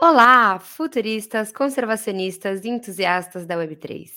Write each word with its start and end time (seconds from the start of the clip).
Olá, 0.00 0.60
futuristas, 0.60 1.50
conservacionistas 1.50 2.64
e 2.64 2.68
entusiastas 2.68 3.44
da 3.44 3.56
Web3. 3.56 4.08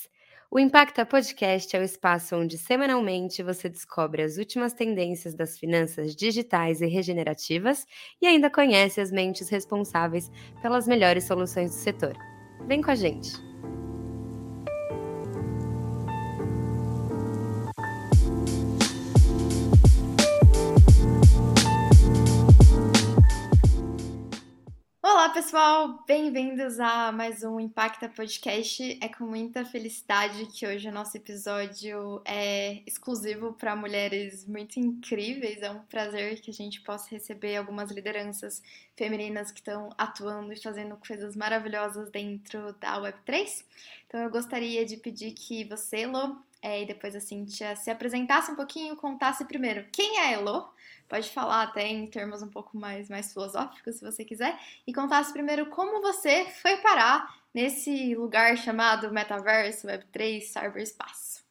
O 0.52 0.60
Impacta 0.60 1.04
Podcast 1.08 1.76
é 1.76 1.80
o 1.80 1.84
espaço 1.84 2.36
onde 2.36 2.56
semanalmente 2.56 3.42
você 3.42 3.68
descobre 3.68 4.22
as 4.22 4.38
últimas 4.38 4.74
tendências 4.74 5.34
das 5.34 5.58
finanças 5.58 6.16
digitais 6.16 6.82
e 6.82 6.86
regenerativas 6.86 7.88
e 8.22 8.28
ainda 8.28 8.48
conhece 8.48 9.02
as 9.02 9.12
mentes 9.12 9.50
responsáveis 9.50 10.30
pelas 10.62 10.88
melhores 10.88 11.24
soluções 11.24 11.72
do 11.72 11.78
setor. 11.78 12.16
Vem 12.68 12.80
com 12.80 12.92
a 12.92 12.96
gente! 12.96 13.51
Pessoal! 25.42 26.04
Bem-vindos 26.06 26.80
a 26.80 27.12
mais 27.12 27.44
um 27.44 27.60
Impacta 27.60 28.08
Podcast. 28.08 29.00
É 29.02 29.10
com 29.10 29.24
muita 29.24 29.66
felicidade 29.66 30.46
que 30.46 30.68
hoje 30.68 30.88
o 30.88 30.92
nosso 30.92 31.18
episódio 31.18 32.22
é 32.24 32.84
exclusivo 32.86 33.52
para 33.52 33.76
mulheres 33.76 34.46
muito 34.46 34.80
incríveis. 34.80 35.64
É 35.64 35.72
um 35.72 35.80
prazer 35.80 36.40
que 36.42 36.52
a 36.52 36.54
gente 36.54 36.80
possa 36.82 37.10
receber 37.10 37.56
algumas 37.56 37.90
lideranças 37.90 38.62
femininas 38.96 39.52
que 39.52 39.62
estão 39.62 39.90
atuando 39.98 40.54
e 40.54 40.62
fazendo 40.62 40.96
coisas 40.98 41.36
maravilhosas 41.36 42.12
dentro 42.12 42.74
da 42.74 43.00
Web3. 43.00 43.66
Então, 44.06 44.20
eu 44.20 44.30
gostaria 44.30 44.86
de 44.86 44.96
pedir 44.96 45.32
que 45.32 45.64
você, 45.64 46.02
Elo, 46.02 46.38
é, 46.62 46.84
e 46.84 46.86
depois 46.86 47.16
a 47.16 47.20
Cintia 47.20 47.76
se 47.76 47.90
apresentasse 47.90 48.52
um 48.52 48.56
pouquinho, 48.56 48.96
contasse 48.96 49.44
primeiro 49.46 49.86
quem 49.92 50.18
é 50.18 50.28
a 50.28 50.32
Elo 50.32 50.72
pode 51.10 51.30
falar 51.30 51.64
até 51.64 51.86
em 51.88 52.08
termos 52.08 52.42
um 52.42 52.48
pouco 52.48 52.78
mais, 52.78 53.10
mais 53.10 53.34
filosóficos, 53.34 53.96
se 53.96 54.06
você 54.06 54.24
quiser, 54.24 54.58
e 54.88 54.94
contasse 54.94 55.34
primeiro 55.34 55.66
como 55.66 56.02
você 56.02 56.46
foi 56.62 56.78
parar 56.78 57.42
nesse 57.54 58.16
lugar 58.16 58.56
chamado 58.58 59.12
Metaverso, 59.12 59.88
Web3, 59.88 60.42
Cyberespaço. 60.42 61.44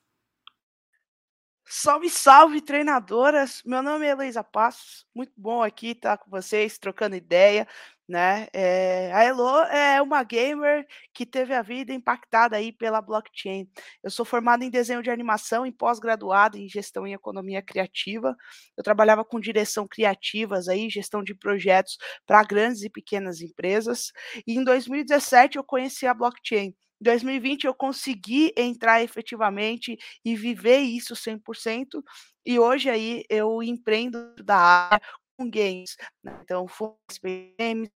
Salve, 1.66 2.08
salve, 2.08 2.60
treinadoras! 2.62 3.62
Meu 3.64 3.82
nome 3.82 4.06
é 4.06 4.10
Heloísa 4.10 4.42
Passos, 4.42 5.06
muito 5.14 5.32
bom 5.36 5.62
aqui 5.62 5.88
estar 5.88 6.16
com 6.16 6.30
vocês, 6.30 6.78
trocando 6.78 7.14
ideia 7.14 7.68
né? 8.10 8.48
É, 8.52 9.12
a 9.12 9.22
Elo 9.22 9.60
é 9.66 10.02
uma 10.02 10.24
gamer 10.24 10.84
que 11.14 11.24
teve 11.24 11.54
a 11.54 11.62
vida 11.62 11.92
impactada 11.92 12.56
aí 12.56 12.72
pela 12.72 13.00
blockchain. 13.00 13.68
Eu 14.02 14.10
sou 14.10 14.24
formada 14.24 14.64
em 14.64 14.70
desenho 14.70 15.00
de 15.00 15.10
animação 15.10 15.64
e 15.64 15.70
pós-graduada 15.70 16.58
em 16.58 16.68
gestão 16.68 17.06
em 17.06 17.12
economia 17.12 17.62
criativa. 17.62 18.36
Eu 18.76 18.82
trabalhava 18.82 19.24
com 19.24 19.38
direção 19.38 19.86
criativas 19.86 20.66
aí, 20.66 20.90
gestão 20.90 21.22
de 21.22 21.36
projetos 21.36 21.96
para 22.26 22.42
grandes 22.42 22.82
e 22.82 22.90
pequenas 22.90 23.40
empresas. 23.40 24.10
E 24.44 24.56
em 24.58 24.64
2017 24.64 25.56
eu 25.56 25.62
conheci 25.62 26.04
a 26.04 26.12
blockchain. 26.12 26.74
Em 27.00 27.04
2020 27.04 27.64
eu 27.64 27.74
consegui 27.74 28.52
entrar 28.56 29.02
efetivamente 29.02 29.96
e 30.24 30.34
viver 30.34 30.80
isso 30.80 31.14
100%, 31.14 32.02
e 32.44 32.58
hoje 32.58 32.90
aí 32.90 33.24
eu 33.30 33.62
empreendo 33.62 34.34
da 34.44 34.56
área 34.56 35.00
com 35.40 35.50
games, 35.50 35.96
né? 36.22 36.38
então 36.44 36.66
SPM, 37.10 37.90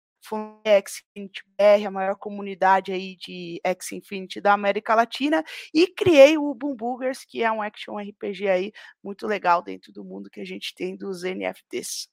X-Infinity 0.65 1.43
BR, 1.57 1.87
a 1.87 1.91
maior 1.91 2.17
comunidade 2.17 2.93
aí 2.93 3.17
de 3.17 3.61
X-Infinity 3.65 4.41
da 4.41 4.53
América 4.53 4.95
Latina, 4.95 5.45
e 5.75 5.87
criei 5.87 6.39
o 6.39 6.55
Boom 6.55 6.77
Boogers, 6.77 7.25
que 7.25 7.43
é 7.43 7.51
um 7.51 7.63
action 7.63 7.99
RPG 7.99 8.49
aí 8.49 8.73
muito 9.03 9.27
legal 9.27 9.63
dentro 9.63 9.93
do 9.93 10.05
mundo 10.05 10.31
que 10.31 10.41
a 10.41 10.45
gente 10.45 10.75
tem 10.75 10.97
dos 10.97 11.23
NFTs. 11.23 12.09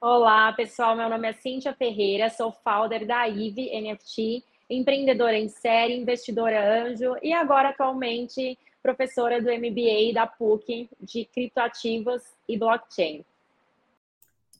Olá, 0.00 0.52
pessoal, 0.52 0.94
meu 0.94 1.08
nome 1.08 1.28
é 1.28 1.32
Cíntia 1.32 1.74
Ferreira, 1.74 2.28
sou 2.28 2.52
founder 2.52 3.06
da 3.06 3.26
IVE 3.26 3.70
NFT, 3.80 4.44
empreendedora 4.68 5.38
em 5.38 5.48
série, 5.48 5.96
investidora 5.96 6.84
anjo 6.84 7.16
e 7.22 7.32
agora 7.32 7.70
atualmente 7.70 8.58
professora 8.82 9.40
do 9.40 9.50
MBA 9.50 10.12
da 10.14 10.26
PUC 10.26 10.88
de 11.00 11.24
criptoativos 11.24 12.22
e 12.48 12.56
blockchain. 12.56 13.24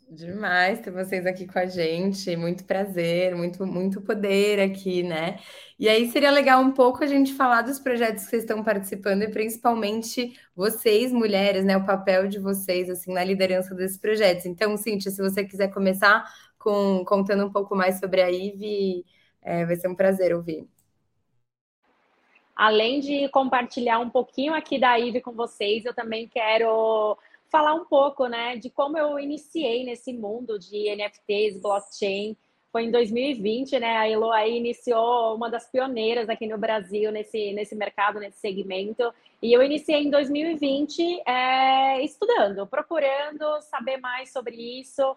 Demais 0.08 0.80
ter 0.80 0.92
vocês 0.92 1.26
aqui 1.26 1.48
com 1.48 1.58
a 1.58 1.66
gente, 1.66 2.36
muito 2.36 2.64
prazer, 2.64 3.34
muito, 3.34 3.66
muito 3.66 4.00
poder 4.00 4.60
aqui, 4.60 5.02
né? 5.02 5.40
E 5.80 5.88
aí 5.88 6.08
seria 6.12 6.30
legal 6.30 6.60
um 6.60 6.70
pouco 6.70 7.02
a 7.02 7.08
gente 7.08 7.34
falar 7.34 7.62
dos 7.62 7.80
projetos 7.80 8.22
que 8.22 8.30
vocês 8.30 8.44
estão 8.44 8.62
participando 8.62 9.22
e 9.22 9.30
principalmente 9.30 10.38
vocês, 10.54 11.10
mulheres, 11.12 11.64
né? 11.64 11.76
O 11.76 11.84
papel 11.84 12.28
de 12.28 12.38
vocês, 12.38 12.88
assim, 12.88 13.12
na 13.12 13.24
liderança 13.24 13.74
desses 13.74 13.98
projetos. 13.98 14.46
Então, 14.46 14.76
Cíntia, 14.76 15.10
se 15.10 15.20
você 15.20 15.44
quiser 15.44 15.72
começar 15.74 16.24
com 16.56 17.04
contando 17.04 17.44
um 17.44 17.50
pouco 17.50 17.74
mais 17.74 17.98
sobre 17.98 18.22
a 18.22 18.30
IVE, 18.30 19.04
é, 19.42 19.66
vai 19.66 19.74
ser 19.74 19.88
um 19.88 19.94
prazer 19.96 20.32
ouvir. 20.32 20.68
Além 22.54 23.00
de 23.00 23.28
compartilhar 23.30 23.98
um 23.98 24.08
pouquinho 24.08 24.54
aqui 24.54 24.78
da 24.78 24.96
IVE 24.98 25.20
com 25.20 25.32
vocês, 25.32 25.84
eu 25.84 25.92
também 25.92 26.28
quero 26.28 27.18
falar 27.50 27.74
um 27.74 27.84
pouco, 27.84 28.26
né, 28.26 28.56
de 28.56 28.70
como 28.70 28.98
eu 28.98 29.18
iniciei 29.18 29.84
nesse 29.84 30.12
mundo 30.12 30.58
de 30.58 30.94
NFTs, 30.94 31.60
blockchain. 31.60 32.36
Foi 32.72 32.84
em 32.84 32.90
2020, 32.90 33.78
né? 33.78 33.96
A 33.96 34.06
Elo 34.06 34.30
aí 34.30 34.58
iniciou 34.58 35.34
uma 35.34 35.48
das 35.48 35.66
pioneiras 35.70 36.28
aqui 36.28 36.46
no 36.46 36.58
Brasil 36.58 37.10
nesse, 37.10 37.54
nesse 37.54 37.74
mercado, 37.74 38.20
nesse 38.20 38.38
segmento. 38.38 39.14
E 39.40 39.50
eu 39.50 39.62
iniciei 39.62 40.02
em 40.02 40.10
2020 40.10 41.22
é, 41.26 42.04
estudando, 42.04 42.66
procurando 42.66 43.62
saber 43.62 43.96
mais 43.96 44.30
sobre 44.30 44.56
isso. 44.80 45.16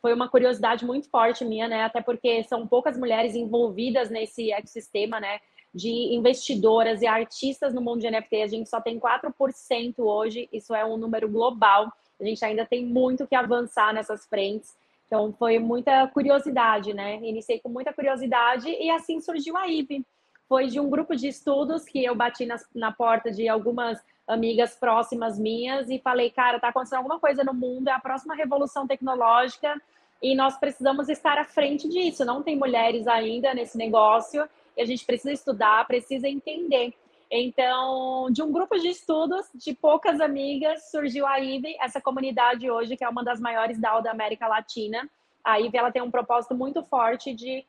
Foi 0.00 0.14
uma 0.14 0.28
curiosidade 0.28 0.84
muito 0.84 1.08
forte 1.10 1.44
minha, 1.44 1.66
né? 1.66 1.82
Até 1.82 2.00
porque 2.00 2.44
são 2.44 2.64
poucas 2.64 2.96
mulheres 2.96 3.34
envolvidas 3.34 4.08
nesse 4.08 4.52
ecossistema, 4.52 5.18
né? 5.18 5.40
De 5.78 6.12
investidoras 6.12 7.02
e 7.02 7.06
artistas 7.06 7.72
no 7.72 7.80
mundo 7.80 8.00
de 8.00 8.10
NFT, 8.10 8.42
a 8.42 8.46
gente 8.48 8.68
só 8.68 8.80
tem 8.80 8.98
4% 8.98 9.94
hoje, 9.98 10.48
isso 10.52 10.74
é 10.74 10.84
um 10.84 10.96
número 10.96 11.28
global. 11.28 11.92
A 12.20 12.24
gente 12.24 12.44
ainda 12.44 12.66
tem 12.66 12.84
muito 12.84 13.28
que 13.28 13.36
avançar 13.36 13.94
nessas 13.94 14.26
frentes. 14.26 14.76
Então, 15.06 15.32
foi 15.38 15.60
muita 15.60 16.08
curiosidade, 16.08 16.92
né? 16.92 17.20
Iniciei 17.22 17.60
com 17.60 17.68
muita 17.68 17.92
curiosidade 17.92 18.68
e 18.68 18.90
assim 18.90 19.20
surgiu 19.20 19.56
a 19.56 19.68
IB. 19.68 20.04
Foi 20.48 20.66
de 20.66 20.80
um 20.80 20.90
grupo 20.90 21.14
de 21.14 21.28
estudos 21.28 21.84
que 21.84 22.04
eu 22.04 22.14
bati 22.14 22.46
na 22.74 22.90
porta 22.90 23.30
de 23.30 23.48
algumas 23.48 24.02
amigas 24.26 24.74
próximas 24.74 25.38
minhas 25.38 25.88
e 25.88 26.00
falei, 26.00 26.28
cara, 26.28 26.58
tá 26.58 26.68
acontecendo 26.68 26.98
alguma 26.98 27.20
coisa 27.20 27.44
no 27.44 27.54
mundo, 27.54 27.88
é 27.88 27.92
a 27.92 28.00
próxima 28.00 28.34
revolução 28.34 28.86
tecnológica 28.86 29.80
e 30.20 30.34
nós 30.34 30.58
precisamos 30.58 31.08
estar 31.08 31.38
à 31.38 31.44
frente 31.44 31.88
disso. 31.88 32.24
Não 32.24 32.42
tem 32.42 32.56
mulheres 32.56 33.06
ainda 33.06 33.54
nesse 33.54 33.78
negócio 33.78 34.48
e 34.78 34.80
a 34.80 34.86
gente 34.86 35.04
precisa 35.04 35.32
estudar, 35.32 35.84
precisa 35.88 36.28
entender. 36.28 36.94
Então, 37.30 38.30
de 38.30 38.42
um 38.42 38.50
grupo 38.52 38.78
de 38.78 38.88
estudos, 38.88 39.46
de 39.52 39.74
poucas 39.74 40.20
amigas, 40.20 40.90
surgiu 40.90 41.26
a 41.26 41.38
IVE, 41.40 41.76
essa 41.80 42.00
comunidade 42.00 42.70
hoje, 42.70 42.96
que 42.96 43.04
é 43.04 43.08
uma 43.08 43.24
das 43.24 43.40
maiores 43.40 43.78
DAO 43.78 44.00
da 44.00 44.12
América 44.12 44.46
Latina. 44.46 45.10
A 45.44 45.60
IVE 45.60 45.76
ela 45.76 45.90
tem 45.90 46.00
um 46.00 46.12
propósito 46.12 46.54
muito 46.54 46.82
forte 46.84 47.34
de 47.34 47.66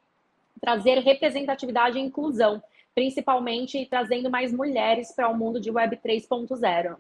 trazer 0.62 1.00
representatividade 1.00 1.98
e 1.98 2.02
inclusão, 2.02 2.62
principalmente 2.94 3.86
trazendo 3.88 4.30
mais 4.30 4.53
mulheres 4.53 5.12
para 5.12 5.28
o 5.28 5.36
mundo 5.36 5.59
de 5.59 5.72
Web 5.72 5.98
3.0. 5.98 6.96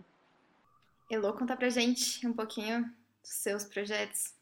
Elô, 1.09 1.33
conta 1.33 1.55
pra 1.55 1.69
gente 1.69 2.25
um 2.27 2.33
pouquinho 2.33 2.81
dos 3.21 3.31
seus 3.31 3.63
projetos. 3.63 4.38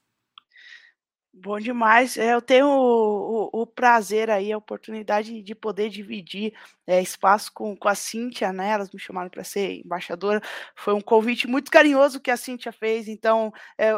Bom 1.39 1.59
demais. 1.59 2.17
É, 2.17 2.33
eu 2.33 2.41
tenho 2.41 2.65
o, 2.65 3.49
o, 3.53 3.61
o, 3.61 3.67
prazer 3.67 4.27
aí, 4.27 4.51
a 4.51 4.57
oportunidade 4.57 5.43
de 5.43 5.53
poder 5.53 5.87
dividir 5.87 6.51
é, 6.87 6.99
espaço 6.99 7.51
com, 7.53 7.77
com 7.77 7.87
a 7.87 7.93
Cíntia, 7.93 8.51
né? 8.51 8.69
Elas 8.71 8.89
me 8.91 8.99
chamaram 8.99 9.29
para 9.29 9.43
ser 9.43 9.81
embaixadora. 9.85 10.41
Foi 10.75 10.95
um 10.95 11.01
convite 11.01 11.47
muito 11.47 11.69
carinhoso 11.69 12.19
que 12.19 12.31
a 12.31 12.37
Cíntia 12.37 12.71
fez, 12.71 13.07
então 13.07 13.53
é, 13.77 13.91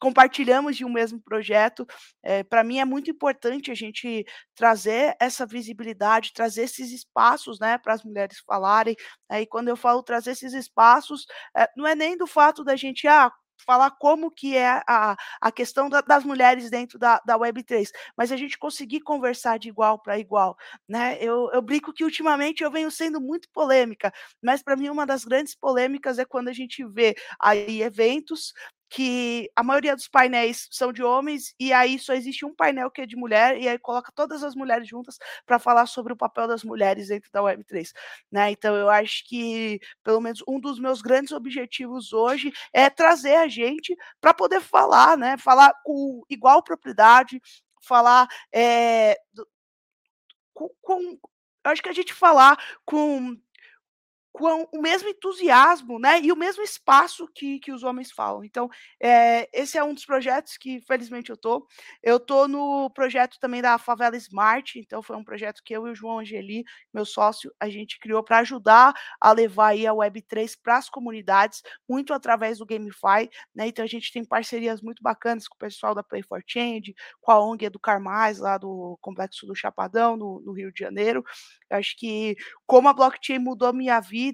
compartilhamos 0.00 0.74
de 0.74 0.86
um 0.86 0.88
mesmo 0.90 1.20
projeto. 1.20 1.86
É, 2.22 2.42
para 2.42 2.64
mim 2.64 2.78
é 2.78 2.84
muito 2.86 3.10
importante 3.10 3.70
a 3.70 3.74
gente 3.74 4.24
trazer 4.54 5.14
essa 5.20 5.44
visibilidade, 5.44 6.32
trazer 6.32 6.62
esses 6.62 6.90
espaços 6.92 7.60
né, 7.60 7.76
para 7.76 7.92
as 7.92 8.02
mulheres 8.02 8.38
falarem. 8.46 8.96
Aí, 9.28 9.46
quando 9.46 9.68
eu 9.68 9.76
falo 9.76 10.02
trazer 10.02 10.30
esses 10.30 10.54
espaços, 10.54 11.26
é, 11.54 11.68
não 11.76 11.86
é 11.86 11.94
nem 11.94 12.16
do 12.16 12.26
fato 12.26 12.64
da 12.64 12.74
gente, 12.74 13.06
ah, 13.06 13.30
falar 13.64 13.90
como 13.92 14.30
que 14.30 14.56
é 14.56 14.82
a, 14.86 15.16
a 15.40 15.52
questão 15.52 15.88
da, 15.88 16.00
das 16.00 16.24
mulheres 16.24 16.70
dentro 16.70 16.98
da, 16.98 17.20
da 17.24 17.38
Web3, 17.38 17.90
mas 18.16 18.32
a 18.32 18.36
gente 18.36 18.58
conseguir 18.58 19.00
conversar 19.00 19.58
de 19.58 19.68
igual 19.68 19.98
para 19.98 20.18
igual, 20.18 20.56
né? 20.88 21.16
Eu, 21.20 21.50
eu 21.52 21.62
brinco 21.62 21.92
que 21.92 22.04
ultimamente 22.04 22.62
eu 22.62 22.70
venho 22.70 22.90
sendo 22.90 23.20
muito 23.20 23.48
polêmica, 23.52 24.12
mas 24.42 24.62
para 24.62 24.76
mim 24.76 24.88
uma 24.88 25.06
das 25.06 25.24
grandes 25.24 25.54
polêmicas 25.54 26.18
é 26.18 26.24
quando 26.24 26.48
a 26.48 26.52
gente 26.52 26.84
vê 26.84 27.14
aí 27.40 27.82
eventos 27.82 28.52
que 28.88 29.50
a 29.56 29.62
maioria 29.62 29.96
dos 29.96 30.08
painéis 30.08 30.68
são 30.70 30.92
de 30.92 31.02
homens 31.02 31.54
e 31.58 31.72
aí 31.72 31.98
só 31.98 32.14
existe 32.14 32.44
um 32.44 32.54
painel 32.54 32.90
que 32.90 33.00
é 33.02 33.06
de 33.06 33.16
mulher 33.16 33.58
e 33.58 33.68
aí 33.68 33.78
coloca 33.78 34.12
todas 34.14 34.42
as 34.42 34.54
mulheres 34.54 34.88
juntas 34.88 35.18
para 35.44 35.58
falar 35.58 35.86
sobre 35.86 36.12
o 36.12 36.16
papel 36.16 36.46
das 36.46 36.62
mulheres 36.62 37.08
dentro 37.08 37.30
da 37.32 37.40
Web3, 37.40 37.92
né? 38.30 38.50
Então 38.50 38.74
eu 38.76 38.88
acho 38.88 39.24
que 39.26 39.80
pelo 40.04 40.20
menos 40.20 40.42
um 40.46 40.60
dos 40.60 40.78
meus 40.78 41.02
grandes 41.02 41.32
objetivos 41.32 42.12
hoje 42.12 42.52
é 42.72 42.88
trazer 42.88 43.36
a 43.36 43.48
gente 43.48 43.96
para 44.20 44.32
poder 44.32 44.60
falar, 44.60 45.16
né? 45.16 45.36
Falar 45.38 45.72
com 45.84 46.22
igual 46.30 46.62
propriedade, 46.62 47.40
falar 47.82 48.28
é, 48.52 49.16
com, 50.54 50.70
com, 50.80 51.18
acho 51.64 51.82
que 51.82 51.88
a 51.88 51.92
gente 51.92 52.14
falar 52.14 52.58
com 52.84 53.36
com 54.36 54.68
o 54.70 54.82
mesmo 54.82 55.08
entusiasmo, 55.08 55.98
né, 55.98 56.20
e 56.20 56.30
o 56.30 56.36
mesmo 56.36 56.62
espaço 56.62 57.26
que, 57.34 57.58
que 57.58 57.72
os 57.72 57.82
homens 57.82 58.12
falam. 58.12 58.44
Então, 58.44 58.68
é, 59.02 59.48
esse 59.50 59.78
é 59.78 59.82
um 59.82 59.94
dos 59.94 60.04
projetos 60.04 60.58
que, 60.58 60.78
felizmente, 60.82 61.30
eu 61.30 61.38
tô. 61.38 61.66
Eu 62.02 62.20
tô 62.20 62.46
no 62.46 62.90
projeto 62.90 63.38
também 63.40 63.62
da 63.62 63.78
Favela 63.78 64.14
Smart, 64.18 64.78
então 64.78 65.02
foi 65.02 65.16
um 65.16 65.24
projeto 65.24 65.62
que 65.64 65.74
eu 65.74 65.86
e 65.86 65.90
o 65.90 65.94
João 65.94 66.18
Angeli, 66.18 66.64
meu 66.92 67.06
sócio, 67.06 67.50
a 67.58 67.70
gente 67.70 67.98
criou 67.98 68.22
para 68.22 68.40
ajudar 68.40 68.92
a 69.18 69.32
levar 69.32 69.68
aí 69.68 69.86
a 69.86 69.94
Web3 69.94 70.54
para 70.62 70.76
as 70.76 70.90
comunidades, 70.90 71.62
muito 71.88 72.12
através 72.12 72.58
do 72.58 72.66
GameFi, 72.66 73.30
né, 73.54 73.68
então 73.68 73.86
a 73.86 73.88
gente 73.88 74.12
tem 74.12 74.22
parcerias 74.22 74.82
muito 74.82 75.02
bacanas 75.02 75.48
com 75.48 75.54
o 75.54 75.58
pessoal 75.58 75.94
da 75.94 76.02
Play 76.02 76.22
for 76.22 76.42
Change, 76.46 76.94
com 77.22 77.32
a 77.32 77.40
ONG 77.42 77.64
Educar 77.64 77.98
Mais, 77.98 78.38
lá 78.38 78.58
do 78.58 78.98
Complexo 79.00 79.46
do 79.46 79.54
Chapadão, 79.54 80.14
no, 80.14 80.42
no 80.42 80.52
Rio 80.52 80.70
de 80.70 80.80
Janeiro. 80.80 81.24
Eu 81.70 81.78
acho 81.78 81.96
que 81.96 82.36
como 82.66 82.88
a 82.88 82.92
blockchain 82.92 83.38
mudou 83.38 83.72
minha 83.72 83.98
vida, 83.98 84.25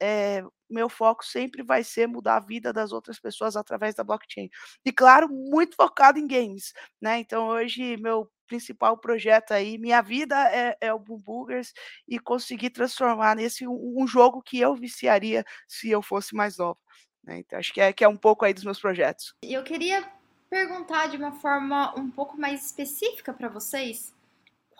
é, 0.00 0.42
meu 0.68 0.88
foco 0.88 1.24
sempre 1.24 1.62
vai 1.62 1.82
ser 1.82 2.06
mudar 2.06 2.36
a 2.36 2.40
vida 2.40 2.72
das 2.72 2.92
outras 2.92 3.18
pessoas 3.18 3.56
através 3.56 3.94
da 3.94 4.04
blockchain. 4.04 4.48
E 4.84 4.92
claro, 4.92 5.28
muito 5.28 5.76
focado 5.76 6.18
em 6.18 6.26
games, 6.26 6.72
né? 7.00 7.18
Então 7.18 7.48
hoje 7.48 7.96
meu 7.96 8.30
principal 8.46 8.98
projeto 8.98 9.52
aí, 9.52 9.78
minha 9.78 10.02
vida 10.02 10.36
é, 10.50 10.76
é 10.80 10.92
o 10.92 10.98
Boom 10.98 11.46
e 12.08 12.18
conseguir 12.18 12.70
transformar 12.70 13.36
nesse 13.36 13.66
um, 13.66 13.94
um, 13.96 14.06
jogo 14.08 14.42
que 14.42 14.58
eu 14.58 14.74
viciaria 14.74 15.44
se 15.68 15.88
eu 15.88 16.02
fosse 16.02 16.34
mais 16.34 16.58
nova. 16.58 16.78
Né? 17.22 17.38
Então 17.38 17.58
acho 17.58 17.72
que 17.72 17.80
é, 17.80 17.92
que 17.92 18.02
é 18.02 18.08
um 18.08 18.16
pouco 18.16 18.44
aí 18.44 18.52
dos 18.52 18.64
meus 18.64 18.80
projetos. 18.80 19.34
Eu 19.42 19.62
queria 19.62 20.04
perguntar 20.48 21.06
de 21.06 21.16
uma 21.16 21.30
forma 21.30 21.96
um 21.96 22.10
pouco 22.10 22.36
mais 22.36 22.66
específica 22.66 23.32
para 23.32 23.48
vocês 23.48 24.12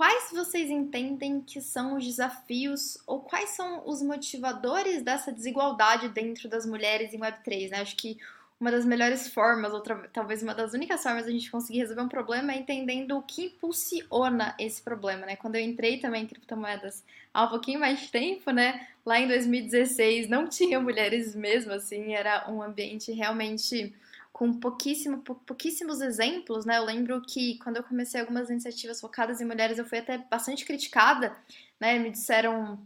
quais 0.00 0.30
vocês 0.32 0.70
entendem 0.70 1.42
que 1.42 1.60
são 1.60 1.98
os 1.98 2.06
desafios 2.06 2.96
ou 3.06 3.20
quais 3.20 3.50
são 3.50 3.86
os 3.86 4.00
motivadores 4.00 5.02
dessa 5.02 5.30
desigualdade 5.30 6.08
dentro 6.08 6.48
das 6.48 6.64
mulheres 6.64 7.12
em 7.12 7.18
Web3, 7.18 7.68
né? 7.68 7.82
Acho 7.82 7.94
que 7.96 8.16
uma 8.58 8.70
das 8.70 8.86
melhores 8.86 9.28
formas, 9.28 9.74
ou 9.74 9.82
talvez 10.10 10.42
uma 10.42 10.54
das 10.54 10.72
únicas 10.72 11.02
formas 11.02 11.26
a 11.26 11.30
gente 11.30 11.50
conseguir 11.50 11.80
resolver 11.80 12.00
um 12.00 12.08
problema 12.08 12.50
é 12.50 12.56
entendendo 12.56 13.18
o 13.18 13.20
que 13.20 13.44
impulsiona 13.44 14.54
esse 14.58 14.80
problema, 14.80 15.26
né? 15.26 15.36
Quando 15.36 15.56
eu 15.56 15.60
entrei 15.60 15.98
também 15.98 16.22
em 16.22 16.26
criptomoedas 16.26 17.04
há 17.34 17.44
um 17.44 17.48
pouquinho 17.48 17.78
mais 17.78 18.00
de 18.00 18.08
tempo, 18.08 18.50
né? 18.52 18.88
Lá 19.04 19.20
em 19.20 19.28
2016 19.28 20.30
não 20.30 20.48
tinha 20.48 20.80
mulheres 20.80 21.34
mesmo, 21.34 21.72
assim, 21.72 22.14
era 22.14 22.50
um 22.50 22.62
ambiente 22.62 23.12
realmente 23.12 23.94
com 24.40 24.54
pouquíssimo, 24.54 25.18
pouquíssimos 25.18 26.00
exemplos, 26.00 26.64
né? 26.64 26.78
Eu 26.78 26.84
lembro 26.86 27.20
que 27.20 27.58
quando 27.58 27.76
eu 27.76 27.82
comecei 27.82 28.18
algumas 28.18 28.48
iniciativas 28.48 28.98
focadas 28.98 29.38
em 29.38 29.44
mulheres, 29.44 29.76
eu 29.76 29.84
fui 29.84 29.98
até 29.98 30.16
bastante 30.16 30.64
criticada, 30.64 31.36
né? 31.78 31.98
Me 31.98 32.10
disseram 32.10 32.78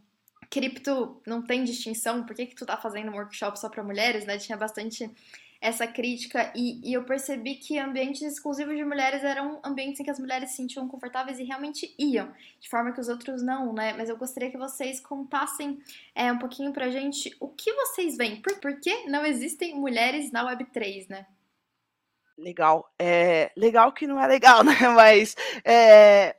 cripto 0.51 1.23
não 1.25 1.43
tem 1.43 1.63
distinção, 1.63 2.25
por 2.25 2.35
que, 2.35 2.47
que 2.47 2.57
tu 2.57 2.67
tá 2.67 2.77
fazendo 2.77 3.13
um 3.13 3.15
workshop 3.15 3.57
só 3.57 3.69
para 3.69 3.85
mulheres, 3.85 4.27
né? 4.27 4.37
Tinha 4.37 4.59
bastante 4.59 5.09
essa 5.61 5.87
crítica 5.87 6.53
e, 6.57 6.91
e, 6.91 6.93
eu 6.93 7.05
percebi 7.05 7.55
que 7.55 7.79
ambientes 7.79 8.23
exclusivos 8.23 8.77
de 8.77 8.85
mulheres 8.85 9.23
eram 9.23 9.61
ambientes 9.65 10.01
em 10.01 10.05
que 10.05 10.11
as 10.11 10.19
mulheres 10.19 10.51
se 10.51 10.57
sentiam 10.57 10.89
confortáveis 10.89 11.39
e 11.39 11.45
realmente 11.45 11.95
iam, 11.97 12.33
de 12.61 12.69
forma 12.69 12.91
que 12.91 13.01
os 13.01 13.09
outros 13.09 13.45
não, 13.45 13.73
né? 13.73 13.93
Mas 13.93 14.09
eu 14.09 14.17
gostaria 14.17 14.51
que 14.51 14.59
vocês 14.59 14.99
contassem 14.99 15.81
é, 16.17 16.33
um 16.33 16.39
pouquinho 16.39 16.73
pra 16.73 16.91
gente 16.91 17.33
o 17.39 17.47
que 17.47 17.73
vocês 17.73 18.17
veem, 18.17 18.43
por, 18.43 18.59
por 18.59 18.81
que 18.81 19.05
não 19.07 19.25
existem 19.25 19.77
mulheres 19.77 20.33
na 20.33 20.45
Web3, 20.45 21.09
né? 21.09 21.27
Legal. 22.37 22.85
É, 22.99 23.51
legal 23.57 23.93
que 23.93 24.07
não 24.07 24.19
é 24.21 24.27
legal, 24.27 24.63
né? 24.65 24.75
Mas 24.95 25.37
é, 25.65 26.35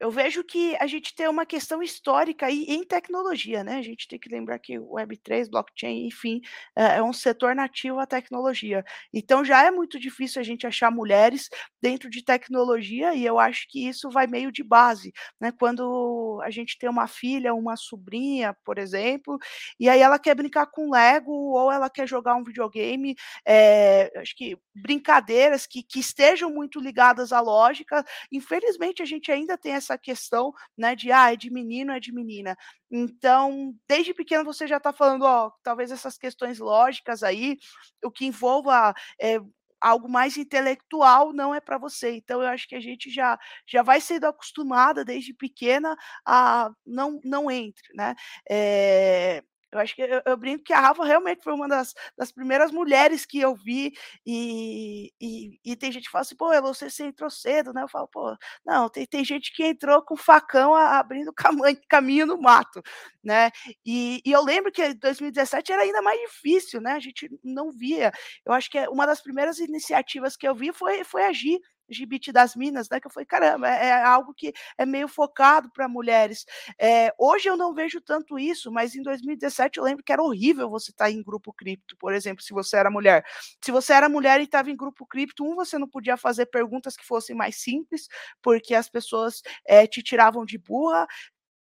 eu 0.00 0.10
vejo 0.10 0.42
que 0.42 0.74
a 0.80 0.86
gente 0.86 1.14
tem 1.14 1.28
uma 1.28 1.44
questão 1.44 1.82
histórica 1.82 2.46
aí 2.46 2.64
em 2.66 2.82
tecnologia, 2.82 3.62
né? 3.62 3.76
A 3.76 3.82
gente 3.82 4.08
tem 4.08 4.18
que 4.18 4.30
lembrar 4.30 4.58
que 4.58 4.78
o 4.78 4.94
Web3, 4.94 5.50
blockchain, 5.50 6.06
enfim, 6.06 6.40
é, 6.74 6.96
é 6.96 7.02
um 7.02 7.12
setor 7.12 7.54
nativo 7.54 8.00
à 8.00 8.06
tecnologia. 8.06 8.82
Então 9.12 9.44
já 9.44 9.62
é 9.62 9.70
muito 9.70 10.00
difícil 10.00 10.40
a 10.40 10.42
gente 10.42 10.66
achar 10.66 10.90
mulheres 10.90 11.50
dentro 11.82 12.08
de 12.08 12.24
tecnologia 12.24 13.14
e 13.14 13.26
eu 13.26 13.38
acho 13.38 13.68
que 13.68 13.86
isso 13.86 14.08
vai 14.10 14.26
meio 14.26 14.50
de 14.50 14.62
base, 14.62 15.12
né? 15.38 15.52
Quando 15.52 16.40
a 16.42 16.50
gente 16.50 16.78
tem 16.78 16.88
uma 16.88 17.06
filha, 17.06 17.54
uma 17.54 17.76
sobrinha, 17.76 18.56
por 18.64 18.78
exemplo, 18.78 19.38
e 19.78 19.86
aí 19.86 20.00
ela 20.00 20.18
quer 20.18 20.34
brincar 20.34 20.66
com 20.66 20.90
Lego 20.90 21.30
ou 21.30 21.70
ela 21.70 21.90
quer 21.90 22.08
jogar 22.08 22.36
um 22.36 22.44
videogame, 22.44 23.14
é, 23.46 24.10
acho 24.16 24.34
que 24.34 24.56
brincadeiras 24.74 25.66
que, 25.66 25.82
que 25.82 26.00
estejam 26.00 26.50
muito 26.50 26.80
ligadas 26.80 27.32
à 27.32 27.40
lógica. 27.40 28.02
Infelizmente 28.32 29.02
a 29.02 29.06
gente 29.06 29.30
ainda 29.30 29.58
tem 29.58 29.72
essa 29.72 29.89
essa 29.90 29.98
questão, 29.98 30.52
né, 30.76 30.94
de 30.94 31.10
ah, 31.12 31.32
é 31.32 31.36
de 31.36 31.50
menino, 31.50 31.92
é 31.92 32.00
de 32.00 32.12
menina. 32.12 32.56
Então, 32.90 33.74
desde 33.88 34.14
pequeno 34.14 34.44
você 34.44 34.66
já 34.66 34.76
está 34.76 34.92
falando, 34.92 35.22
ó, 35.24 35.50
talvez 35.62 35.90
essas 35.90 36.16
questões 36.16 36.58
lógicas 36.58 37.22
aí, 37.22 37.56
o 38.04 38.10
que 38.10 38.26
envolva 38.26 38.94
é, 39.20 39.38
algo 39.80 40.08
mais 40.08 40.36
intelectual 40.36 41.32
não 41.32 41.54
é 41.54 41.60
para 41.60 41.78
você. 41.78 42.12
Então 42.16 42.42
eu 42.42 42.48
acho 42.48 42.68
que 42.68 42.74
a 42.74 42.80
gente 42.80 43.10
já 43.10 43.38
já 43.66 43.82
vai 43.82 44.00
sendo 44.00 44.26
acostumada 44.26 45.04
desde 45.04 45.32
pequena 45.34 45.96
a 46.26 46.70
não 46.86 47.20
não 47.24 47.50
entre, 47.50 47.88
né? 47.94 48.14
É, 48.48 49.42
eu 49.72 49.78
acho 49.78 49.94
que 49.94 50.02
eu, 50.02 50.22
eu, 50.24 50.36
brinco 50.36 50.64
que 50.64 50.72
a 50.72 50.80
Rafa 50.80 51.04
realmente 51.04 51.42
foi 51.42 51.52
uma 51.52 51.68
das, 51.68 51.94
das 52.16 52.32
primeiras 52.32 52.70
mulheres 52.72 53.24
que 53.24 53.40
eu 53.40 53.54
vi, 53.54 53.92
e, 54.26 55.12
e, 55.20 55.60
e 55.64 55.76
tem 55.76 55.92
gente 55.92 56.04
que 56.04 56.10
fala 56.10 56.22
assim, 56.22 56.36
pô, 56.36 56.48
você, 56.62 56.90
você 56.90 57.04
entrou 57.04 57.30
cedo, 57.30 57.72
né? 57.72 57.82
Eu 57.82 57.88
falo, 57.88 58.08
pô, 58.08 58.36
não, 58.64 58.88
tem, 58.88 59.06
tem 59.06 59.24
gente 59.24 59.52
que 59.54 59.64
entrou 59.64 60.02
com 60.02 60.16
facão 60.16 60.74
abrindo 60.74 61.32
caminho, 61.34 61.80
caminho 61.88 62.26
no 62.26 62.40
mato, 62.40 62.82
né? 63.22 63.50
E, 63.84 64.20
e 64.24 64.32
eu 64.32 64.42
lembro 64.42 64.72
que 64.72 64.84
em 64.84 64.94
2017 64.96 65.72
era 65.72 65.82
ainda 65.82 66.02
mais 66.02 66.20
difícil, 66.20 66.80
né? 66.80 66.92
A 66.92 67.00
gente 67.00 67.28
não 67.44 67.70
via. 67.70 68.12
Eu 68.44 68.52
acho 68.52 68.70
que 68.70 68.78
é 68.78 68.88
uma 68.88 69.06
das 69.06 69.20
primeiras 69.22 69.58
iniciativas 69.58 70.36
que 70.36 70.46
eu 70.46 70.54
vi 70.54 70.72
foi, 70.72 71.04
foi 71.04 71.24
agir 71.24 71.60
Gibite 71.90 72.32
das 72.32 72.54
Minas, 72.54 72.88
né? 72.88 73.00
Que 73.00 73.06
eu 73.06 73.10
falei, 73.10 73.26
caramba, 73.26 73.68
é, 73.68 73.86
é 73.86 74.02
algo 74.02 74.32
que 74.34 74.52
é 74.78 74.86
meio 74.86 75.08
focado 75.08 75.70
para 75.72 75.88
mulheres. 75.88 76.44
É, 76.78 77.12
hoje 77.18 77.48
eu 77.48 77.56
não 77.56 77.74
vejo 77.74 78.00
tanto 78.00 78.38
isso, 78.38 78.70
mas 78.70 78.94
em 78.94 79.02
2017 79.02 79.78
eu 79.78 79.84
lembro 79.84 80.04
que 80.04 80.12
era 80.12 80.22
horrível 80.22 80.68
você 80.68 80.90
estar 80.90 81.06
tá 81.06 81.10
em 81.10 81.22
grupo 81.22 81.52
cripto, 81.52 81.96
por 81.96 82.12
exemplo, 82.12 82.42
se 82.42 82.52
você 82.52 82.76
era 82.76 82.90
mulher. 82.90 83.24
Se 83.62 83.70
você 83.70 83.92
era 83.92 84.08
mulher 84.08 84.40
e 84.40 84.44
estava 84.44 84.70
em 84.70 84.76
grupo 84.76 85.06
cripto, 85.06 85.44
um, 85.44 85.54
você 85.54 85.78
não 85.78 85.88
podia 85.88 86.16
fazer 86.16 86.46
perguntas 86.46 86.96
que 86.96 87.06
fossem 87.06 87.34
mais 87.36 87.56
simples, 87.56 88.08
porque 88.42 88.74
as 88.74 88.88
pessoas 88.88 89.42
é, 89.66 89.86
te 89.86 90.02
tiravam 90.02 90.44
de 90.44 90.58
burra. 90.58 91.06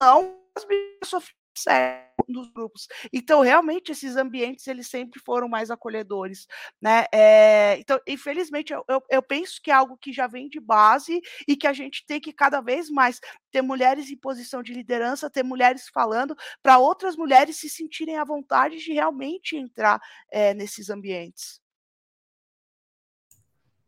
Não, 0.01 0.37
as 0.55 0.65
pessoas 1.63 2.05
nos 2.27 2.51
grupos. 2.51 2.87
Então, 3.13 3.41
realmente, 3.41 3.91
esses 3.91 4.15
ambientes, 4.15 4.67
eles 4.67 4.87
sempre 4.87 5.19
foram 5.19 5.47
mais 5.47 5.69
acolhedores, 5.69 6.47
né? 6.81 7.05
É, 7.13 7.77
então, 7.79 7.99
infelizmente, 8.07 8.73
eu, 8.73 8.83
eu, 8.87 9.01
eu, 9.09 9.21
penso 9.21 9.61
que 9.61 9.71
é 9.71 9.73
algo 9.73 9.97
que 9.97 10.11
já 10.11 10.27
vem 10.27 10.49
de 10.49 10.59
base 10.59 11.21
e 11.47 11.55
que 11.55 11.67
a 11.67 11.73
gente 11.73 12.05
tem 12.05 12.19
que 12.19 12.33
cada 12.33 12.61
vez 12.61 12.89
mais 12.89 13.19
ter 13.51 13.61
mulheres 13.61 14.09
em 14.09 14.17
posição 14.17 14.61
de 14.63 14.73
liderança, 14.73 15.29
ter 15.29 15.43
mulheres 15.43 15.87
falando 15.93 16.35
para 16.61 16.77
outras 16.77 17.15
mulheres 17.15 17.57
se 17.57 17.69
sentirem 17.69 18.17
à 18.17 18.23
vontade 18.23 18.77
de 18.77 18.93
realmente 18.93 19.55
entrar 19.55 19.99
é, 20.31 20.53
nesses 20.53 20.89
ambientes. 20.89 21.61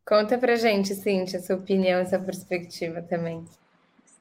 Conta 0.06 0.38
pra 0.38 0.56
gente, 0.56 0.94
Cintia, 0.94 1.38
sua 1.38 1.56
opinião, 1.56 2.00
essa 2.00 2.18
perspectiva 2.18 3.02
também. 3.02 3.44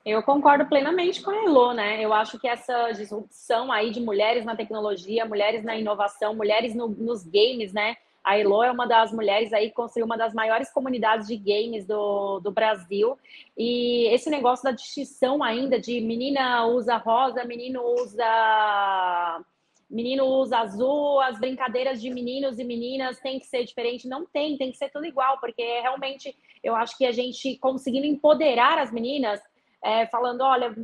Eu 0.08 0.24
concordo 0.24 0.66
plenamente 0.68 1.22
com 1.22 1.32
a 1.32 1.44
Elo, 1.44 1.74
né? 1.74 2.02
Eu 2.02 2.14
acho 2.14 2.40
que 2.40 2.48
essa 2.48 2.94
disrupção 2.94 3.70
aí 3.70 3.92
de 3.92 4.00
mulheres 4.00 4.46
na 4.46 4.56
tecnologia, 4.56 5.26
mulheres 5.26 5.66
na 5.66 5.76
inovação, 5.76 6.34
mulheres 6.34 6.74
no, 6.74 6.88
nos 6.88 7.26
games, 7.26 7.74
né? 7.74 7.98
A 8.24 8.38
Elo 8.38 8.64
é 8.64 8.72
uma 8.72 8.88
das 8.88 9.12
mulheres 9.12 9.52
aí 9.52 9.68
que 9.68 9.76
construiu 9.76 10.06
uma 10.06 10.18
das 10.18 10.34
maiores 10.34 10.72
comunidades 10.72 11.28
de 11.28 11.36
games 11.36 11.86
do, 11.86 12.40
do 12.40 12.54
Brasil. 12.54 13.20
E 13.58 14.08
esse 14.14 14.30
negócio 14.30 14.64
da 14.64 14.72
distinção 14.72 15.44
ainda 15.44 15.78
de 15.78 16.00
menina 16.00 16.66
usa 16.68 16.96
rosa, 16.96 17.44
menino 17.44 17.82
usa 18.00 19.44
menino 19.90 20.26
usa 20.26 20.60
azul, 20.60 21.20
as 21.20 21.38
brincadeiras 21.38 22.02
de 22.02 22.10
meninos 22.10 22.60
e 22.60 22.64
meninas 22.64 23.20
tem 23.20 23.40
que 23.40 23.46
ser 23.46 23.66
diferente. 23.66 24.08
Não 24.08 24.26
tem, 24.26 24.58
tem 24.58 24.72
que 24.72 24.78
ser 24.78 24.90
tudo 24.90 25.06
igual, 25.06 25.38
porque 25.42 25.82
realmente 25.82 26.34
eu 26.64 26.78
acho 26.78 26.98
que 26.98 27.06
a 27.06 27.12
gente 27.12 27.58
conseguindo 27.58 28.06
empoderar 28.06 28.80
as 28.80 28.90
meninas 28.90 29.42
é, 29.84 30.08
falando: 30.08 30.42
olha, 30.42 30.76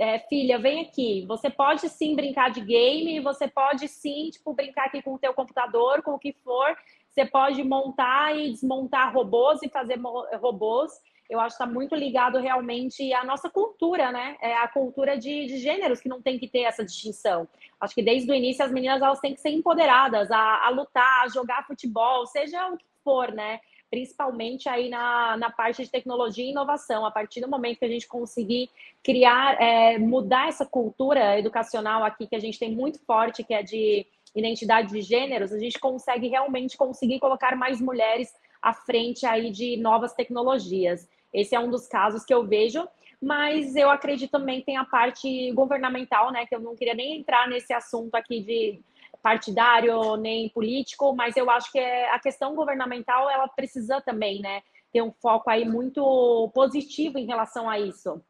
é, 0.00 0.18
filha, 0.18 0.58
vem 0.58 0.80
aqui. 0.80 1.24
Você 1.26 1.50
pode 1.50 1.88
sim 1.88 2.16
brincar 2.16 2.50
de 2.50 2.60
game, 2.60 3.20
você 3.20 3.46
pode 3.46 3.86
sim, 3.86 4.30
tipo, 4.30 4.54
brincar 4.54 4.86
aqui 4.86 5.02
com 5.02 5.14
o 5.14 5.18
teu 5.18 5.34
computador, 5.34 6.02
com 6.02 6.12
o 6.12 6.18
que 6.18 6.32
for. 6.32 6.76
Você 7.10 7.26
pode 7.26 7.62
montar 7.62 8.36
e 8.36 8.50
desmontar 8.50 9.12
robôs 9.12 9.62
e 9.62 9.68
fazer 9.68 10.00
robôs. 10.40 10.92
Eu 11.28 11.38
acho 11.38 11.56
que 11.56 11.62
está 11.62 11.72
muito 11.72 11.94
ligado 11.94 12.38
realmente 12.38 13.12
à 13.12 13.24
nossa 13.24 13.48
cultura, 13.48 14.10
né? 14.10 14.36
É 14.40 14.56
a 14.56 14.66
cultura 14.66 15.16
de, 15.16 15.46
de, 15.46 15.58
gêneros 15.58 16.00
que 16.00 16.08
não 16.08 16.20
tem 16.20 16.38
que 16.38 16.48
ter 16.48 16.62
essa 16.62 16.84
distinção. 16.84 17.46
Acho 17.80 17.94
que 17.94 18.02
desde 18.02 18.30
o 18.30 18.34
início 18.34 18.64
as 18.64 18.72
meninas 18.72 19.00
elas 19.00 19.20
têm 19.20 19.34
que 19.34 19.40
ser 19.40 19.50
empoderadas 19.50 20.30
a, 20.30 20.66
a 20.66 20.70
lutar, 20.70 21.24
a 21.24 21.28
jogar 21.28 21.66
futebol, 21.66 22.26
seja 22.26 22.68
o 22.68 22.76
que 22.76 22.86
for, 23.04 23.32
né? 23.32 23.60
Principalmente 23.90 24.68
aí 24.68 24.88
na, 24.88 25.36
na 25.36 25.50
parte 25.50 25.82
de 25.82 25.90
tecnologia 25.90 26.44
e 26.44 26.50
inovação. 26.50 27.04
A 27.04 27.10
partir 27.10 27.40
do 27.40 27.48
momento 27.48 27.78
que 27.78 27.84
a 27.84 27.88
gente 27.88 28.06
conseguir 28.06 28.70
criar, 29.02 29.60
é, 29.60 29.98
mudar 29.98 30.48
essa 30.48 30.64
cultura 30.64 31.38
educacional 31.38 32.04
aqui 32.04 32.26
que 32.26 32.36
a 32.36 32.40
gente 32.40 32.58
tem 32.58 32.74
muito 32.74 33.00
forte, 33.04 33.42
que 33.42 33.52
é 33.52 33.62
de 33.62 34.06
identidade 34.34 34.92
de 34.92 35.02
gêneros, 35.02 35.52
a 35.52 35.58
gente 35.58 35.78
consegue 35.78 36.28
realmente 36.28 36.76
conseguir 36.76 37.18
colocar 37.18 37.56
mais 37.56 37.80
mulheres 37.80 38.32
à 38.62 38.72
frente 38.72 39.26
aí 39.26 39.50
de 39.50 39.76
novas 39.76 40.14
tecnologias. 40.14 41.08
Esse 41.34 41.54
é 41.54 41.60
um 41.60 41.70
dos 41.70 41.88
casos 41.88 42.24
que 42.24 42.32
eu 42.32 42.46
vejo, 42.46 42.86
mas 43.20 43.74
eu 43.74 43.90
acredito 43.90 44.30
também 44.30 44.62
tem 44.62 44.76
a 44.76 44.84
parte 44.84 45.50
governamental, 45.52 46.30
né? 46.32 46.46
Que 46.46 46.54
eu 46.54 46.60
não 46.60 46.76
queria 46.76 46.94
nem 46.94 47.18
entrar 47.18 47.48
nesse 47.48 47.72
assunto 47.72 48.14
aqui 48.14 48.40
de 48.40 48.80
partidário 49.22 50.16
nem 50.16 50.48
político, 50.48 51.14
mas 51.14 51.36
eu 51.36 51.50
acho 51.50 51.70
que 51.70 51.78
é, 51.78 52.10
a 52.10 52.18
questão 52.18 52.54
governamental 52.54 53.28
ela 53.30 53.48
precisa 53.48 54.00
também, 54.00 54.40
né? 54.40 54.62
Ter 54.92 55.02
um 55.02 55.12
foco 55.12 55.48
aí 55.48 55.64
muito 55.64 56.50
positivo 56.54 57.18
em 57.18 57.26
relação 57.26 57.68
a 57.68 57.78
isso 57.78 58.22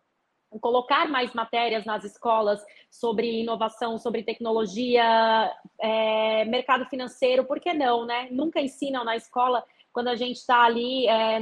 colocar 0.58 1.08
mais 1.08 1.32
matérias 1.32 1.84
nas 1.84 2.02
escolas 2.02 2.60
sobre 2.90 3.40
inovação, 3.40 3.98
sobre 3.98 4.24
tecnologia, 4.24 5.52
é, 5.78 6.44
mercado 6.46 6.86
financeiro, 6.86 7.44
por 7.44 7.60
que 7.60 7.72
não, 7.72 8.04
né? 8.04 8.28
Nunca 8.30 8.60
ensinam 8.60 9.04
na 9.04 9.14
escola, 9.14 9.64
quando 9.92 10.08
a 10.08 10.16
gente 10.16 10.38
está 10.38 10.64
ali 10.64 11.06
é, 11.06 11.38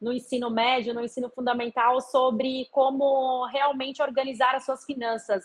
no 0.00 0.12
ensino 0.12 0.48
médio, 0.48 0.94
no 0.94 1.02
ensino 1.02 1.28
fundamental, 1.28 2.00
sobre 2.00 2.66
como 2.70 3.44
realmente 3.46 4.02
organizar 4.02 4.54
as 4.54 4.64
suas 4.64 4.84
finanças. 4.84 5.44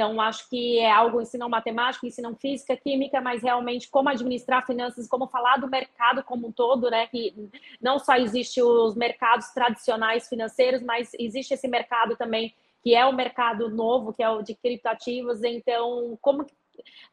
Então, 0.00 0.18
acho 0.18 0.48
que 0.48 0.78
é 0.78 0.90
algo, 0.90 1.20
ensinam 1.20 1.46
matemática, 1.46 2.06
ensinam 2.06 2.34
física, 2.34 2.74
química, 2.74 3.20
mas 3.20 3.42
realmente 3.42 3.90
como 3.90 4.08
administrar 4.08 4.64
finanças, 4.64 5.06
como 5.06 5.26
falar 5.26 5.58
do 5.58 5.68
mercado 5.68 6.24
como 6.24 6.48
um 6.48 6.52
todo, 6.52 6.88
né? 6.88 7.06
Que 7.06 7.34
não 7.82 7.98
só 7.98 8.16
existe 8.16 8.62
os 8.62 8.94
mercados 8.96 9.50
tradicionais 9.50 10.26
financeiros, 10.26 10.82
mas 10.82 11.10
existe 11.18 11.52
esse 11.52 11.68
mercado 11.68 12.16
também 12.16 12.54
que 12.82 12.94
é 12.94 13.04
o 13.04 13.12
mercado 13.12 13.68
novo, 13.68 14.14
que 14.14 14.22
é 14.22 14.30
o 14.30 14.40
de 14.40 14.54
criptoativos. 14.54 15.44
Então, 15.44 16.18
como 16.22 16.46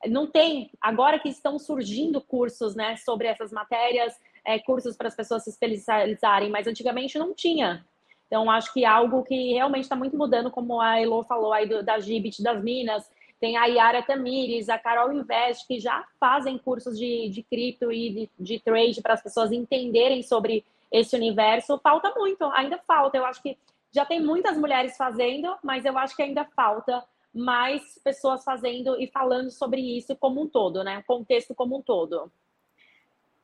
não 0.06 0.26
tem, 0.26 0.72
agora 0.80 1.20
que 1.20 1.28
estão 1.28 1.60
surgindo 1.60 2.22
cursos, 2.22 2.74
né, 2.74 2.96
sobre 2.96 3.28
essas 3.28 3.52
matérias, 3.52 4.18
é, 4.46 4.60
cursos 4.60 4.96
para 4.96 5.10
as 5.10 5.16
pessoas 5.16 5.44
se 5.44 5.50
especializarem, 5.50 6.50
mas 6.50 6.68
antigamente 6.68 7.20
não 7.20 7.34
tinha. 7.34 7.86
Então, 8.28 8.52
acho 8.52 8.74
que 8.74 8.86
algo 8.86 9.24
que 9.24 9.54
realmente 9.54 9.84
está 9.84 9.96
muito 9.96 10.18
mudando, 10.18 10.52
como 10.52 10.82
a 10.82 11.00
Elo 11.00 11.24
falou 11.24 11.54
aí 11.54 11.68
do, 11.68 11.82
da 11.82 11.98
Gibit 11.98 12.44
das 12.44 12.62
Minas, 12.62 13.10
tem 13.40 13.56
a 13.56 13.66
Yara 13.66 14.04
Tamires, 14.04 14.68
a 14.68 14.78
Carol 14.78 15.14
Invest, 15.14 15.66
que 15.66 15.80
já 15.80 16.06
fazem 16.20 16.58
cursos 16.58 16.98
de, 16.98 17.30
de 17.30 17.44
cripto 17.44 17.92
e 17.92 18.10
de, 18.10 18.30
de 18.40 18.60
trade 18.60 19.02
para 19.02 19.14
as 19.14 19.22
pessoas 19.22 19.52
entenderem 19.52 20.24
sobre 20.24 20.66
esse 20.92 21.16
universo. 21.16 21.80
Falta 21.80 22.14
muito, 22.16 22.44
ainda 22.46 22.78
falta. 22.80 23.18
Eu 23.18 23.26
acho 23.26 23.42
que 23.42 23.58
já 23.92 24.06
tem 24.06 24.22
muitas 24.22 24.58
mulheres 24.58 24.98
fazendo, 24.98 25.56
mas 25.64 25.86
eu 25.86 25.98
acho 25.98 26.16
que 26.16 26.24
ainda 26.24 26.46
falta 26.56 27.04
mais 27.34 28.00
pessoas 28.04 28.44
fazendo 28.44 29.00
e 29.00 29.08
falando 29.08 29.52
sobre 29.52 29.80
isso 29.80 30.16
como 30.16 30.42
um 30.42 30.48
todo, 30.48 30.84
né? 30.84 31.00
O 31.00 31.04
contexto 31.04 31.54
como 31.54 31.78
um 31.78 31.82
todo. 31.82 32.32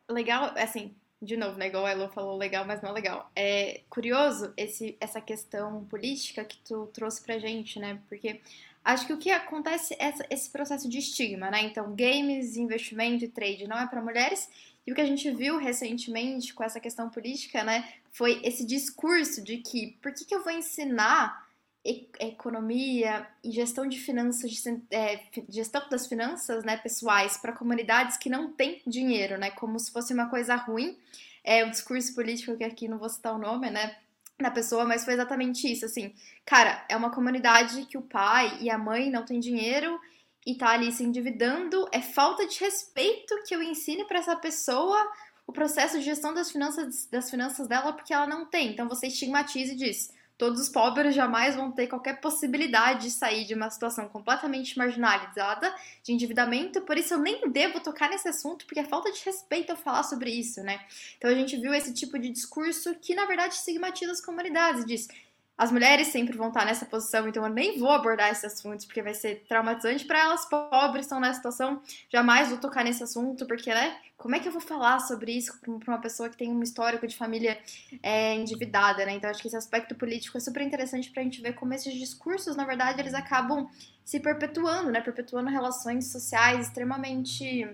Legal, 0.09 0.51
assim, 0.55 0.95
de 1.23 1.37
novo, 1.37 1.57
né? 1.57 1.67
Igual 1.67 1.85
a 1.85 1.91
Elo 1.91 2.09
falou, 2.09 2.37
legal, 2.37 2.65
mas 2.65 2.81
não 2.81 2.89
é 2.89 2.93
legal. 2.93 3.31
É 3.35 3.81
curioso 3.89 4.53
esse, 4.57 4.97
essa 4.99 5.21
questão 5.21 5.85
política 5.85 6.43
que 6.43 6.57
tu 6.57 6.87
trouxe 6.87 7.23
pra 7.23 7.39
gente, 7.39 7.79
né? 7.79 7.99
Porque 8.09 8.41
acho 8.83 9.07
que 9.07 9.13
o 9.13 9.17
que 9.17 9.31
acontece 9.31 9.95
é 9.97 10.13
esse 10.29 10.49
processo 10.49 10.89
de 10.89 10.99
estigma, 10.99 11.49
né? 11.49 11.63
Então, 11.63 11.95
games, 11.95 12.57
investimento 12.57 13.23
e 13.23 13.29
trade 13.29 13.67
não 13.67 13.79
é 13.79 13.87
para 13.87 14.01
mulheres. 14.01 14.49
E 14.85 14.91
o 14.91 14.95
que 14.95 15.01
a 15.01 15.05
gente 15.05 15.31
viu 15.31 15.57
recentemente 15.57 16.53
com 16.53 16.63
essa 16.63 16.79
questão 16.79 17.09
política, 17.09 17.63
né? 17.63 17.87
Foi 18.11 18.41
esse 18.43 18.65
discurso 18.65 19.41
de 19.41 19.57
que 19.57 19.97
por 20.01 20.13
que, 20.13 20.25
que 20.25 20.35
eu 20.35 20.43
vou 20.43 20.51
ensinar 20.51 21.47
economia 21.85 23.27
e 23.43 23.51
gestão 23.51 23.85
de 23.85 23.99
finanças, 23.99 24.51
é, 24.89 25.19
gestão 25.49 25.81
das 25.89 26.07
finanças 26.07 26.63
né, 26.63 26.77
pessoais 26.77 27.35
para 27.35 27.51
comunidades 27.51 28.15
que 28.15 28.29
não 28.29 28.53
têm 28.53 28.81
dinheiro, 28.87 29.37
né? 29.37 29.51
Como 29.51 29.77
se 29.77 29.91
fosse 29.91 30.13
uma 30.13 30.29
coisa 30.29 30.55
ruim. 30.55 30.97
É 31.43 31.65
o 31.65 31.69
discurso 31.69 32.15
político 32.15 32.55
que 32.55 32.63
aqui 32.63 32.87
não 32.87 32.97
vou 32.97 33.09
citar 33.09 33.35
o 33.35 33.37
nome, 33.37 33.69
né? 33.69 33.97
Da 34.39 34.49
pessoa, 34.49 34.85
mas 34.85 35.03
foi 35.03 35.13
exatamente 35.13 35.69
isso, 35.69 35.85
assim. 35.85 36.13
Cara, 36.45 36.85
é 36.87 36.95
uma 36.95 37.11
comunidade 37.11 37.85
que 37.85 37.97
o 37.97 38.01
pai 38.01 38.57
e 38.61 38.69
a 38.69 38.77
mãe 38.77 39.09
não 39.09 39.25
têm 39.25 39.39
dinheiro 39.41 39.99
e 40.45 40.55
tá 40.55 40.69
ali 40.69 40.89
se 40.89 41.03
endividando. 41.03 41.85
É 41.91 42.01
falta 42.01 42.47
de 42.47 42.59
respeito 42.59 43.35
que 43.45 43.53
eu 43.53 43.61
ensine 43.61 44.05
para 44.05 44.19
essa 44.19 44.37
pessoa 44.37 44.97
o 45.45 45.51
processo 45.51 45.99
de 45.99 46.05
gestão 46.05 46.33
das 46.33 46.49
finanças, 46.49 47.07
das 47.07 47.29
finanças 47.29 47.67
dela 47.67 47.91
porque 47.91 48.13
ela 48.13 48.25
não 48.25 48.45
tem. 48.45 48.71
Então 48.71 48.87
você 48.87 49.07
estigmatiza 49.07 49.73
e 49.73 49.75
diz 49.75 50.09
Todos 50.43 50.59
os 50.59 50.67
pobres 50.67 51.15
jamais 51.15 51.55
vão 51.55 51.71
ter 51.71 51.87
qualquer 51.87 52.19
possibilidade 52.19 53.03
de 53.03 53.11
sair 53.11 53.45
de 53.45 53.53
uma 53.53 53.69
situação 53.69 54.09
completamente 54.09 54.77
marginalizada 54.77 55.73
de 56.03 56.11
endividamento, 56.11 56.81
por 56.81 56.97
isso 56.97 57.13
eu 57.13 57.17
nem 57.17 57.49
devo 57.49 57.79
tocar 57.79 58.09
nesse 58.09 58.27
assunto, 58.27 58.65
porque 58.65 58.81
é 58.81 58.83
falta 58.83 59.09
de 59.09 59.23
respeito 59.23 59.71
eu 59.71 59.77
falar 59.77 60.03
sobre 60.03 60.29
isso, 60.29 60.61
né? 60.61 60.81
Então 61.17 61.31
a 61.31 61.33
gente 61.33 61.55
viu 61.55 61.73
esse 61.73 61.93
tipo 61.93 62.19
de 62.19 62.29
discurso 62.29 62.93
que, 62.95 63.15
na 63.15 63.25
verdade, 63.25 63.53
estigmatiza 63.53 64.11
as 64.11 64.19
comunidades, 64.19 64.85
diz 64.85 65.07
as 65.55 65.71
mulheres 65.71 66.07
sempre 66.07 66.35
vão 66.35 66.47
estar 66.47 66.65
nessa 66.65 66.85
posição, 66.85 67.27
então 67.27 67.43
eu 67.43 67.49
nem 67.49 67.77
vou 67.77 67.91
abordar 67.91 68.31
esse 68.31 68.45
assunto, 68.45 68.87
porque 68.87 69.03
vai 69.03 69.13
ser 69.13 69.45
traumatizante 69.47 70.03
para 70.03 70.19
elas. 70.19 70.45
Pobres 70.45 71.05
estão 71.05 71.19
nessa 71.19 71.35
situação, 71.35 71.81
jamais 72.11 72.49
vou 72.49 72.57
tocar 72.57 72.83
nesse 72.83 73.03
assunto, 73.03 73.45
porque, 73.45 73.71
né? 73.71 73.95
Como 74.17 74.35
é 74.35 74.39
que 74.39 74.47
eu 74.47 74.51
vou 74.51 74.61
falar 74.61 74.99
sobre 74.99 75.31
isso 75.31 75.59
para 75.59 75.93
uma 75.93 76.01
pessoa 76.01 76.27
que 76.27 76.37
tem 76.37 76.49
um 76.49 76.63
histórico 76.63 77.05
de 77.05 77.15
família 77.15 77.59
é, 78.01 78.33
endividada, 78.33 79.05
né? 79.05 79.13
Então, 79.13 79.29
acho 79.29 79.41
que 79.41 79.47
esse 79.47 79.55
aspecto 79.55 79.93
político 79.93 80.37
é 80.37 80.39
super 80.39 80.63
interessante 80.63 81.11
para 81.11 81.21
a 81.21 81.23
gente 81.23 81.41
ver 81.41 81.53
como 81.53 81.73
esses 81.73 81.93
discursos, 81.93 82.55
na 82.55 82.65
verdade, 82.65 82.99
eles 82.99 83.13
acabam 83.13 83.69
se 84.03 84.19
perpetuando, 84.19 84.91
né? 84.91 85.01
Perpetuando 85.01 85.51
relações 85.51 86.11
sociais 86.11 86.67
extremamente 86.67 87.67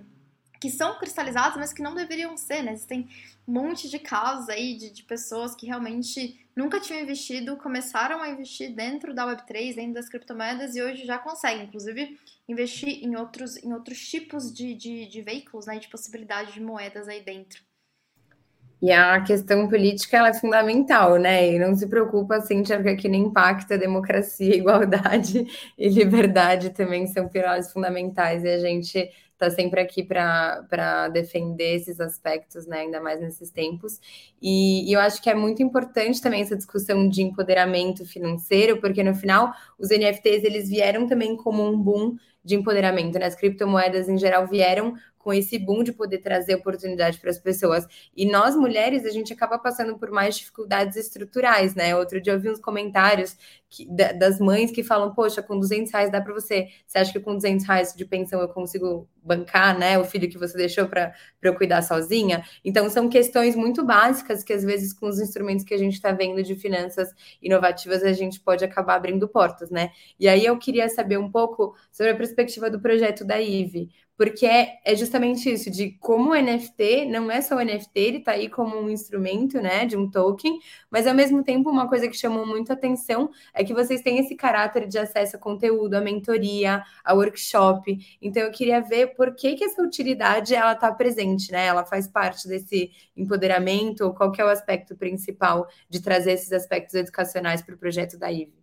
que 0.59 0.69
são 0.69 0.97
cristalizadas, 0.99 1.55
mas 1.55 1.71
que 1.71 1.81
não 1.81 1.95
deveriam 1.95 2.35
ser, 2.35 2.61
né? 2.61 2.73
Existem 2.73 3.07
um 3.47 3.53
monte 3.53 3.89
de 3.89 3.97
casos 3.97 4.49
aí 4.49 4.75
de, 4.75 4.91
de 4.91 5.03
pessoas 5.03 5.55
que 5.55 5.65
realmente 5.65 6.45
nunca 6.59 6.77
tinham 6.77 7.01
investido, 7.01 7.55
começaram 7.55 8.21
a 8.21 8.27
investir 8.27 8.75
dentro 8.75 9.13
da 9.13 9.25
Web3, 9.25 9.75
dentro 9.75 9.93
das 9.93 10.09
criptomoedas 10.09 10.75
e 10.75 10.81
hoje 10.81 11.05
já 11.05 11.17
conseguem, 11.17 11.63
inclusive, 11.63 12.19
investir 12.49 13.01
em 13.01 13.15
outros, 13.15 13.55
em 13.63 13.71
outros 13.71 14.05
tipos 14.09 14.53
de, 14.53 14.75
de, 14.75 15.05
de 15.07 15.21
veículos, 15.21 15.65
né? 15.65 15.79
De 15.79 15.87
possibilidade 15.87 16.51
de 16.51 16.61
moedas 16.61 17.07
aí 17.07 17.23
dentro. 17.23 17.63
E 18.81 18.91
a 18.91 19.21
questão 19.21 19.69
política 19.69 20.17
ela 20.17 20.29
é 20.29 20.33
fundamental, 20.33 21.17
né? 21.17 21.49
E 21.49 21.59
não 21.59 21.73
se 21.75 21.87
preocupa, 21.87 22.41
Cíntia, 22.41 22.75
porque 22.75 22.89
aqui 22.89 23.07
nem 23.07 23.23
impacta 23.23 23.77
democracia, 23.77 24.55
igualdade 24.55 25.47
e 25.77 25.87
liberdade 25.87 26.71
também 26.71 27.07
são 27.07 27.29
pilares 27.29 27.71
fundamentais. 27.71 28.43
E 28.43 28.49
a 28.49 28.59
gente 28.59 29.09
está 29.39 29.49
sempre 29.49 29.79
aqui 29.79 30.03
para 30.03 31.07
defender 31.07 31.75
esses 31.75 32.01
aspectos, 32.01 32.67
né? 32.67 32.81
Ainda 32.81 32.99
mais 32.99 33.21
nesses 33.21 33.49
tempos. 33.49 33.99
E, 34.41 34.89
e, 34.89 34.93
eu 34.93 34.99
acho 34.99 35.21
que 35.21 35.29
é 35.29 35.33
muito 35.33 35.63
importante 35.63 36.21
também 36.21 36.41
essa 36.41 36.57
discussão 36.57 37.07
de 37.07 37.21
empoderamento 37.21 38.05
financeiro, 38.05 38.81
porque 38.81 39.01
no 39.01 39.15
final 39.15 39.53
os 39.79 39.89
NFTs 39.89 40.43
eles 40.43 40.69
vieram 40.69 41.07
também 41.07 41.37
como 41.37 41.65
um 41.65 41.81
boom 41.81 42.17
de 42.43 42.55
empoderamento, 42.55 43.17
né? 43.17 43.25
As 43.25 43.35
criptomoedas 43.35 44.09
em 44.09 44.17
geral 44.17 44.45
vieram 44.45 44.93
com 45.29 45.33
esse 45.33 45.59
boom 45.59 45.83
de 45.83 45.93
poder 45.93 46.17
trazer 46.17 46.55
oportunidade 46.55 47.19
para 47.19 47.29
as 47.29 47.37
pessoas. 47.37 47.85
E 48.17 48.25
nós, 48.25 48.55
mulheres, 48.55 49.05
a 49.05 49.11
gente 49.11 49.31
acaba 49.31 49.59
passando 49.59 49.95
por 49.95 50.09
mais 50.09 50.35
dificuldades 50.35 50.97
estruturais, 50.97 51.75
né? 51.75 51.95
Outro 51.95 52.19
dia 52.19 52.33
eu 52.33 52.39
vi 52.39 52.49
uns 52.49 52.59
comentários 52.59 53.37
que, 53.69 53.85
da, 53.85 54.11
das 54.11 54.39
mães 54.39 54.71
que 54.71 54.83
falam, 54.83 55.13
poxa, 55.13 55.43
com 55.43 55.59
200 55.59 55.91
reais 55.91 56.11
dá 56.11 56.19
para 56.19 56.33
você. 56.33 56.69
Você 56.87 56.97
acha 56.97 57.13
que 57.13 57.19
com 57.19 57.35
200 57.35 57.63
reais 57.63 57.93
de 57.93 58.03
pensão 58.05 58.41
eu 58.41 58.49
consigo 58.49 59.07
bancar, 59.21 59.77
né? 59.77 59.99
O 59.99 60.03
filho 60.03 60.27
que 60.27 60.37
você 60.39 60.57
deixou 60.57 60.87
para 60.87 61.13
eu 61.43 61.53
cuidar 61.53 61.83
sozinha? 61.83 62.43
Então, 62.65 62.89
são 62.89 63.07
questões 63.07 63.55
muito 63.55 63.85
básicas 63.85 64.43
que, 64.43 64.51
às 64.51 64.63
vezes, 64.63 64.93
com 64.93 65.07
os 65.07 65.19
instrumentos 65.19 65.63
que 65.63 65.75
a 65.75 65.77
gente 65.77 65.93
está 65.93 66.11
vendo 66.11 66.41
de 66.41 66.55
finanças 66.55 67.13
inovativas, 67.39 68.01
a 68.01 68.13
gente 68.13 68.39
pode 68.39 68.65
acabar 68.65 68.95
abrindo 68.95 69.27
portas, 69.27 69.69
né? 69.69 69.91
E 70.19 70.27
aí 70.27 70.43
eu 70.43 70.57
queria 70.57 70.89
saber 70.89 71.19
um 71.19 71.29
pouco 71.29 71.75
sobre 71.91 72.13
a 72.13 72.15
perspectiva 72.15 72.67
do 72.67 72.81
projeto 72.81 73.23
da 73.23 73.39
IVE, 73.39 73.91
porque 74.19 74.45
é, 74.45 74.81
é, 74.83 74.97
justamente 74.97 75.49
isso, 75.49 75.71
de 75.71 75.91
como 75.91 76.31
o 76.31 76.35
NFT 76.35 77.05
não 77.05 77.31
é 77.31 77.39
só 77.39 77.55
o 77.55 77.61
NFT, 77.61 77.91
ele 77.95 78.17
está 78.17 78.33
aí 78.33 78.49
como 78.49 78.77
um 78.77 78.89
instrumento, 78.89 79.61
né, 79.61 79.85
de 79.85 79.95
um 79.95 80.11
token, 80.11 80.59
mas 80.91 81.07
ao 81.07 81.13
mesmo 81.15 81.41
tempo 81.41 81.69
uma 81.69 81.87
coisa 81.87 82.05
que 82.05 82.17
chamou 82.17 82.45
muito 82.45 82.73
atenção 82.73 83.29
é 83.53 83.63
que 83.63 83.73
vocês 83.73 84.01
têm 84.01 84.19
esse 84.19 84.35
caráter 84.35 84.89
de 84.89 84.97
acesso 84.97 85.37
a 85.37 85.39
conteúdo, 85.39 85.93
a 85.93 86.01
mentoria, 86.01 86.83
a 87.01 87.13
workshop. 87.13 87.97
Então 88.21 88.43
eu 88.43 88.51
queria 88.51 88.81
ver 88.81 89.15
por 89.15 89.33
que, 89.33 89.55
que 89.55 89.63
essa 89.63 89.81
utilidade 89.81 90.53
ela 90.53 90.73
está 90.73 90.91
presente, 90.91 91.49
né? 91.49 91.67
Ela 91.67 91.85
faz 91.85 92.05
parte 92.05 92.45
desse 92.45 92.91
empoderamento, 93.15 94.03
ou 94.03 94.13
qual 94.13 94.33
que 94.33 94.41
é 94.41 94.43
o 94.45 94.49
aspecto 94.49 94.97
principal 94.97 95.65
de 95.89 96.01
trazer 96.01 96.33
esses 96.33 96.51
aspectos 96.51 96.93
educacionais 96.93 97.61
para 97.61 97.73
o 97.73 97.77
projeto 97.77 98.19
da 98.19 98.29
IVE? 98.29 98.58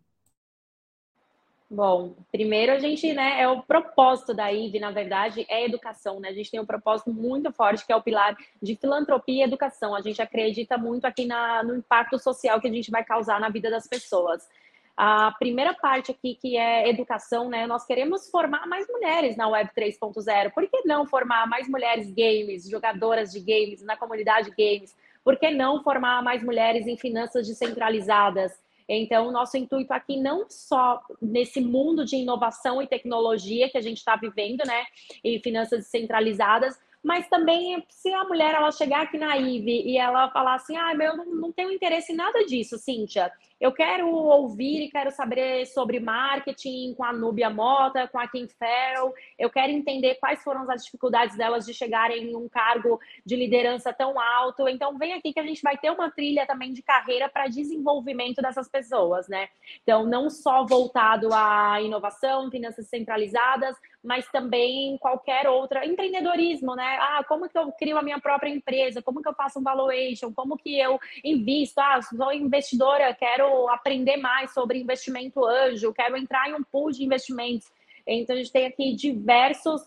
Bom, 1.69 2.15
primeiro 2.31 2.73
a 2.73 2.79
gente, 2.79 3.13
né, 3.13 3.41
é 3.41 3.49
o 3.49 3.61
propósito 3.61 4.33
da 4.33 4.53
IVE, 4.53 4.79
na 4.79 4.93
verdade, 4.93 5.45
é 5.49 5.65
educação, 5.65 6.21
né? 6.21 6.29
A 6.29 6.33
gente 6.33 6.49
tem 6.49 6.61
um 6.61 6.67
propósito 6.67 7.13
muito 7.13 7.53
forte 7.53 7.85
que 7.85 7.93
é 7.93 7.97
o 7.97 8.03
pilar 8.03 8.37
de 8.63 8.77
filantropia 8.77 9.43
e 9.43 9.47
educação. 9.47 9.93
A 9.93 10.01
gente 10.01 10.23
acredita 10.23 10.79
muito 10.79 11.07
aqui 11.07 11.27
na, 11.27 11.65
no 11.65 11.75
impacto 11.75 12.21
social 12.21 12.61
que 12.61 12.69
a 12.69 12.73
gente 12.73 12.89
vai 12.89 13.05
causar 13.05 13.41
na 13.41 13.49
vida 13.49 13.69
das 13.69 13.89
pessoas. 13.89 14.49
A 14.97 15.33
primeira 15.41 15.75
parte 15.75 16.13
aqui, 16.13 16.37
que 16.37 16.57
é 16.57 16.89
educação, 16.89 17.51
né? 17.51 17.67
Nós 17.67 17.85
queremos 17.85 18.31
formar 18.31 18.65
mais 18.69 18.87
mulheres 18.89 19.37
na 19.37 19.49
Web 19.49 19.71
3.0. 19.77 20.53
Por 20.53 20.69
que 20.71 20.87
não 20.87 21.05
formar 21.05 21.49
mais 21.49 21.69
mulheres 21.69 22.13
games, 22.13 22.69
jogadoras 22.69 23.33
de 23.33 23.41
games, 23.41 23.83
na 23.83 23.97
comunidade 23.97 24.51
games? 24.57 24.97
Por 25.25 25.37
que 25.37 25.51
não 25.51 25.83
formar 25.83 26.23
mais 26.23 26.45
mulheres 26.45 26.87
em 26.87 26.97
finanças 26.97 27.49
descentralizadas? 27.49 28.53
Então, 28.89 29.29
o 29.29 29.33
nosso 29.33 29.57
intuito 29.57 29.93
aqui 29.93 30.17
não 30.17 30.47
só 30.49 31.03
nesse 31.21 31.61
mundo 31.61 32.05
de 32.05 32.17
inovação 32.17 32.81
e 32.81 32.87
tecnologia 32.87 33.69
que 33.69 33.79
a 33.79 33.81
gente 33.81 33.99
está 33.99 34.17
vivendo, 34.17 34.63
né, 34.67 34.85
em 35.25 35.41
finanças 35.41 35.81
descentralizadas, 35.81 36.79
mas 37.03 37.29
também 37.29 37.85
se 37.89 38.13
a 38.13 38.25
mulher 38.25 38.55
ela 38.55 38.73
chegar 38.73 39.03
aqui 39.03 39.17
na 39.17 39.37
IVE 39.37 39.83
e 39.89 39.97
ela 39.97 40.29
falar 40.31 40.55
assim, 40.55 40.77
ah, 40.77 40.93
meu, 40.95 41.17
não, 41.17 41.25
não 41.27 41.53
tenho 41.53 41.71
interesse 41.71 42.13
em 42.13 42.17
nada 42.17 42.45
disso, 42.45 42.79
Cíntia. 42.79 43.31
Eu 43.59 43.73
quero 43.73 44.07
ouvir 44.09 44.83
e 44.83 44.91
quero 44.91 45.11
saber 45.11 45.65
sobre 45.67 45.99
marketing 45.99 46.93
com 46.95 47.03
a 47.03 47.13
Nubia 47.13 47.49
Mota, 47.49 48.07
com 48.07 48.19
a 48.19 48.29
Kim 48.29 48.47
Farrell. 48.49 49.15
Eu 49.39 49.49
quero 49.49 49.73
entender 49.73 50.17
quais 50.17 50.43
foram 50.43 50.71
as 50.71 50.85
dificuldades 50.85 51.39
delas 51.39 51.65
de 51.65 51.73
chegarem 51.73 52.33
em 52.33 52.37
um 52.37 52.51
cargo 52.51 53.01
de 53.25 53.35
liderança 53.35 53.95
tão 53.95 54.21
alto. 54.21 54.69
Então, 54.69 54.99
vem 54.99 55.15
aqui 55.15 55.33
que 55.33 55.41
a 55.41 55.43
gente 55.43 55.63
vai 55.63 55.79
ter 55.79 55.91
uma 55.91 56.11
trilha 56.11 56.47
também 56.47 56.71
de 56.71 56.83
carreira 56.83 57.31
para 57.31 57.49
desenvolvimento 57.49 58.43
dessas 58.43 58.69
pessoas, 58.69 59.27
né? 59.27 59.49
Então, 59.83 60.05
não 60.05 60.29
só 60.29 60.67
voltado 60.67 61.33
à 61.33 61.81
inovação, 61.81 62.51
finanças 62.51 62.89
centralizadas, 62.89 63.75
mas 64.05 64.29
também 64.31 64.99
qualquer 64.99 65.49
outra 65.49 65.87
empreendedorismo, 65.87 66.77
né? 66.77 66.99
Ah, 67.01 67.25
como 67.27 67.49
que 67.49 67.59
eu 67.59 67.73
crio 67.73 67.97
a 67.97 68.03
minha 68.03 68.21
própria 68.21 68.51
empresa? 68.51 69.01
Como 69.01 69.23
que 69.23 69.29
eu 69.29 69.35
faço 69.35 69.59
um 69.59 69.63
valuation? 69.63 70.31
Como 70.33 70.59
que 70.59 70.79
eu 70.79 71.01
invisto? 71.25 71.81
Ah, 71.81 72.03
sou 72.03 72.33
investidora, 72.33 73.15
quero 73.15 73.46
aprender 73.71 74.17
mais 74.17 74.53
sobre 74.53 74.79
investimento 74.79 75.45
anjo, 75.45 75.93
quero 75.93 76.17
entrar 76.17 76.49
em 76.49 76.55
um 76.55 76.63
pool 76.63 76.91
de 76.91 77.05
investimentos. 77.05 77.71
Então 78.07 78.35
a 78.35 78.39
gente 78.39 78.53
tem 78.53 78.67
aqui 78.67 78.95
diversos 78.95 79.83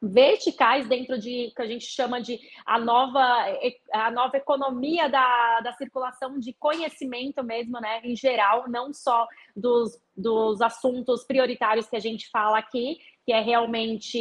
verticais 0.00 0.86
dentro 0.86 1.18
de 1.18 1.52
que 1.54 1.62
a 1.62 1.66
gente 1.66 1.86
chama 1.86 2.20
de 2.20 2.38
a 2.66 2.78
nova 2.78 3.46
a 3.92 4.10
nova 4.10 4.36
economia 4.36 5.08
da, 5.08 5.60
da 5.60 5.72
circulação 5.72 6.38
de 6.38 6.52
conhecimento 6.52 7.42
mesmo, 7.42 7.80
né, 7.80 8.00
em 8.04 8.14
geral, 8.14 8.68
não 8.68 8.92
só 8.92 9.26
dos, 9.56 9.98
dos 10.16 10.60
assuntos 10.60 11.24
prioritários 11.24 11.88
que 11.88 11.96
a 11.96 12.00
gente 12.00 12.28
fala 12.30 12.58
aqui, 12.58 12.98
que 13.24 13.32
é 13.32 13.40
realmente 13.40 14.18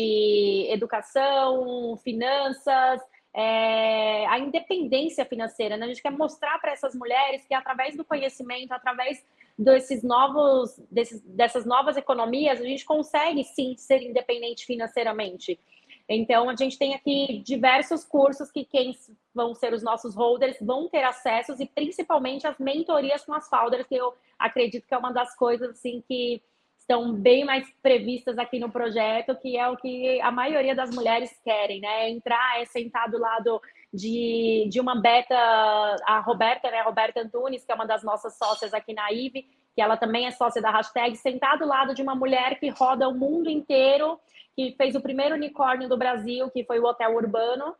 educação, 0.69 1.97
finanças, 2.03 3.01
é, 3.35 4.25
a 4.27 4.39
independência 4.39 5.25
financeira. 5.25 5.75
Né? 5.75 5.85
A 5.85 5.89
gente 5.89 6.01
quer 6.01 6.11
mostrar 6.11 6.57
para 6.59 6.71
essas 6.71 6.95
mulheres 6.95 7.45
que 7.45 7.53
através 7.53 7.97
do 7.97 8.05
conhecimento, 8.05 8.71
através 8.71 9.25
desses 9.59 10.01
novos, 10.03 10.79
desses, 10.89 11.21
dessas 11.21 11.65
novas 11.65 11.97
economias, 11.97 12.61
a 12.61 12.63
gente 12.63 12.85
consegue 12.85 13.43
sim 13.43 13.75
ser 13.77 14.01
independente 14.01 14.65
financeiramente. 14.65 15.59
Então, 16.07 16.49
a 16.49 16.55
gente 16.55 16.77
tem 16.77 16.93
aqui 16.93 17.41
diversos 17.43 18.05
cursos 18.05 18.51
que 18.51 18.63
quem 18.63 18.95
vão 19.33 19.53
ser 19.53 19.73
os 19.73 19.83
nossos 19.83 20.15
holders 20.15 20.57
vão 20.61 20.87
ter 20.87 21.03
acessos 21.03 21.59
e 21.59 21.65
principalmente 21.65 22.47
as 22.47 22.57
mentorias 22.57 23.25
com 23.25 23.33
as 23.33 23.49
founders, 23.49 23.87
que 23.87 23.95
eu 23.95 24.13
acredito 24.39 24.87
que 24.87 24.93
é 24.93 24.97
uma 24.97 25.11
das 25.11 25.35
coisas 25.35 25.71
assim 25.71 26.01
que 26.07 26.41
estão 26.87 27.11
bem 27.11 27.43
mais 27.43 27.67
previstas 27.81 28.37
aqui 28.37 28.59
no 28.59 28.71
projeto, 28.71 29.35
que 29.35 29.57
é 29.57 29.67
o 29.67 29.75
que 29.75 30.21
a 30.21 30.31
maioria 30.31 30.75
das 30.75 30.93
mulheres 30.93 31.35
querem, 31.43 31.81
né? 31.81 32.09
Entrar, 32.11 32.61
é 32.61 32.65
sentar 32.65 33.09
do 33.09 33.17
lado 33.17 33.59
de, 33.91 34.67
de 34.69 34.79
uma 34.79 35.01
beta, 35.01 35.35
a 36.05 36.19
Roberta, 36.19 36.69
né? 36.69 36.81
Roberta 36.81 37.21
Antunes, 37.21 37.65
que 37.65 37.71
é 37.71 37.75
uma 37.75 37.87
das 37.87 38.03
nossas 38.03 38.37
sócias 38.37 38.71
aqui 38.71 38.93
na 38.93 39.11
IVE, 39.11 39.47
que 39.75 39.81
ela 39.81 39.97
também 39.97 40.27
é 40.27 40.31
sócia 40.31 40.61
da 40.61 40.69
hashtag, 40.69 41.15
sentar 41.17 41.57
do 41.57 41.65
lado 41.65 41.95
de 41.95 42.03
uma 42.03 42.13
mulher 42.13 42.59
que 42.59 42.69
roda 42.69 43.09
o 43.09 43.15
mundo 43.15 43.49
inteiro, 43.49 44.19
que 44.55 44.75
fez 44.77 44.95
o 44.95 45.01
primeiro 45.01 45.33
unicórnio 45.35 45.89
do 45.89 45.97
Brasil, 45.97 46.51
que 46.51 46.63
foi 46.63 46.79
o 46.79 46.85
Hotel 46.85 47.15
Urbano, 47.15 47.75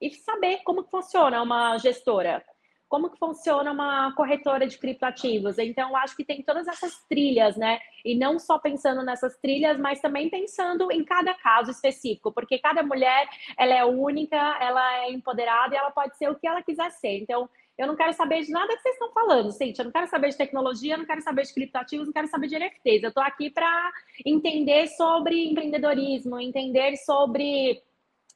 e 0.00 0.10
saber 0.10 0.62
como 0.64 0.84
funciona 0.84 1.42
uma 1.42 1.76
gestora 1.76 2.42
como 2.88 3.10
que 3.10 3.18
funciona 3.18 3.70
uma 3.70 4.12
corretora 4.14 4.66
de 4.66 4.78
criptoativos. 4.78 5.58
Então, 5.58 5.94
acho 5.96 6.16
que 6.16 6.24
tem 6.24 6.42
todas 6.42 6.66
essas 6.66 7.04
trilhas, 7.06 7.56
né? 7.56 7.78
E 8.04 8.16
não 8.16 8.38
só 8.38 8.58
pensando 8.58 9.02
nessas 9.02 9.36
trilhas, 9.38 9.78
mas 9.78 10.00
também 10.00 10.30
pensando 10.30 10.90
em 10.90 11.04
cada 11.04 11.34
caso 11.34 11.70
específico, 11.70 12.32
porque 12.32 12.58
cada 12.58 12.82
mulher, 12.82 13.28
ela 13.58 13.74
é 13.74 13.84
única, 13.84 14.36
ela 14.36 15.04
é 15.04 15.12
empoderada 15.12 15.74
e 15.74 15.78
ela 15.78 15.90
pode 15.90 16.16
ser 16.16 16.30
o 16.30 16.34
que 16.34 16.46
ela 16.46 16.62
quiser 16.62 16.90
ser. 16.92 17.18
Então, 17.18 17.48
eu 17.76 17.86
não 17.86 17.94
quero 17.94 18.12
saber 18.12 18.42
de 18.42 18.50
nada 18.50 18.74
que 18.74 18.82
vocês 18.82 18.94
estão 18.94 19.12
falando, 19.12 19.52
Cintia. 19.52 19.82
Eu 19.82 19.84
não 19.84 19.92
quero 19.92 20.08
saber 20.08 20.30
de 20.30 20.36
tecnologia, 20.36 20.96
não 20.96 21.04
quero 21.04 21.22
saber 21.22 21.42
de 21.42 21.54
criptoativos, 21.54 22.06
não 22.06 22.12
quero 22.12 22.26
saber 22.26 22.48
de 22.48 22.58
NFTs. 22.58 23.02
Eu 23.04 23.10
estou 23.10 23.22
aqui 23.22 23.50
para 23.50 23.92
entender 24.26 24.88
sobre 24.88 25.48
empreendedorismo, 25.48 26.40
entender 26.40 26.96
sobre 26.96 27.80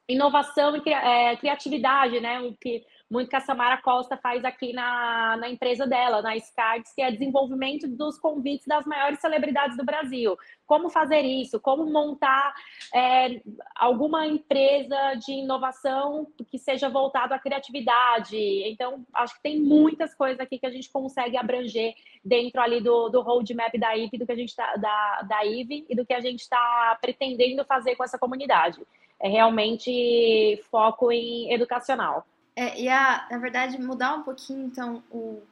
inovação 0.08 0.76
e 0.76 0.90
é, 0.90 1.36
criatividade, 1.36 2.20
né? 2.20 2.40
O 2.40 2.54
que 2.54 2.84
muito 3.12 3.28
que 3.28 3.36
a 3.36 3.40
Samara 3.40 3.76
Costa 3.76 4.16
faz 4.16 4.42
aqui 4.42 4.72
na, 4.72 5.36
na 5.36 5.50
empresa 5.50 5.86
dela, 5.86 6.22
na 6.22 6.38
Scards, 6.40 6.94
que 6.94 7.02
é 7.02 7.10
desenvolvimento 7.10 7.86
dos 7.86 8.18
convites 8.18 8.66
das 8.66 8.86
maiores 8.86 9.20
celebridades 9.20 9.76
do 9.76 9.84
Brasil. 9.84 10.34
Como 10.66 10.88
fazer 10.88 11.20
isso? 11.20 11.60
Como 11.60 11.84
montar 11.84 12.54
é, 12.94 13.42
alguma 13.76 14.26
empresa 14.26 15.14
de 15.16 15.32
inovação 15.32 16.26
que 16.50 16.58
seja 16.58 16.88
voltado 16.88 17.34
à 17.34 17.38
criatividade? 17.38 18.34
Então, 18.34 19.04
acho 19.12 19.34
que 19.34 19.42
tem 19.42 19.60
muitas 19.60 20.14
coisas 20.14 20.40
aqui 20.40 20.58
que 20.58 20.66
a 20.66 20.70
gente 20.70 20.90
consegue 20.90 21.36
abranger 21.36 21.92
dentro 22.24 22.62
ali 22.62 22.80
do, 22.80 23.10
do 23.10 23.20
roadmap 23.20 23.76
da 23.78 23.94
IVE, 23.94 24.16
do 24.16 24.24
que 24.24 24.32
a 24.32 24.36
gente 24.36 24.56
tá, 24.56 24.76
da, 24.76 25.22
da 25.28 25.44
IVE 25.44 25.84
e 25.86 25.94
do 25.94 26.06
que 26.06 26.14
a 26.14 26.20
gente 26.20 26.40
está 26.40 26.96
pretendendo 26.98 27.62
fazer 27.66 27.94
com 27.94 28.04
essa 28.04 28.18
comunidade. 28.18 28.80
É 29.20 29.28
realmente 29.28 30.58
foco 30.70 31.12
em 31.12 31.52
educacional. 31.52 32.24
É, 32.54 32.80
e 32.80 32.88
a, 32.88 33.26
na 33.30 33.38
verdade, 33.38 33.80
mudar 33.80 34.14
um 34.14 34.22
pouquinho, 34.22 34.66
então, 34.66 35.02
o, 35.10 35.42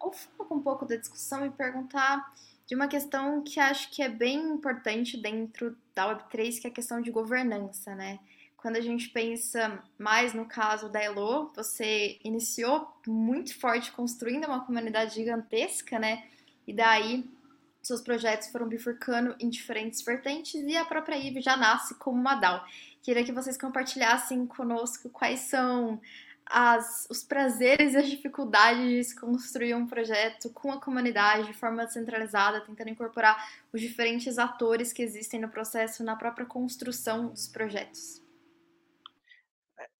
o 0.00 0.12
foco 0.12 0.54
um 0.54 0.60
pouco 0.60 0.86
da 0.86 0.96
discussão 0.96 1.44
e 1.44 1.50
perguntar 1.50 2.32
de 2.66 2.74
uma 2.74 2.88
questão 2.88 3.42
que 3.42 3.60
acho 3.60 3.90
que 3.90 4.02
é 4.02 4.08
bem 4.08 4.38
importante 4.38 5.16
dentro 5.16 5.76
da 5.94 6.08
Web3, 6.08 6.60
que 6.60 6.66
é 6.66 6.70
a 6.70 6.72
questão 6.72 7.00
de 7.00 7.10
governança, 7.10 7.94
né? 7.94 8.18
Quando 8.56 8.76
a 8.76 8.80
gente 8.80 9.10
pensa 9.10 9.80
mais 9.96 10.34
no 10.34 10.46
caso 10.46 10.88
da 10.88 11.00
Elo, 11.00 11.52
você 11.54 12.18
iniciou 12.24 12.90
muito 13.06 13.56
forte 13.56 13.92
construindo 13.92 14.46
uma 14.46 14.64
comunidade 14.64 15.14
gigantesca, 15.14 15.98
né? 15.98 16.24
E 16.66 16.72
daí 16.72 17.24
seus 17.80 18.00
projetos 18.00 18.48
foram 18.48 18.66
bifurcando 18.66 19.36
em 19.38 19.48
diferentes 19.48 20.02
vertentes 20.02 20.54
e 20.54 20.76
a 20.76 20.84
própria 20.84 21.16
IVE 21.16 21.40
já 21.40 21.56
nasce 21.56 21.94
como 21.94 22.20
uma 22.20 22.34
DAO. 22.34 22.64
Queria 23.00 23.22
que 23.22 23.30
vocês 23.30 23.56
compartilhassem 23.56 24.44
conosco 24.44 25.08
quais 25.08 25.40
são 25.40 26.00
as, 26.46 27.06
os 27.10 27.22
prazeres 27.22 27.94
e 27.94 27.96
as 27.96 28.08
dificuldades 28.08 28.88
de 28.88 29.04
se 29.04 29.20
construir 29.20 29.74
um 29.74 29.86
projeto 29.86 30.48
com 30.50 30.72
a 30.72 30.80
comunidade 30.80 31.46
de 31.46 31.52
forma 31.52 31.86
centralizada, 31.88 32.60
tentando 32.60 32.90
incorporar 32.90 33.36
os 33.72 33.80
diferentes 33.80 34.38
atores 34.38 34.92
que 34.92 35.02
existem 35.02 35.40
no 35.40 35.48
processo, 35.48 36.04
na 36.04 36.16
própria 36.16 36.46
construção 36.46 37.28
dos 37.28 37.48
projetos 37.48 38.25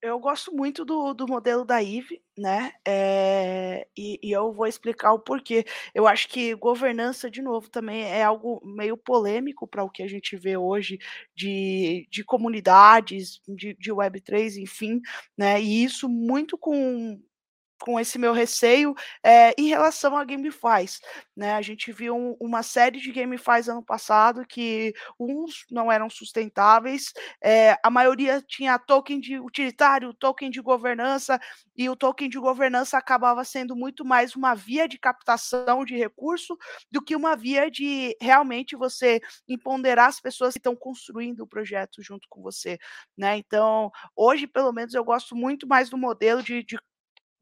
eu 0.02 0.18
gosto 0.18 0.52
muito 0.54 0.84
do, 0.84 1.12
do 1.14 1.26
modelo 1.26 1.64
da 1.64 1.82
IVE, 1.82 2.22
né? 2.36 2.72
É, 2.86 3.86
e, 3.96 4.18
e, 4.22 4.32
eu 4.32 4.52
vou 4.52 4.66
explicar 4.66 5.12
o 5.12 5.18
porquê. 5.18 5.64
Eu 5.94 6.06
acho 6.06 6.28
que 6.28 6.54
governança, 6.54 7.30
de 7.30 7.42
novo, 7.42 7.68
também 7.70 8.02
é 8.04 8.22
algo 8.22 8.60
meio 8.64 8.96
polêmico 8.96 9.66
para 9.66 9.84
o 9.84 9.90
que 9.90 10.02
a 10.02 10.08
gente 10.08 10.36
vê 10.36 10.56
hoje 10.56 10.98
de, 11.34 12.06
de 12.10 12.22
comunidades, 12.24 13.40
de, 13.48 13.74
de 13.74 13.92
Web3, 13.92 14.58
enfim, 14.58 15.00
né? 15.36 15.60
E 15.60 15.84
isso 15.84 16.08
muito 16.08 16.56
com 16.58 17.20
com 17.80 17.98
esse 18.00 18.18
meu 18.18 18.32
receio 18.32 18.94
é, 19.22 19.52
em 19.58 19.68
relação 19.68 20.16
a 20.16 20.24
GameFi's. 20.24 21.00
Né? 21.36 21.54
A 21.54 21.62
gente 21.62 21.92
viu 21.92 22.16
um, 22.16 22.36
uma 22.40 22.62
série 22.62 22.98
de 22.98 23.12
GameFi's 23.12 23.68
ano 23.68 23.82
passado 23.82 24.46
que 24.46 24.94
uns 25.18 25.64
não 25.70 25.90
eram 25.90 26.08
sustentáveis, 26.08 27.12
é, 27.42 27.76
a 27.82 27.90
maioria 27.90 28.42
tinha 28.46 28.78
token 28.78 29.20
de 29.20 29.38
utilitário, 29.38 30.14
token 30.14 30.50
de 30.50 30.60
governança, 30.60 31.38
e 31.76 31.88
o 31.88 31.96
token 31.96 32.28
de 32.28 32.38
governança 32.38 32.96
acabava 32.96 33.44
sendo 33.44 33.76
muito 33.76 34.04
mais 34.04 34.34
uma 34.34 34.54
via 34.54 34.88
de 34.88 34.98
captação 34.98 35.84
de 35.84 35.96
recurso 35.96 36.56
do 36.90 37.02
que 37.02 37.14
uma 37.14 37.36
via 37.36 37.70
de 37.70 38.16
realmente 38.20 38.74
você 38.76 39.20
empoderar 39.48 40.06
as 40.06 40.20
pessoas 40.20 40.54
que 40.54 40.58
estão 40.58 40.74
construindo 40.74 41.40
o 41.40 41.46
projeto 41.46 42.02
junto 42.02 42.26
com 42.28 42.42
você. 42.42 42.78
Né? 43.16 43.36
Então, 43.36 43.90
hoje, 44.14 44.46
pelo 44.46 44.72
menos, 44.72 44.94
eu 44.94 45.04
gosto 45.04 45.36
muito 45.36 45.66
mais 45.66 45.90
do 45.90 45.98
modelo 45.98 46.42
de, 46.42 46.62
de 46.62 46.78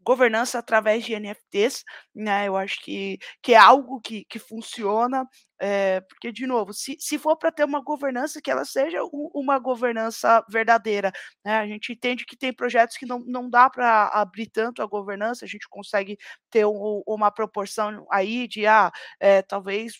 governança 0.04 0.58
através 0.58 1.04
de 1.04 1.18
NFTs, 1.18 1.82
né? 2.14 2.46
Eu 2.46 2.56
acho 2.56 2.82
que, 2.82 3.18
que 3.42 3.54
é 3.54 3.56
algo 3.56 4.00
que, 4.00 4.24
que 4.26 4.38
funciona, 4.38 5.26
é, 5.60 6.00
porque, 6.02 6.30
de 6.30 6.46
novo, 6.46 6.72
se, 6.72 6.96
se 7.00 7.18
for 7.18 7.36
para 7.36 7.50
ter 7.50 7.64
uma 7.64 7.80
governança, 7.82 8.40
que 8.42 8.50
ela 8.50 8.64
seja 8.64 8.98
uma 9.12 9.58
governança 9.58 10.44
verdadeira. 10.48 11.10
Né? 11.44 11.56
A 11.56 11.66
gente 11.66 11.92
entende 11.92 12.26
que 12.26 12.36
tem 12.36 12.52
projetos 12.52 12.96
que 12.96 13.06
não, 13.06 13.20
não 13.26 13.48
dá 13.48 13.70
para 13.70 14.08
abrir 14.08 14.48
tanto 14.48 14.82
a 14.82 14.86
governança, 14.86 15.44
a 15.44 15.48
gente 15.48 15.68
consegue 15.68 16.18
ter 16.50 16.66
um, 16.66 17.02
uma 17.06 17.30
proporção 17.30 18.06
aí 18.10 18.46
de, 18.46 18.66
ah, 18.66 18.90
é, 19.20 19.42
talvez 19.42 19.94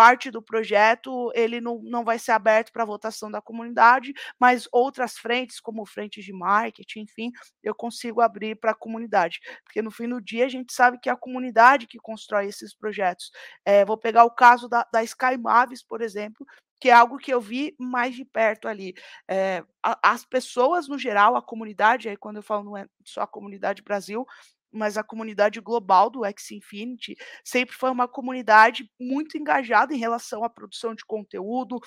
parte 0.00 0.30
do 0.30 0.40
projeto 0.40 1.30
ele 1.34 1.60
não, 1.60 1.78
não 1.82 2.02
vai 2.02 2.18
ser 2.18 2.32
aberto 2.32 2.72
para 2.72 2.86
votação 2.86 3.30
da 3.30 3.42
comunidade, 3.42 4.14
mas 4.40 4.66
outras 4.72 5.18
frentes, 5.18 5.60
como 5.60 5.84
frentes 5.84 6.24
de 6.24 6.32
marketing, 6.32 7.00
enfim, 7.00 7.30
eu 7.62 7.74
consigo 7.74 8.22
abrir 8.22 8.56
para 8.56 8.70
a 8.70 8.74
comunidade. 8.74 9.40
Porque 9.62 9.82
no 9.82 9.90
fim 9.90 10.08
do 10.08 10.18
dia 10.18 10.46
a 10.46 10.48
gente 10.48 10.72
sabe 10.72 10.98
que 10.98 11.10
é 11.10 11.12
a 11.12 11.16
comunidade 11.16 11.86
que 11.86 11.98
constrói 11.98 12.46
esses 12.46 12.74
projetos. 12.74 13.30
É, 13.62 13.84
vou 13.84 13.98
pegar 13.98 14.24
o 14.24 14.30
caso 14.30 14.70
da, 14.70 14.86
da 14.90 15.04
Sky 15.04 15.36
Mavis, 15.38 15.82
por 15.82 16.00
exemplo, 16.00 16.46
que 16.80 16.88
é 16.88 16.92
algo 16.92 17.18
que 17.18 17.30
eu 17.30 17.40
vi 17.42 17.76
mais 17.78 18.14
de 18.14 18.24
perto 18.24 18.68
ali. 18.68 18.94
É, 19.28 19.62
as 20.02 20.24
pessoas, 20.24 20.88
no 20.88 20.98
geral, 20.98 21.36
a 21.36 21.42
comunidade, 21.42 22.08
aí 22.08 22.16
quando 22.16 22.36
eu 22.36 22.42
falo 22.42 22.64
não 22.64 22.74
é 22.78 22.86
só 23.04 23.20
a 23.20 23.26
comunidade 23.26 23.82
Brasil, 23.82 24.26
mas 24.72 24.96
a 24.96 25.04
comunidade 25.04 25.60
global 25.60 26.10
do 26.10 26.24
X 26.24 26.50
Infinity 26.50 27.16
sempre 27.44 27.74
foi 27.74 27.90
uma 27.90 28.08
comunidade 28.08 28.90
muito 28.98 29.36
engajada 29.36 29.94
em 29.94 29.98
relação 29.98 30.44
à 30.44 30.50
produção 30.50 30.94
de 30.94 31.04
conteúdo, 31.04 31.80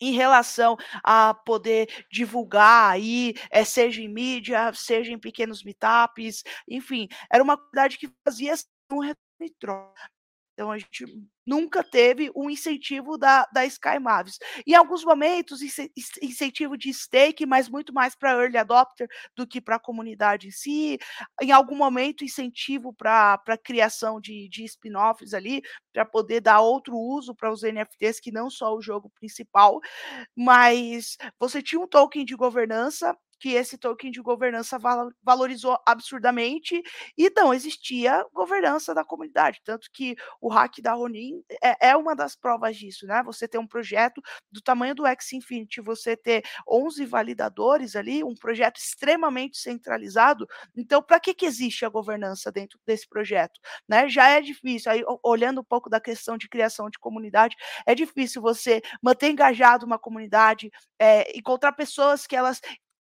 em 0.00 0.12
relação 0.12 0.76
a 1.04 1.34
poder 1.34 2.06
divulgar 2.10 2.90
aí, 2.92 3.34
é, 3.50 3.64
seja 3.64 4.00
em 4.00 4.08
mídia, 4.08 4.72
seja 4.72 5.12
em 5.12 5.18
pequenos 5.18 5.62
meetups, 5.62 6.42
enfim, 6.68 7.06
era 7.30 7.42
uma 7.42 7.56
comunidade 7.56 7.98
que 7.98 8.10
fazia 8.24 8.54
um 8.90 9.00
retorno. 9.00 9.92
Então 10.60 10.70
a 10.70 10.76
gente 10.76 11.06
nunca 11.46 11.82
teve 11.82 12.30
um 12.36 12.50
incentivo 12.50 13.16
da, 13.16 13.46
da 13.50 13.64
Sky 13.64 13.98
Mavis. 13.98 14.38
Em 14.66 14.74
alguns 14.74 15.02
momentos, 15.02 15.60
incentivo 16.20 16.76
de 16.76 16.92
stake, 16.92 17.46
mas 17.46 17.66
muito 17.66 17.94
mais 17.94 18.14
para 18.14 18.32
early 18.32 18.58
adopter 18.58 19.08
do 19.34 19.46
que 19.46 19.58
para 19.58 19.76
a 19.76 19.80
comunidade 19.80 20.48
em 20.48 20.50
si. 20.50 20.98
Em 21.40 21.50
algum 21.50 21.74
momento, 21.74 22.26
incentivo 22.26 22.92
para 22.92 23.40
a 23.48 23.56
criação 23.56 24.20
de, 24.20 24.50
de 24.50 24.64
spin-offs 24.64 25.32
ali, 25.32 25.62
para 25.94 26.04
poder 26.04 26.42
dar 26.42 26.60
outro 26.60 26.94
uso 26.94 27.34
para 27.34 27.50
os 27.50 27.62
NFTs, 27.62 28.20
que 28.20 28.30
não 28.30 28.50
só 28.50 28.76
o 28.76 28.82
jogo 28.82 29.10
principal. 29.18 29.80
Mas 30.36 31.16
você 31.38 31.62
tinha 31.62 31.80
um 31.80 31.88
token 31.88 32.22
de 32.22 32.36
governança 32.36 33.16
que 33.40 33.54
esse 33.54 33.78
token 33.78 34.10
de 34.10 34.20
governança 34.20 34.78
valorizou 35.22 35.78
absurdamente 35.86 36.80
e 37.16 37.30
não 37.34 37.54
existia 37.54 38.24
governança 38.32 38.94
da 38.94 39.02
comunidade. 39.02 39.60
Tanto 39.64 39.88
que 39.90 40.14
o 40.40 40.48
hack 40.48 40.80
da 40.82 40.92
Ronin 40.92 41.42
é, 41.62 41.88
é 41.90 41.96
uma 41.96 42.14
das 42.14 42.36
provas 42.36 42.76
disso, 42.76 43.06
né? 43.06 43.22
Você 43.24 43.48
ter 43.48 43.58
um 43.58 43.66
projeto 43.66 44.20
do 44.52 44.60
tamanho 44.60 44.94
do 44.94 45.06
X 45.06 45.32
Infinity, 45.32 45.80
você 45.80 46.16
ter 46.16 46.42
11 46.68 47.04
validadores 47.06 47.96
ali, 47.96 48.22
um 48.22 48.34
projeto 48.34 48.76
extremamente 48.76 49.58
centralizado. 49.58 50.46
Então, 50.76 51.02
para 51.02 51.18
que, 51.18 51.32
que 51.32 51.46
existe 51.46 51.84
a 51.84 51.88
governança 51.88 52.52
dentro 52.52 52.78
desse 52.86 53.08
projeto? 53.08 53.58
Né? 53.88 54.08
Já 54.08 54.28
é 54.28 54.40
difícil, 54.40 54.92
aí, 54.92 55.02
olhando 55.22 55.62
um 55.62 55.64
pouco 55.64 55.88
da 55.88 56.00
questão 56.00 56.36
de 56.36 56.48
criação 56.48 56.90
de 56.90 56.98
comunidade, 56.98 57.56
é 57.86 57.94
difícil 57.94 58.42
você 58.42 58.82
manter 59.02 59.30
engajado 59.30 59.86
uma 59.86 59.98
comunidade, 59.98 60.70
é, 60.98 61.36
encontrar 61.36 61.72
pessoas 61.72 62.26
que 62.26 62.36
elas 62.36 62.60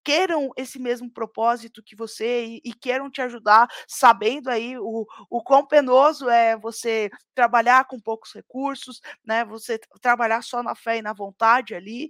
queiram 0.10 0.50
esse 0.58 0.80
mesmo 0.80 1.08
propósito 1.08 1.84
que 1.84 1.96
você 1.96 2.44
e, 2.44 2.62
e, 2.66 2.74
queiram 2.74 3.12
te 3.12 3.22
ajudar, 3.22 3.68
sabendo 3.88 4.50
aí 4.50 4.76
o, 4.76 5.06
o 5.30 5.44
quão 5.44 5.64
penoso 5.64 6.28
é 6.28 6.58
você 6.58 7.12
trabalhar 7.36 7.86
com 7.86 8.00
poucos 8.00 8.34
recursos, 8.34 9.02
né? 9.24 9.46
Você 9.46 9.80
trabalhar 10.02 10.42
só 10.42 10.64
na 10.64 10.74
fé 10.74 10.98
e 10.98 11.02
na 11.04 11.14
vontade 11.14 11.76
ali. 11.76 12.10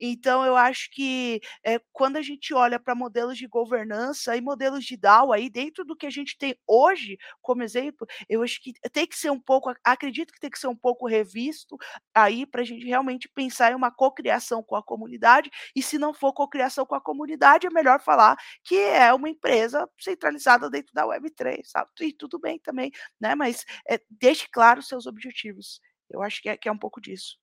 Então, 0.00 0.44
eu 0.44 0.56
acho 0.56 0.90
que 0.90 1.40
é, 1.64 1.78
quando 1.92 2.16
a 2.16 2.22
gente 2.22 2.54
olha 2.54 2.78
para 2.80 2.94
modelos 2.94 3.36
de 3.36 3.46
governança 3.46 4.36
e 4.36 4.40
modelos 4.40 4.84
de 4.84 4.96
DAO 4.96 5.32
aí, 5.32 5.50
dentro 5.50 5.84
do 5.84 5.96
que 5.96 6.06
a 6.06 6.10
gente 6.10 6.36
tem 6.38 6.56
hoje 6.66 7.18
como 7.42 7.62
exemplo, 7.62 8.06
eu 8.28 8.42
acho 8.42 8.60
que 8.62 8.72
tem 8.92 9.06
que 9.06 9.16
ser 9.16 9.30
um 9.30 9.40
pouco, 9.40 9.72
acredito 9.84 10.32
que 10.32 10.40
tem 10.40 10.50
que 10.50 10.58
ser 10.58 10.68
um 10.68 10.76
pouco 10.76 11.06
revisto 11.06 11.76
aí 12.14 12.46
para 12.46 12.62
a 12.62 12.64
gente 12.64 12.86
realmente 12.86 13.28
pensar 13.28 13.72
em 13.72 13.74
uma 13.74 13.90
cocriação 13.90 14.62
com 14.62 14.76
a 14.76 14.82
comunidade, 14.82 15.50
e 15.74 15.82
se 15.82 15.98
não 15.98 16.12
for 16.14 16.32
cocriação 16.32 16.86
com 16.86 16.94
a 16.94 17.00
comunidade, 17.00 17.66
é 17.66 17.70
melhor 17.70 18.00
falar 18.00 18.36
que 18.64 18.76
é 18.76 19.12
uma 19.12 19.28
empresa 19.28 19.88
centralizada 19.98 20.70
dentro 20.70 20.92
da 20.94 21.04
Web3, 21.06 21.62
sabe? 21.64 21.90
E 22.00 22.12
tudo 22.12 22.38
bem 22.38 22.58
também, 22.58 22.90
né? 23.20 23.34
Mas 23.34 23.64
é, 23.88 24.00
deixe 24.10 24.46
claro 24.50 24.80
os 24.80 24.88
seus 24.88 25.06
objetivos. 25.06 25.80
Eu 26.08 26.22
acho 26.22 26.42
que 26.42 26.48
é, 26.48 26.56
que 26.56 26.68
é 26.68 26.72
um 26.72 26.78
pouco 26.78 27.00
disso. 27.00 27.38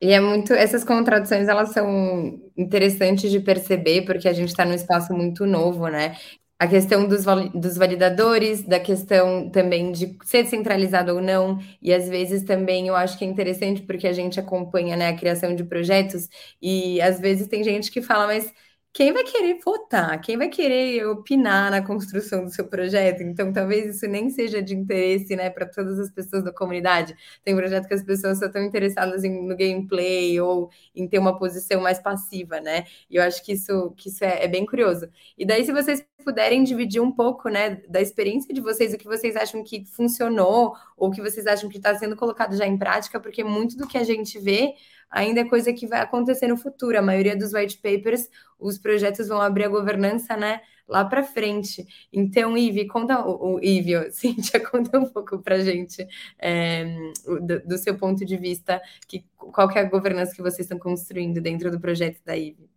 E 0.00 0.12
é 0.12 0.20
muito. 0.20 0.52
Essas 0.52 0.84
contradições 0.84 1.48
elas 1.48 1.70
são 1.70 2.38
interessantes 2.56 3.30
de 3.30 3.40
perceber, 3.40 4.02
porque 4.04 4.28
a 4.28 4.32
gente 4.32 4.48
está 4.48 4.64
num 4.64 4.74
espaço 4.74 5.12
muito 5.14 5.46
novo, 5.46 5.88
né? 5.88 6.16
A 6.58 6.66
questão 6.66 7.06
dos, 7.06 7.24
dos 7.54 7.76
validadores, 7.76 8.62
da 8.62 8.80
questão 8.80 9.50
também 9.50 9.92
de 9.92 10.16
ser 10.24 10.46
centralizado 10.46 11.14
ou 11.14 11.20
não, 11.20 11.58
e 11.82 11.92
às 11.92 12.08
vezes 12.08 12.44
também 12.44 12.88
eu 12.88 12.96
acho 12.96 13.18
que 13.18 13.24
é 13.24 13.28
interessante 13.28 13.82
porque 13.82 14.06
a 14.06 14.12
gente 14.12 14.40
acompanha 14.40 14.96
né, 14.96 15.08
a 15.08 15.16
criação 15.16 15.54
de 15.54 15.64
projetos, 15.64 16.28
e 16.62 16.98
às 17.02 17.20
vezes 17.20 17.46
tem 17.46 17.62
gente 17.62 17.90
que 17.90 18.00
fala, 18.00 18.26
mas 18.26 18.50
quem 18.96 19.12
vai 19.12 19.24
querer 19.24 19.58
votar? 19.62 20.18
Quem 20.22 20.38
vai 20.38 20.48
querer 20.48 21.06
opinar 21.06 21.70
na 21.70 21.82
construção 21.82 22.44
do 22.44 22.50
seu 22.50 22.66
projeto? 22.66 23.22
Então, 23.22 23.52
talvez 23.52 23.94
isso 23.94 24.06
nem 24.06 24.30
seja 24.30 24.62
de 24.62 24.74
interesse, 24.74 25.36
né, 25.36 25.50
para 25.50 25.66
todas 25.66 26.00
as 26.00 26.10
pessoas 26.10 26.42
da 26.42 26.50
comunidade. 26.50 27.14
Tem 27.44 27.54
projeto 27.54 27.86
que 27.86 27.92
as 27.92 28.02
pessoas 28.02 28.38
só 28.38 28.46
estão 28.46 28.64
interessadas 28.64 29.22
em, 29.22 29.46
no 29.46 29.54
gameplay 29.54 30.40
ou 30.40 30.70
em 30.94 31.06
ter 31.06 31.18
uma 31.18 31.38
posição 31.38 31.82
mais 31.82 31.98
passiva, 31.98 32.58
né? 32.58 32.86
E 33.10 33.16
eu 33.16 33.22
acho 33.22 33.44
que 33.44 33.52
isso, 33.52 33.92
que 33.98 34.08
isso 34.08 34.24
é, 34.24 34.44
é 34.44 34.48
bem 34.48 34.64
curioso. 34.64 35.10
E 35.36 35.44
daí, 35.44 35.62
se 35.66 35.72
vocês 35.72 36.02
puderem 36.24 36.64
dividir 36.64 37.02
um 37.02 37.12
pouco, 37.12 37.50
né, 37.50 37.82
da 37.90 38.00
experiência 38.00 38.54
de 38.54 38.62
vocês, 38.62 38.94
o 38.94 38.98
que 38.98 39.04
vocês 39.04 39.36
acham 39.36 39.62
que 39.62 39.84
funcionou 39.84 40.74
ou 40.96 41.08
o 41.10 41.12
que 41.12 41.20
vocês 41.20 41.46
acham 41.46 41.68
que 41.68 41.76
está 41.76 41.94
sendo 41.94 42.16
colocado 42.16 42.56
já 42.56 42.66
em 42.66 42.78
prática, 42.78 43.20
porque 43.20 43.44
muito 43.44 43.76
do 43.76 43.86
que 43.86 43.98
a 43.98 44.04
gente 44.04 44.38
vê 44.38 44.72
ainda 45.10 45.40
é 45.40 45.44
coisa 45.44 45.72
que 45.72 45.86
vai 45.86 46.00
acontecer 46.00 46.48
no 46.48 46.56
futuro. 46.56 46.98
A 46.98 47.02
maioria 47.02 47.36
dos 47.36 47.52
white 47.52 47.78
papers, 47.78 48.28
os 48.58 48.78
projetos 48.78 49.28
vão 49.28 49.40
abrir 49.40 49.64
a 49.64 49.68
governança, 49.68 50.36
né, 50.36 50.60
lá 50.86 51.04
para 51.04 51.22
frente. 51.22 51.86
Então, 52.12 52.56
Ive, 52.56 52.86
conta 52.86 53.20
o, 53.26 53.54
o 53.56 53.64
Ivio, 53.64 54.10
Cíntia, 54.12 54.60
conta 54.60 54.98
um 54.98 55.06
pouco 55.06 55.38
para 55.38 55.60
gente 55.60 56.06
é, 56.38 56.84
do, 57.24 57.60
do, 57.66 57.78
seu 57.78 57.96
ponto 57.96 58.24
de 58.24 58.36
vista, 58.36 58.80
que, 59.06 59.24
qual 59.36 59.68
que 59.68 59.78
é 59.78 59.82
a 59.82 59.88
governança 59.88 60.34
que 60.34 60.42
vocês 60.42 60.60
estão 60.60 60.78
construindo 60.78 61.40
dentro 61.40 61.70
do 61.70 61.80
projeto 61.80 62.20
da 62.24 62.36
Ive. 62.36 62.75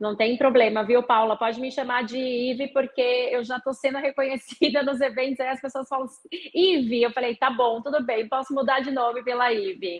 Não 0.00 0.16
tem 0.16 0.34
problema, 0.38 0.82
viu, 0.82 1.02
Paula? 1.02 1.36
Pode 1.36 1.60
me 1.60 1.70
chamar 1.70 2.04
de 2.04 2.16
Ive, 2.16 2.68
porque 2.68 3.02
eu 3.02 3.44
já 3.44 3.58
estou 3.58 3.74
sendo 3.74 3.98
reconhecida 4.00 4.82
nos 4.82 4.98
eventos, 4.98 5.38
aí 5.40 5.48
as 5.48 5.60
pessoas 5.60 5.86
falam 5.86 6.08
Ive. 6.54 7.02
Eu 7.02 7.12
falei, 7.12 7.36
tá 7.36 7.50
bom, 7.50 7.82
tudo 7.82 8.02
bem, 8.02 8.26
posso 8.26 8.54
mudar 8.54 8.80
de 8.80 8.90
nome 8.90 9.22
pela 9.22 9.52
Ive. 9.52 9.98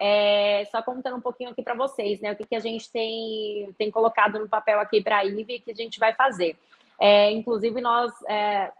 É, 0.00 0.64
só 0.70 0.82
contando 0.82 1.18
um 1.18 1.20
pouquinho 1.20 1.50
aqui 1.50 1.62
para 1.62 1.74
vocês, 1.74 2.18
né? 2.22 2.32
O 2.32 2.36
que, 2.36 2.46
que 2.46 2.54
a 2.54 2.60
gente 2.60 2.90
tem, 2.90 3.70
tem 3.76 3.90
colocado 3.90 4.38
no 4.38 4.48
papel 4.48 4.80
aqui 4.80 5.02
para 5.02 5.18
a 5.18 5.24
Ive 5.26 5.60
que 5.60 5.72
a 5.72 5.74
gente 5.74 5.98
vai 5.98 6.14
fazer. 6.14 6.56
É, 6.98 7.30
inclusive, 7.30 7.78
nós. 7.82 8.10
É, 8.26 8.72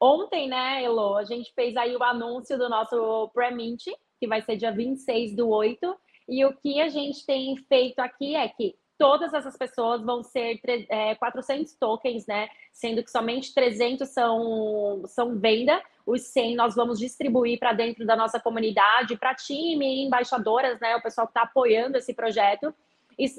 ontem, 0.00 0.48
né, 0.48 0.82
Elo, 0.82 1.16
a 1.18 1.24
gente 1.24 1.52
fez 1.54 1.76
aí 1.76 1.94
o 1.94 2.02
anúncio 2.02 2.58
do 2.58 2.68
nosso 2.68 3.30
Pre-Mint, 3.32 3.84
que 4.18 4.26
vai 4.26 4.42
ser 4.42 4.56
dia 4.56 4.72
26 4.72 5.36
do 5.36 5.48
8. 5.50 5.96
E 6.28 6.44
o 6.44 6.52
que 6.52 6.80
a 6.80 6.88
gente 6.88 7.24
tem 7.24 7.56
feito 7.68 8.00
aqui 8.00 8.34
é 8.34 8.48
que 8.48 8.74
todas 9.00 9.32
essas 9.32 9.56
pessoas 9.56 10.02
vão 10.02 10.22
ser 10.22 10.60
é, 10.90 11.14
400 11.14 11.72
tokens, 11.72 12.26
né? 12.26 12.50
Sendo 12.70 13.02
que 13.02 13.10
somente 13.10 13.54
300 13.54 14.06
são, 14.06 15.02
são 15.06 15.38
venda, 15.38 15.82
os 16.04 16.20
100 16.24 16.54
nós 16.54 16.74
vamos 16.74 16.98
distribuir 16.98 17.58
para 17.58 17.72
dentro 17.72 18.04
da 18.04 18.14
nossa 18.14 18.38
comunidade, 18.38 19.16
para 19.16 19.34
time, 19.34 20.04
embaixadoras, 20.04 20.78
né? 20.80 20.94
O 20.96 21.02
pessoal 21.02 21.26
que 21.26 21.30
está 21.30 21.44
apoiando 21.44 21.96
esse 21.96 22.12
projeto 22.12 22.74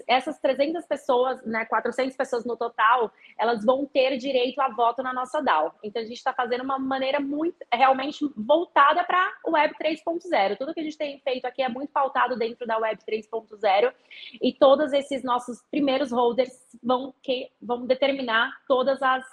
essas 0.08 0.40
300 0.40 0.86
pessoas, 0.86 1.44
né, 1.46 1.66
400 1.66 2.16
pessoas 2.16 2.46
no 2.46 2.56
total, 2.56 3.12
elas 3.38 3.64
vão 3.64 3.86
ter 3.86 4.18
direito 4.18 4.60
a 4.62 4.70
voto 4.70 5.02
na 5.02 5.14
nossa 5.14 5.42
DAO. 5.42 5.74
Então, 5.84 6.02
a 6.02 6.06
gente 6.06 6.18
está 6.18 6.34
fazendo 6.34 6.64
uma 6.64 6.78
maneira 6.78 7.20
muito, 7.20 7.58
realmente 7.74 8.26
voltada 8.36 9.04
para 9.04 9.34
o 9.46 9.52
Web 9.52 9.74
3.0. 9.82 10.58
Tudo 10.58 10.74
que 10.74 10.80
a 10.80 10.84
gente 10.84 10.98
tem 10.98 11.20
feito 11.20 11.46
aqui 11.46 11.62
é 11.62 11.70
muito 11.70 11.92
pautado 11.92 12.38
dentro 12.38 12.68
da 12.68 12.78
Web 12.78 13.02
3.0 13.04 13.94
e 14.42 14.54
todos 14.54 14.94
esses 14.94 15.24
nossos 15.24 15.62
primeiros 15.72 16.12
holders 16.12 16.52
vão, 16.84 17.14
que, 17.22 17.52
vão 17.62 17.86
determinar 17.86 18.52
todas 18.68 19.02
as 19.02 19.26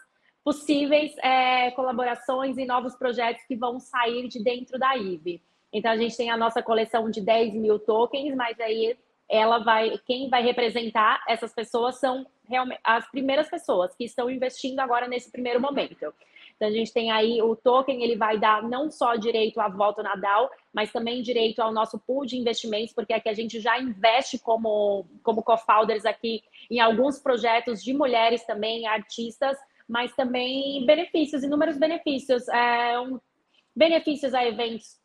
possíveis 0.45 1.15
é, 1.19 1.71
colaborações 1.73 2.57
e 2.57 2.65
novos 2.65 2.95
projetos 2.95 3.45
que 3.45 3.55
vão 3.55 3.79
sair 3.79 4.29
de 4.29 4.43
dentro 4.43 4.79
da 4.79 4.97
IVE. 4.97 5.43
Então, 5.73 5.91
a 5.91 5.97
gente 5.97 6.17
tem 6.17 6.31
a 6.31 6.37
nossa 6.37 6.63
coleção 6.63 7.11
de 7.11 7.21
10 7.21 7.55
mil 7.55 7.79
tokens, 7.79 8.35
mas 8.35 8.59
aí 8.59 8.97
ela 9.29 9.59
vai, 9.59 9.99
quem 10.07 10.29
vai 10.29 10.43
representar 10.43 11.23
essas 11.29 11.53
pessoas 11.53 11.97
são 11.97 12.27
realmente 12.49 12.81
as 12.83 13.09
primeiras 13.11 13.49
pessoas 13.49 13.95
que 13.95 14.05
estão 14.05 14.31
investindo 14.31 14.81
agora 14.81 15.07
nesse 15.07 15.31
primeiro 15.31 15.61
momento. 15.61 16.13
Então 16.57 16.67
a 16.67 16.73
gente 16.73 16.93
tem 16.93 17.13
aí 17.13 17.41
o 17.41 17.55
token, 17.55 18.03
ele 18.03 18.17
vai 18.17 18.37
dar 18.37 18.63
não 18.63 18.91
só 18.91 19.15
direito 19.15 19.61
a 19.61 19.69
voto 19.69 20.03
na 20.03 20.17
DAO, 20.17 20.51
mas 20.73 20.91
também 20.91 21.23
direito 21.23 21.61
ao 21.61 21.73
nosso 21.73 22.01
pool 22.01 22.27
de 22.27 22.37
investimentos, 22.37 22.93
porque 22.93 23.13
aqui 23.13 23.29
a 23.29 23.35
gente 23.35 23.61
já 23.61 23.79
investe 23.79 24.39
como, 24.41 25.07
como 25.23 25.43
co-founders 25.43 26.05
aqui 26.05 26.43
em 26.69 26.81
alguns 26.81 27.21
projetos 27.21 27.83
de 27.83 27.95
mulheres 27.95 28.45
também, 28.45 28.89
artistas, 28.89 29.57
mas 29.87 30.15
também 30.17 30.85
benefícios, 30.85 31.45
inúmeros 31.45 31.79
benefícios. 31.79 32.49
É, 32.49 32.99
um, 32.99 33.21
benefícios 33.77 34.35
a 34.35 34.45
eventos 34.45 34.99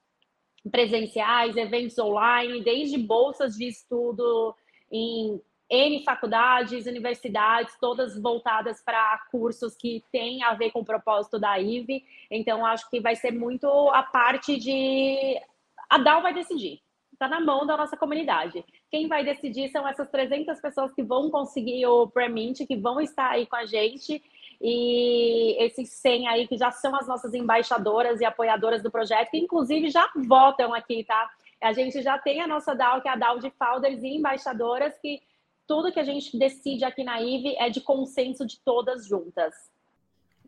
presenciais, 0.71 1.58
eventos 1.58 1.97
online, 1.97 2.63
desde 2.63 2.97
bolsas 2.97 3.56
de 3.56 3.67
estudo 3.67 4.56
em 4.91 5.41
N 5.69 6.04
faculdades, 6.04 6.86
universidades, 6.86 7.76
todas 7.80 8.19
voltadas 8.19 8.82
para 8.84 9.17
cursos 9.32 9.76
que 9.76 10.04
têm 10.12 10.43
a 10.43 10.54
ver 10.54 10.71
com 10.71 10.82
o 10.82 10.86
propósito 10.86 11.39
da 11.39 11.60
IVE. 11.60 12.04
Então, 12.30 12.65
acho 12.65 12.89
que 12.89 12.99
vai 12.99 13.15
ser 13.15 13.32
muito 13.32 13.67
a 13.89 14.04
parte 14.04 14.58
de. 14.58 15.39
A 15.89 15.97
DAO 15.97 16.21
vai 16.21 16.34
decidir. 16.34 16.80
Está 17.12 17.28
na 17.28 17.39
mão 17.39 17.65
da 17.65 17.78
nossa 17.78 17.95
comunidade. 17.95 18.63
Quem 18.91 19.08
vai 19.08 19.23
decidir 19.23 19.69
são 19.69 19.88
essas 19.88 20.10
300 20.10 20.60
pessoas 20.60 20.93
que 20.93 21.04
vão 21.04 21.30
conseguir 21.30 21.86
o 21.86 22.08
Premint, 22.08 22.65
que 22.67 22.76
vão 22.76 22.99
estar 22.99 23.32
aí 23.32 23.45
com 23.45 23.56
a 23.56 23.65
gente. 23.65 24.21
E 24.65 25.62
esses 25.62 25.89
100 25.89 26.30
aí 26.30 26.47
que 26.47 26.58
já 26.58 26.71
são 26.71 26.95
as 26.95 27.06
nossas 27.06 27.34
embaixadoras 27.34 28.21
e 28.21 28.26
apoiadoras 28.26 28.82
do 28.82 28.89
projeto, 28.89 29.32
que 29.32 29.38
inclusive 29.38 29.89
já 29.89 30.10
votam 30.26 30.73
aqui, 30.73 31.04
tá? 31.04 31.30
A 31.62 31.73
gente 31.73 32.02
já 32.02 32.17
tem 32.17 32.39
a 32.39 32.47
nossa 32.47 32.73
DAO, 32.73 33.02
que 33.02 33.10
é 33.10 33.12
a 33.12 33.17
DAO 33.17 33.39
de 33.39 33.52
Founders 33.52 34.02
e 34.02 34.15
Embaixadoras, 34.15 34.97
que 34.99 35.21
tudo 35.67 35.91
que 35.91 35.99
a 35.99 36.04
gente 36.04 36.38
decide 36.38 36.86
aqui 36.86 37.04
na 37.04 37.21
IVE 37.21 37.58
é 37.58 37.69
de 37.69 37.82
consenso 37.82 38.45
de 38.45 38.58
todas 38.63 39.06
juntas. 39.06 39.54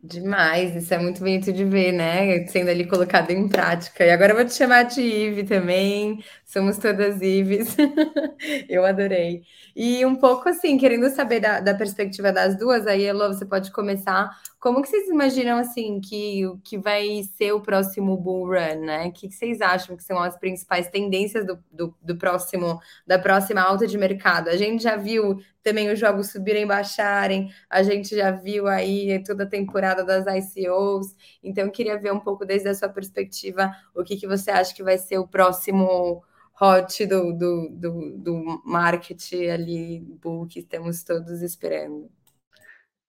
Demais, 0.02 0.76
isso 0.76 0.94
é 0.94 0.98
muito 0.98 1.18
bonito 1.20 1.52
de 1.52 1.64
ver, 1.64 1.90
né? 1.90 2.46
Sendo 2.46 2.70
ali 2.70 2.86
colocado 2.86 3.30
em 3.32 3.48
prática. 3.48 4.04
E 4.04 4.10
agora 4.10 4.32
eu 4.32 4.36
vou 4.36 4.44
te 4.44 4.54
chamar 4.54 4.84
de 4.84 5.00
Ive 5.00 5.44
também. 5.44 6.22
Somos 6.44 6.78
todas 6.78 7.20
Ives. 7.20 7.74
eu 8.68 8.84
adorei. 8.84 9.42
E 9.74 10.04
um 10.06 10.14
pouco 10.14 10.48
assim, 10.48 10.78
querendo 10.78 11.08
saber 11.10 11.40
da, 11.40 11.60
da 11.60 11.74
perspectiva 11.74 12.30
das 12.30 12.56
duas, 12.56 12.86
aí, 12.86 13.04
Elo, 13.04 13.26
você 13.28 13.44
pode 13.44 13.72
começar 13.72 14.30
como 14.66 14.82
que 14.82 14.88
vocês 14.88 15.08
imaginam 15.08 15.58
assim 15.58 16.00
que 16.00 16.44
o 16.44 16.58
que 16.58 16.76
vai 16.76 17.22
ser 17.36 17.52
o 17.52 17.60
próximo 17.60 18.16
bull 18.16 18.48
run, 18.48 18.84
né? 18.84 19.06
O 19.06 19.12
que, 19.12 19.28
que 19.28 19.34
vocês 19.36 19.60
acham 19.60 19.96
que 19.96 20.02
são 20.02 20.18
as 20.18 20.36
principais 20.36 20.88
tendências 20.88 21.46
do, 21.46 21.62
do, 21.70 21.94
do, 22.02 22.16
próximo 22.16 22.80
da 23.06 23.16
próxima 23.16 23.60
alta 23.60 23.86
de 23.86 23.96
mercado? 23.96 24.48
A 24.48 24.56
gente 24.56 24.82
já 24.82 24.96
viu 24.96 25.38
também 25.62 25.88
os 25.88 26.00
jogos 26.00 26.32
subirem, 26.32 26.66
baixarem, 26.66 27.48
a 27.70 27.84
gente 27.84 28.16
já 28.16 28.32
viu 28.32 28.66
aí 28.66 29.22
toda 29.22 29.44
a 29.44 29.48
temporada 29.48 30.04
das 30.04 30.26
ICOs. 30.26 31.14
Então, 31.44 31.66
eu 31.66 31.70
queria 31.70 31.96
ver 31.96 32.12
um 32.12 32.18
pouco 32.18 32.44
desde 32.44 32.68
a 32.68 32.74
sua 32.74 32.88
perspectiva 32.88 33.70
o 33.94 34.02
que, 34.02 34.16
que 34.16 34.26
você 34.26 34.50
acha 34.50 34.74
que 34.74 34.82
vai 34.82 34.98
ser 34.98 35.18
o 35.18 35.28
próximo 35.28 36.24
hot 36.60 37.06
do, 37.06 37.32
do, 37.32 37.68
do, 37.70 38.18
do 38.18 38.62
market 38.64 39.32
ali, 39.32 40.00
bull 40.00 40.44
que 40.48 40.58
estamos 40.58 41.04
todos 41.04 41.40
esperando 41.40 42.10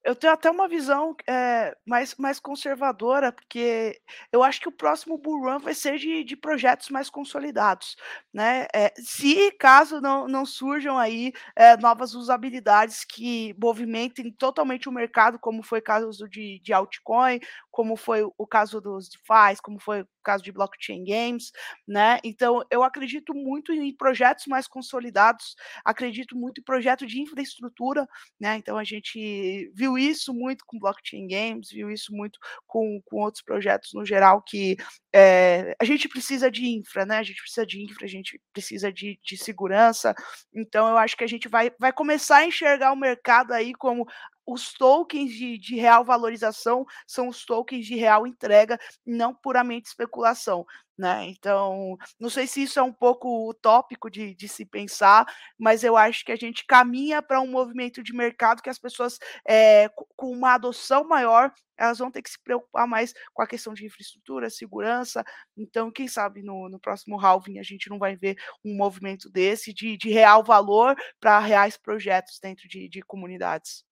eu 0.07 0.15
tenho 0.15 0.31
até 0.31 0.49
uma 0.49 0.69
visão 0.69 1.13
é, 1.27 1.75
mais, 1.85 2.15
mais 2.15 2.39
conservadora, 2.39 3.29
porque 3.29 3.99
eu 4.31 4.41
acho 4.41 4.61
que 4.61 4.69
o 4.69 4.71
próximo 4.71 5.17
Bull 5.17 5.41
Run 5.41 5.59
vai 5.59 5.73
ser 5.73 5.97
de, 5.97 6.23
de 6.23 6.33
projetos 6.33 6.87
mais 6.87 7.09
consolidados. 7.09 7.97
Né? 8.33 8.67
É, 8.73 8.93
se 8.95 9.51
caso 9.59 9.99
não, 9.99 10.25
não 10.25 10.45
surjam 10.45 10.97
aí 10.97 11.33
é, 11.57 11.75
novas 11.75 12.13
usabilidades 12.13 13.03
que 13.03 13.53
movimentem 13.61 14.31
totalmente 14.31 14.87
o 14.87 14.93
mercado, 14.93 15.37
como 15.37 15.61
foi 15.61 15.79
o 15.79 15.83
caso 15.83 16.25
de, 16.29 16.61
de 16.63 16.71
altcoin, 16.71 17.41
como 17.77 17.95
foi 17.95 18.23
o 18.23 18.47
caso 18.47 18.81
dos 18.81 19.07
DeFi, 19.07 19.61
como 19.61 19.79
foi 19.79 20.01
o 20.01 20.07
caso 20.23 20.43
de 20.43 20.51
blockchain 20.51 21.03
games, 21.03 21.51
né? 21.87 22.17
Então 22.23 22.65
eu 22.71 22.81
acredito 22.81 23.35
muito 23.35 23.71
em 23.71 23.95
projetos 23.95 24.47
mais 24.47 24.67
consolidados, 24.67 25.55
acredito 25.85 26.35
muito 26.35 26.59
em 26.59 26.63
projeto 26.63 27.05
de 27.05 27.21
infraestrutura, 27.21 28.07
né? 28.41 28.57
Então 28.57 28.79
a 28.79 28.83
gente 28.83 29.71
viu 29.75 29.95
isso 29.95 30.33
muito 30.33 30.65
com 30.65 30.79
blockchain 30.79 31.27
games, 31.27 31.69
viu 31.69 31.91
isso 31.91 32.11
muito 32.11 32.39
com, 32.65 32.99
com 33.05 33.17
outros 33.17 33.43
projetos 33.43 33.91
no 33.93 34.03
geral 34.03 34.41
que 34.41 34.75
é, 35.13 35.75
a 35.79 35.85
gente 35.85 36.09
precisa 36.09 36.49
de 36.49 36.67
infra, 36.67 37.05
né? 37.05 37.19
A 37.19 37.23
gente 37.23 37.43
precisa 37.43 37.63
de 37.63 37.83
infra, 37.83 38.05
a 38.05 38.09
gente 38.09 38.41
precisa 38.51 38.91
de, 38.91 39.19
de 39.23 39.37
segurança. 39.37 40.15
Então 40.51 40.87
eu 40.87 40.97
acho 40.97 41.15
que 41.15 41.23
a 41.23 41.27
gente 41.27 41.47
vai, 41.47 41.71
vai 41.79 41.93
começar 41.93 42.37
a 42.37 42.47
enxergar 42.47 42.91
o 42.91 42.95
mercado 42.95 43.51
aí 43.51 43.71
como 43.75 44.03
os 44.47 44.71
tokens 44.73 45.31
de, 45.31 45.57
de, 45.57 45.75
real 45.75 46.05
valorização 46.05 46.85
são 47.05 47.27
os 47.27 47.45
tokens 47.45 47.85
de 47.85 47.95
real 47.95 48.25
entrega, 48.25 48.79
não 49.05 49.35
puramente 49.35 49.89
especulação. 49.89 50.65
Né? 50.97 51.25
Então, 51.25 51.95
não 52.19 52.29
sei 52.29 52.47
se 52.47 52.63
isso 52.63 52.79
é 52.79 52.81
um 52.81 52.93
pouco 52.93 53.49
utópico 53.49 54.09
de, 54.09 54.33
de 54.33 54.47
se 54.47 54.65
pensar, 54.65 55.27
mas 55.59 55.83
eu 55.83 55.95
acho 55.95 56.25
que 56.25 56.31
a 56.31 56.35
gente 56.35 56.65
caminha 56.65 57.21
para 57.21 57.39
um 57.39 57.51
movimento 57.51 58.01
de 58.01 58.13
mercado 58.15 58.63
que 58.63 58.69
as 58.69 58.79
pessoas, 58.79 59.19
é, 59.47 59.89
com 60.15 60.31
uma 60.31 60.53
adoção 60.55 61.07
maior, 61.07 61.53
elas 61.77 61.99
vão 61.99 62.09
ter 62.09 62.23
que 62.23 62.31
se 62.31 62.41
preocupar 62.41 62.87
mais 62.87 63.13
com 63.33 63.43
a 63.43 63.47
questão 63.47 63.73
de 63.73 63.85
infraestrutura, 63.85 64.49
segurança. 64.49 65.23
Então, 65.55 65.91
quem 65.91 66.07
sabe 66.07 66.41
no, 66.41 66.67
no 66.67 66.79
próximo 66.79 67.19
halving 67.19 67.59
a 67.59 67.63
gente 67.63 67.89
não 67.89 67.99
vai 67.99 68.15
ver 68.15 68.35
um 68.65 68.75
movimento 68.75 69.29
desse 69.29 69.71
de, 69.73 69.97
de 69.97 70.09
real 70.09 70.43
valor 70.43 70.95
para 71.19 71.37
reais 71.39 71.77
projetos 71.77 72.39
dentro 72.41 72.67
de, 72.67 72.89
de 72.89 73.01
comunidades. 73.03 73.86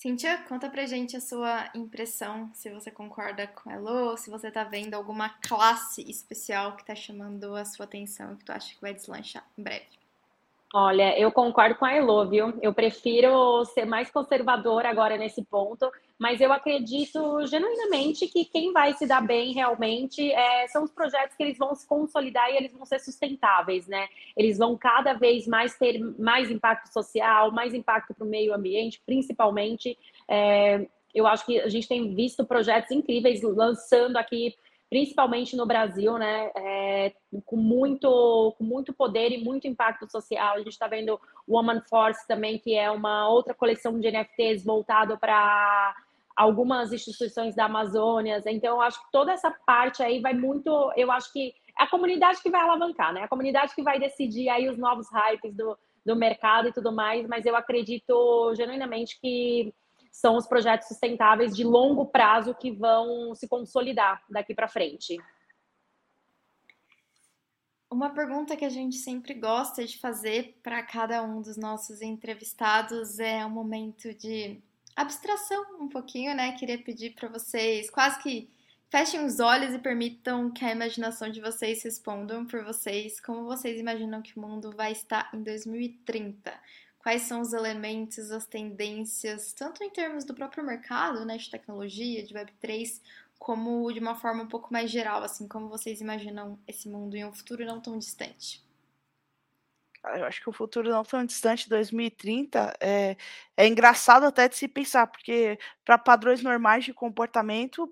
Cíntia, 0.00 0.38
conta 0.48 0.70
pra 0.70 0.86
gente 0.86 1.14
a 1.14 1.20
sua 1.20 1.68
impressão, 1.74 2.50
se 2.54 2.70
você 2.70 2.90
concorda 2.90 3.46
com 3.46 3.68
a 3.68 3.74
Elo, 3.74 4.16
se 4.16 4.30
você 4.30 4.50
tá 4.50 4.64
vendo 4.64 4.94
alguma 4.94 5.28
classe 5.46 6.00
especial 6.10 6.74
que 6.74 6.86
tá 6.86 6.94
chamando 6.94 7.54
a 7.54 7.66
sua 7.66 7.84
atenção 7.84 8.32
e 8.32 8.36
que 8.38 8.44
tu 8.46 8.50
acha 8.50 8.74
que 8.74 8.80
vai 8.80 8.94
deslanchar 8.94 9.44
em 9.58 9.62
breve. 9.62 9.84
Olha, 10.72 11.20
eu 11.20 11.30
concordo 11.30 11.74
com 11.74 11.84
a 11.84 11.92
Elo, 11.92 12.26
viu? 12.26 12.58
Eu 12.62 12.72
prefiro 12.72 13.62
ser 13.66 13.84
mais 13.84 14.10
conservadora 14.10 14.88
agora 14.88 15.18
nesse 15.18 15.44
ponto, 15.44 15.92
mas 16.20 16.38
eu 16.38 16.52
acredito 16.52 17.46
genuinamente 17.46 18.28
que 18.28 18.44
quem 18.44 18.74
vai 18.74 18.92
se 18.92 19.06
dar 19.06 19.26
bem 19.26 19.54
realmente 19.54 20.30
é, 20.30 20.68
são 20.68 20.84
os 20.84 20.92
projetos 20.92 21.34
que 21.34 21.42
eles 21.42 21.56
vão 21.56 21.74
se 21.74 21.88
consolidar 21.88 22.50
e 22.50 22.58
eles 22.58 22.74
vão 22.74 22.84
ser 22.84 22.98
sustentáveis, 22.98 23.88
né? 23.88 24.06
Eles 24.36 24.58
vão 24.58 24.76
cada 24.76 25.14
vez 25.14 25.46
mais 25.46 25.78
ter 25.78 25.98
mais 26.18 26.50
impacto 26.50 26.92
social, 26.92 27.50
mais 27.52 27.72
impacto 27.72 28.12
para 28.12 28.26
o 28.26 28.28
meio 28.28 28.54
ambiente, 28.54 29.00
principalmente. 29.06 29.96
É, 30.28 30.86
eu 31.14 31.26
acho 31.26 31.46
que 31.46 31.58
a 31.58 31.70
gente 31.70 31.88
tem 31.88 32.14
visto 32.14 32.44
projetos 32.44 32.90
incríveis 32.90 33.40
lançando 33.40 34.18
aqui 34.18 34.54
principalmente 34.90 35.56
no 35.56 35.64
Brasil, 35.64 36.18
né, 36.18 36.50
é, 36.56 37.12
com, 37.46 37.56
muito, 37.56 38.52
com 38.58 38.64
muito 38.64 38.92
poder 38.92 39.30
e 39.30 39.42
muito 39.42 39.68
impacto 39.68 40.10
social. 40.10 40.56
A 40.56 40.58
gente 40.58 40.72
está 40.72 40.88
vendo 40.88 41.18
Woman 41.48 41.80
Force 41.88 42.26
também, 42.26 42.58
que 42.58 42.74
é 42.74 42.90
uma 42.90 43.28
outra 43.28 43.54
coleção 43.54 44.00
de 44.00 44.10
NFTs 44.10 44.64
voltado 44.64 45.16
para 45.16 45.94
algumas 46.40 46.90
instituições 46.90 47.54
da 47.54 47.66
Amazônia. 47.66 48.42
Então, 48.46 48.76
eu 48.76 48.80
acho 48.80 48.98
que 48.98 49.12
toda 49.12 49.30
essa 49.30 49.50
parte 49.66 50.02
aí 50.02 50.20
vai 50.20 50.32
muito. 50.32 50.70
Eu 50.96 51.12
acho 51.12 51.30
que 51.32 51.54
é 51.78 51.84
a 51.84 51.86
comunidade 51.86 52.40
que 52.42 52.50
vai 52.50 52.62
alavancar, 52.62 53.12
né? 53.12 53.22
A 53.24 53.28
comunidade 53.28 53.74
que 53.74 53.82
vai 53.82 54.00
decidir 54.00 54.48
aí 54.48 54.66
os 54.66 54.78
novos 54.78 55.06
hypes 55.12 55.54
do, 55.54 55.76
do 56.04 56.16
mercado 56.16 56.68
e 56.68 56.72
tudo 56.72 56.90
mais, 56.90 57.26
mas 57.26 57.44
eu 57.44 57.54
acredito 57.54 58.54
genuinamente 58.54 59.20
que 59.20 59.74
são 60.10 60.34
os 60.34 60.46
projetos 60.46 60.88
sustentáveis 60.88 61.54
de 61.54 61.62
longo 61.62 62.06
prazo 62.06 62.54
que 62.54 62.70
vão 62.70 63.34
se 63.34 63.46
consolidar 63.46 64.22
daqui 64.30 64.54
para 64.54 64.66
frente. 64.66 65.18
Uma 67.90 68.08
pergunta 68.10 68.56
que 68.56 68.64
a 68.64 68.70
gente 68.70 68.96
sempre 68.96 69.34
gosta 69.34 69.84
de 69.84 69.98
fazer 69.98 70.58
para 70.62 70.82
cada 70.82 71.22
um 71.22 71.42
dos 71.42 71.58
nossos 71.58 72.00
entrevistados 72.00 73.18
é 73.18 73.44
um 73.44 73.50
momento 73.50 74.14
de 74.14 74.62
abstração 75.00 75.64
um 75.80 75.88
pouquinho, 75.88 76.34
né? 76.34 76.52
Queria 76.52 76.78
pedir 76.78 77.14
para 77.14 77.28
vocês 77.28 77.90
quase 77.90 78.20
que 78.22 78.50
fechem 78.90 79.24
os 79.24 79.40
olhos 79.40 79.74
e 79.74 79.78
permitam 79.78 80.50
que 80.50 80.64
a 80.64 80.72
imaginação 80.72 81.30
de 81.30 81.40
vocês 81.40 81.82
respondam 81.82 82.44
por 82.44 82.64
vocês 82.64 83.20
como 83.20 83.44
vocês 83.44 83.78
imaginam 83.78 84.20
que 84.20 84.36
o 84.36 84.40
mundo 84.40 84.72
vai 84.76 84.92
estar 84.92 85.30
em 85.32 85.42
2030 85.42 86.52
quais 87.00 87.22
são 87.22 87.40
os 87.40 87.52
elementos, 87.52 88.30
as 88.30 88.46
tendências, 88.46 89.52
tanto 89.52 89.82
em 89.82 89.90
termos 89.90 90.24
do 90.24 90.34
próprio 90.34 90.64
mercado, 90.64 91.24
né, 91.24 91.36
de 91.36 91.50
tecnologia, 91.50 92.22
de 92.22 92.34
Web3, 92.34 93.00
como 93.38 93.90
de 93.90 93.98
uma 93.98 94.14
forma 94.14 94.42
um 94.42 94.48
pouco 94.48 94.72
mais 94.72 94.90
geral, 94.90 95.22
assim, 95.22 95.48
como 95.48 95.68
vocês 95.68 96.00
imaginam 96.00 96.58
esse 96.68 96.88
mundo 96.88 97.16
em 97.16 97.24
um 97.24 97.32
futuro 97.32 97.64
não 97.64 97.80
tão 97.80 97.98
distante? 97.98 98.62
Eu 100.16 100.24
acho 100.24 100.40
que 100.40 100.48
o 100.48 100.52
futuro 100.52 100.88
não 100.88 101.04
tão 101.04 101.24
distante, 101.24 101.68
2030, 101.68 102.74
é, 102.80 103.16
é 103.56 103.66
engraçado 103.66 104.24
até 104.24 104.48
de 104.48 104.56
se 104.56 104.66
pensar, 104.66 105.06
porque 105.06 105.58
para 105.84 105.98
padrões 105.98 106.42
normais 106.42 106.84
de 106.84 106.94
comportamento, 106.94 107.86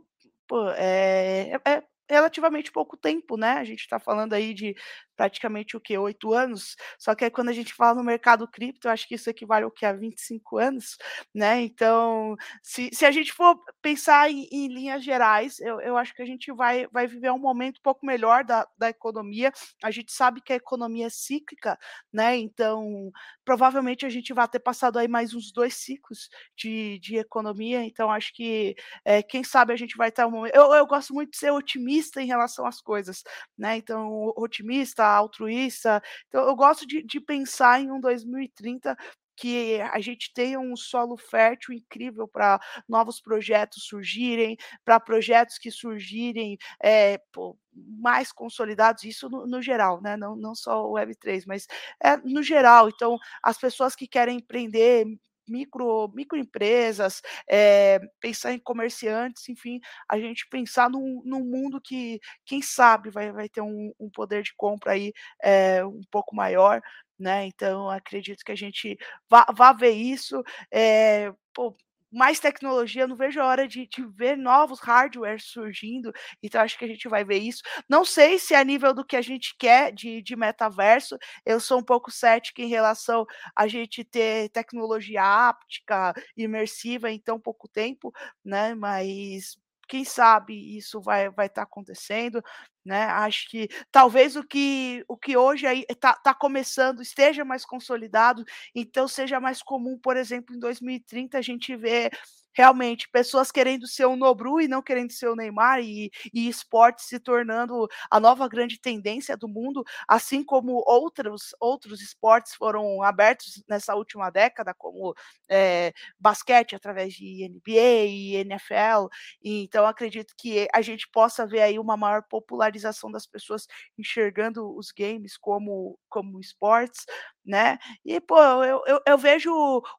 pô, 0.47 0.71
é, 0.71 1.53
é, 1.67 1.83
relativamente 2.09 2.73
pouco 2.73 2.97
tempo, 2.97 3.37
né? 3.37 3.53
A 3.53 3.65
gente 3.65 3.81
está 3.81 3.99
falando 3.99 4.33
aí 4.33 4.55
de 4.55 4.75
praticamente 5.19 5.77
o 5.77 5.81
que? 5.81 5.99
Oito 5.99 6.33
anos. 6.33 6.77
Só 6.97 7.13
que 7.13 7.25
aí, 7.25 7.31
quando 7.31 7.49
a 7.49 7.53
gente 7.53 7.75
fala 7.75 7.97
no 7.97 8.05
mercado 8.05 8.47
cripto, 8.47 8.87
eu 8.87 8.93
acho 8.93 9.07
que 9.09 9.17
isso 9.17 9.29
equivale 9.29 9.65
ao 9.65 9.71
que? 9.71 9.85
A 9.85 9.93
25 9.93 10.59
anos, 10.59 10.97
né? 11.35 11.61
Então, 11.61 12.37
se, 12.63 12.89
se 12.93 13.05
a 13.05 13.11
gente 13.11 13.33
for 13.33 13.61
pensar 13.83 14.31
em, 14.31 14.47
em 14.53 14.69
linhas 14.69 15.03
gerais, 15.03 15.59
eu, 15.59 15.81
eu 15.81 15.97
acho 15.97 16.15
que 16.15 16.23
a 16.23 16.25
gente 16.25 16.53
vai, 16.53 16.87
vai 16.93 17.09
viver 17.09 17.33
um 17.33 17.39
momento 17.39 17.79
um 17.79 17.83
pouco 17.83 18.07
melhor 18.07 18.45
da, 18.45 18.65
da 18.79 18.89
economia. 18.89 19.53
A 19.83 19.91
gente 19.91 20.13
sabe 20.13 20.41
que 20.41 20.53
a 20.53 20.57
economia 20.57 21.07
é 21.07 21.11
cíclica, 21.11 21.77
né? 22.13 22.37
Então, 22.37 23.11
provavelmente 23.45 24.07
a 24.07 24.09
gente 24.09 24.33
vai 24.33 24.47
ter 24.47 24.61
passado 24.61 24.99
aí 25.01 25.09
mais 25.09 25.35
uns 25.35 25.51
dois 25.51 25.75
ciclos 25.75 26.29
de, 26.57 27.01
de 27.01 27.17
economia. 27.17 27.83
Então, 27.83 28.09
acho 28.09 28.33
que 28.35 28.77
é, 29.05 29.21
quem 29.21 29.43
sabe 29.43 29.73
a 29.73 29.77
gente 29.77 29.97
vai 29.97 30.11
estar 30.11 30.29
um 30.29 30.31
momento. 30.31 30.55
Eu, 30.55 30.73
eu 30.75 30.87
gosto 30.87 31.13
muito 31.13 31.33
de 31.33 31.39
ser 31.39 31.51
otimista 31.51 32.23
em 32.23 32.27
relação 32.27 32.65
às 32.65 32.81
coisas, 32.81 33.25
né? 33.59 33.77
Então, 33.77 34.33
otimista, 34.37 35.08
altruísta. 35.17 36.03
Então, 36.29 36.47
eu 36.47 36.57
gosto 36.57 36.87
de, 36.87 37.03
de 37.03 37.21
pensar 37.21 37.81
em 37.81 37.91
um 37.91 38.01
2030 38.01 38.97
que 39.39 39.81
a 39.93 40.01
gente 40.01 40.33
tenha 40.35 40.59
um 40.59 40.75
solo 40.75 41.17
fértil 41.17 41.73
incrível 41.73 42.27
para 42.27 42.61
novos 42.89 43.21
projetos 43.21 43.85
surgirem, 43.85 44.57
para 44.85 44.99
projetos 44.99 45.59
que 45.59 45.71
surgirem 45.71 46.59
é, 46.83 47.19
pô, 47.33 47.57
mais 47.73 48.33
consolidados, 48.33 49.05
isso 49.05 49.31
no, 49.31 49.47
no, 49.47 49.63
geral, 49.63 50.03
né? 50.03 50.17
não, 50.17 50.35
não 50.35 50.57
só 50.57 50.85
o 50.85 50.95
Web3, 50.95 51.45
mas 51.47 51.69
é, 52.03 52.17
no 52.17 52.43
geral. 52.43 52.89
Então, 52.89 53.17
as 53.41 53.57
pessoas 53.57 53.95
que 53.95 54.09
querem 54.09 54.39
empreender 54.39 55.07
micro, 55.49 56.09
microempresas, 56.15 57.23
é, 57.49 58.01
pensar 58.21 58.53
em 58.53 58.59
comerciantes, 58.59 59.49
enfim, 59.49 59.81
a 60.09 60.19
gente 60.19 60.47
pensar 60.49 60.91
num, 60.91 61.23
num 61.25 61.45
mundo 61.45 61.81
que, 61.81 62.21
quem 62.45 62.63
sabe, 62.63 63.11
vai, 63.11 63.33
vai 63.33 63.49
ter 63.49 63.61
um, 63.61 63.93
um 63.99 64.11
poder 64.11 64.43
de 64.43 64.55
compra 64.57 64.93
aí 64.93 65.13
é, 65.43 65.85
um 65.85 66.01
pouco 66.11 66.35
maior, 66.35 66.81
né? 67.19 67.47
Então, 67.47 67.91
acredito 67.91 68.45
que 68.45 68.53
a 68.53 68.57
gente 68.57 68.97
vá, 69.29 69.47
vá 69.57 69.73
ver 69.73 69.91
isso. 69.91 70.43
É, 70.73 71.33
pô, 71.53 71.77
mais 72.11 72.41
tecnologia, 72.41 73.07
não 73.07 73.17
vejo 73.17 73.41
a 73.41 73.47
hora 73.47 73.69
de, 73.69 73.87
de, 73.87 74.05
ver 74.07 74.37
novos 74.37 74.81
hardwares 74.81 75.45
surgindo, 75.45 76.13
então 76.43 76.61
acho 76.61 76.79
que 76.79 76.85
a 76.85 76.89
gente 76.89 77.09
vai 77.09 77.25
ver 77.25 77.39
isso. 77.39 77.63
Não 77.89 78.05
sei 78.05 78.39
se 78.39 78.55
a 78.55 78.65
nível 78.65 78.95
do 78.95 79.05
que 79.05 79.17
a 79.17 79.23
gente 79.23 79.55
quer 79.59 79.93
de, 79.93 80.23
de 80.23 80.37
metaverso, 80.37 81.19
eu 81.45 81.61
sou 81.61 81.79
um 81.79 81.85
pouco 81.85 82.11
cética 82.11 82.63
em 82.63 82.69
relação 82.69 83.27
a 83.55 83.67
gente 83.67 84.05
ter 84.05 84.49
tecnologia 84.51 85.23
áptica, 85.23 86.15
imersiva 86.37 87.11
em 87.11 87.19
tão 87.19 87.39
pouco 87.39 87.69
tempo, 87.69 88.13
né? 88.45 88.75
Mas 88.75 89.57
quem 89.89 90.05
sabe 90.05 90.77
isso 90.77 91.01
vai 91.01 91.31
vai 91.31 91.47
estar 91.47 91.63
tá 91.63 91.69
acontecendo, 91.69 92.43
né? 92.85 93.05
Acho 93.05 93.49
que 93.51 93.69
talvez 93.91 94.37
o 94.37 94.45
que 94.45 95.05
o 95.09 95.17
que 95.17 95.37
hoje 95.37 95.67
aí 95.67 95.85
está 95.89 96.15
tá 96.15 96.35
começando 96.35 97.03
esteja 97.03 97.45
mais 97.45 97.65
consolidado, 97.65 98.45
então 98.75 99.09
seja 99.09 99.41
mais 99.41 99.63
comum, 99.63 99.99
por 99.99 100.17
exemplo, 100.17 100.55
em 100.55 100.59
2030 100.59 101.39
a 101.39 101.43
gente 101.43 101.77
ver 101.77 102.11
realmente 102.59 103.09
pessoas 103.09 103.53
querendo 103.53 103.87
ser 103.87 104.07
o 104.07 104.17
Nobru 104.17 104.61
e 104.61 104.67
não 104.67 104.83
querendo 104.83 105.13
ser 105.13 105.29
o 105.29 105.37
Neymar 105.37 105.79
e, 105.79 106.11
e 106.35 106.49
esporte 106.49 107.05
se 107.05 107.21
tornando 107.21 107.87
a 108.11 108.19
nova 108.19 108.49
grande 108.49 108.81
tendência 108.81 109.37
do 109.37 109.47
mundo, 109.47 109.85
assim 110.09 110.43
como 110.43 110.83
outros 110.85 111.55
outros 111.61 112.01
esportes 112.03 112.55
foram 112.57 113.01
abertos 113.01 113.63
nessa 113.69 113.95
última 113.95 114.29
década, 114.29 114.75
como 114.75 115.15
é, 115.49 115.93
basquete 116.19 116.75
através 116.75 117.15
de 117.15 117.49
NBA 117.49 118.07
e 118.07 118.35
NFL. 118.37 119.07
E, 119.41 119.63
então 119.63 119.87
acredito 119.87 120.35
que 120.37 120.67
a 120.75 120.83
gente 120.83 121.09
possa 121.13 121.47
ver 121.47 121.63
aí 121.63 121.79
uma 121.79 121.97
maior 121.97 122.25
popularização 122.29 123.09
das 123.09 123.25
pessoas 123.25 123.69
enxergando 123.97 124.77
os 124.77 124.91
games 124.91 125.37
como 125.37 125.97
como 126.09 126.41
esportes, 126.41 127.05
né? 127.45 127.79
E, 128.05 128.21
pô, 128.21 128.37
eu, 128.65 128.83
eu, 128.87 129.01
eu 129.07 129.19
vejo 129.19 129.51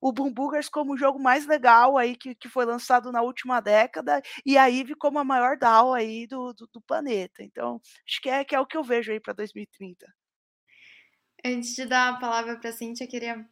o 0.01 0.11
Boom 0.11 0.33
Boogers 0.33 0.67
como 0.67 0.93
o 0.93 0.97
jogo 0.97 1.19
mais 1.19 1.45
legal 1.47 1.97
aí 1.97 2.15
que, 2.15 2.35
que 2.35 2.48
foi 2.49 2.65
lançado 2.65 3.11
na 3.11 3.21
última 3.21 3.59
década 3.59 4.21
e 4.45 4.57
a 4.57 4.69
Eve 4.69 4.95
como 4.95 5.19
a 5.19 5.23
maior 5.23 5.57
DAO 5.57 5.93
aí 5.93 6.27
do, 6.27 6.53
do, 6.53 6.67
do 6.67 6.81
planeta. 6.81 7.43
Então, 7.43 7.79
acho 8.07 8.21
que 8.21 8.29
é, 8.29 8.43
que 8.43 8.55
é 8.55 8.59
o 8.59 8.65
que 8.65 8.77
eu 8.77 8.83
vejo 8.83 9.11
aí 9.11 9.19
para 9.19 9.33
2030. 9.33 10.05
Antes 11.45 11.73
de 11.75 11.85
dar 11.85 12.09
a 12.09 12.19
palavra 12.19 12.57
para 12.59 12.69
a 12.69 12.73
Cintia, 12.73 13.05
eu 13.05 13.09
queria 13.09 13.49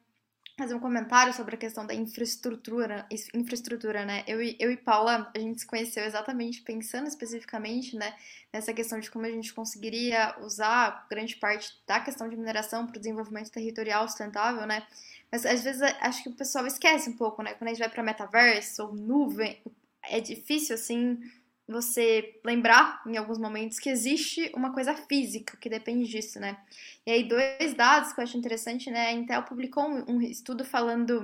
fazer 0.58 0.74
um 0.74 0.80
comentário 0.80 1.32
sobre 1.34 1.54
a 1.54 1.58
questão 1.58 1.86
da 1.86 1.94
infraestrutura, 1.94 3.06
infraestrutura, 3.34 4.04
né? 4.04 4.24
Eu, 4.26 4.42
eu 4.42 4.72
e 4.72 4.76
Paula, 4.76 5.32
a 5.34 5.40
gente 5.40 5.62
se 5.62 5.68
conheceu 5.68 6.04
exatamente 6.04 6.64
pensando 6.64 7.08
especificamente, 7.08 7.96
né, 7.96 8.16
nessa 8.52 8.74
questão 8.74 9.00
de 9.00 9.12
como 9.12 9.26
a 9.26 9.30
gente 9.30 9.54
conseguiria 9.54 10.36
usar 10.42 11.06
grande 11.10 11.36
parte 11.36 11.72
da 11.86 12.00
questão 12.00 12.28
de 12.28 12.36
mineração 12.36 12.88
para 12.88 12.98
o 12.98 13.00
desenvolvimento 13.00 13.52
territorial 13.52 14.08
sustentável, 14.08 14.66
né? 14.66 14.86
Mas 15.32 15.46
às 15.46 15.64
vezes 15.64 15.82
acho 16.02 16.24
que 16.24 16.30
o 16.30 16.36
pessoal 16.36 16.66
esquece 16.66 17.08
um 17.10 17.14
pouco, 17.16 17.44
né? 17.44 17.54
Quando 17.54 17.68
a 17.68 17.74
gente 17.74 17.80
vai 17.80 17.90
para 17.90 18.02
metaverso 18.02 18.84
ou 18.84 18.96
nuvem, 18.96 19.62
é 20.02 20.20
difícil 20.20 20.74
assim 20.74 21.20
você 21.68 22.40
lembrar 22.46 23.02
em 23.06 23.18
alguns 23.18 23.38
momentos 23.38 23.78
que 23.78 23.90
existe 23.90 24.50
uma 24.56 24.74
coisa 24.74 24.94
física 24.94 25.58
que 25.58 25.70
depende 25.70 26.10
disso, 26.10 26.40
né? 26.40 26.58
E 27.06 27.12
aí, 27.12 27.24
dois 27.28 27.74
dados 27.74 28.14
que 28.14 28.20
eu 28.20 28.24
acho 28.24 28.38
interessante, 28.38 28.90
né? 28.90 29.08
A 29.08 29.12
Intel 29.12 29.44
publicou 29.44 29.84
um, 29.86 30.22
estudo 30.22 30.64
falando. 30.64 31.24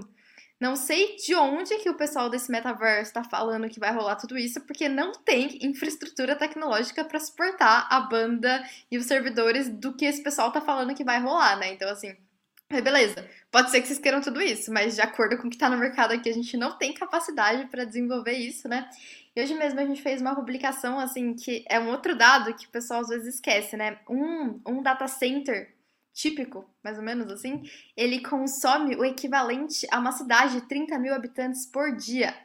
Não 0.60 0.76
sei 0.76 1.16
de 1.18 1.34
onde 1.36 1.78
que 1.80 1.90
o 1.90 1.96
pessoal 1.96 2.30
desse 2.30 2.52
metaverso 2.52 3.10
está 3.10 3.24
falando 3.24 3.70
que 3.70 3.80
vai 3.80 3.94
rolar 3.94 4.16
tudo 4.16 4.38
isso, 4.38 4.62
porque 4.62 4.88
não 4.88 5.12
tem 5.12 5.60
infraestrutura 5.62 6.36
tecnológica 6.36 7.04
para 7.04 7.20
suportar 7.20 7.88
a 7.90 8.00
banda 8.02 8.64
e 8.90 8.98
os 8.98 9.06
servidores 9.06 9.68
do 9.68 9.94
que 9.94 10.06
esse 10.06 10.24
pessoal 10.24 10.50
está 10.50 10.62
falando 10.62 10.94
que 10.94 11.04
vai 11.04 11.20
rolar, 11.20 11.58
né? 11.58 11.74
Então, 11.74 11.90
assim, 11.90 12.16
beleza, 12.70 13.30
pode 13.52 13.70
ser 13.70 13.82
que 13.82 13.88
vocês 13.88 14.00
queiram 14.00 14.22
tudo 14.22 14.42
isso, 14.42 14.72
mas 14.72 14.96
de 14.96 15.02
acordo 15.02 15.38
com 15.38 15.48
o 15.48 15.50
que 15.50 15.56
está 15.56 15.70
no 15.70 15.78
mercado 15.78 16.12
aqui, 16.12 16.30
a 16.30 16.34
gente 16.34 16.58
não 16.58 16.78
tem 16.78 16.94
capacidade 16.94 17.68
para 17.68 17.86
desenvolver 17.86 18.34
isso, 18.34 18.68
né? 18.68 18.90
E 19.36 19.42
hoje 19.42 19.54
mesmo 19.54 19.80
a 19.80 19.86
gente 19.86 20.02
fez 20.02 20.22
uma 20.22 20.36
publicação, 20.36 21.00
assim, 21.00 21.34
que 21.34 21.64
é 21.70 21.80
um 21.80 21.90
outro 21.90 22.16
dado 22.16 22.54
que 22.56 22.66
o 22.66 22.70
pessoal 22.70 23.02
às 23.02 23.10
vezes 23.10 23.36
esquece, 23.36 23.78
né? 23.78 24.00
Um, 24.10 24.60
um 24.68 24.82
data 24.82 25.08
center 25.08 25.74
típico, 26.14 26.70
mais 26.84 26.98
ou 26.98 27.04
menos 27.04 27.32
assim, 27.32 27.64
ele 27.98 28.22
consome 28.22 28.96
o 28.96 29.04
equivalente 29.04 29.88
a 29.92 30.00
uma 30.00 30.12
cidade 30.12 30.62
de 30.62 30.68
30 30.68 31.00
mil 31.00 31.14
habitantes 31.14 31.66
por 31.66 31.96
dia. 31.96 32.36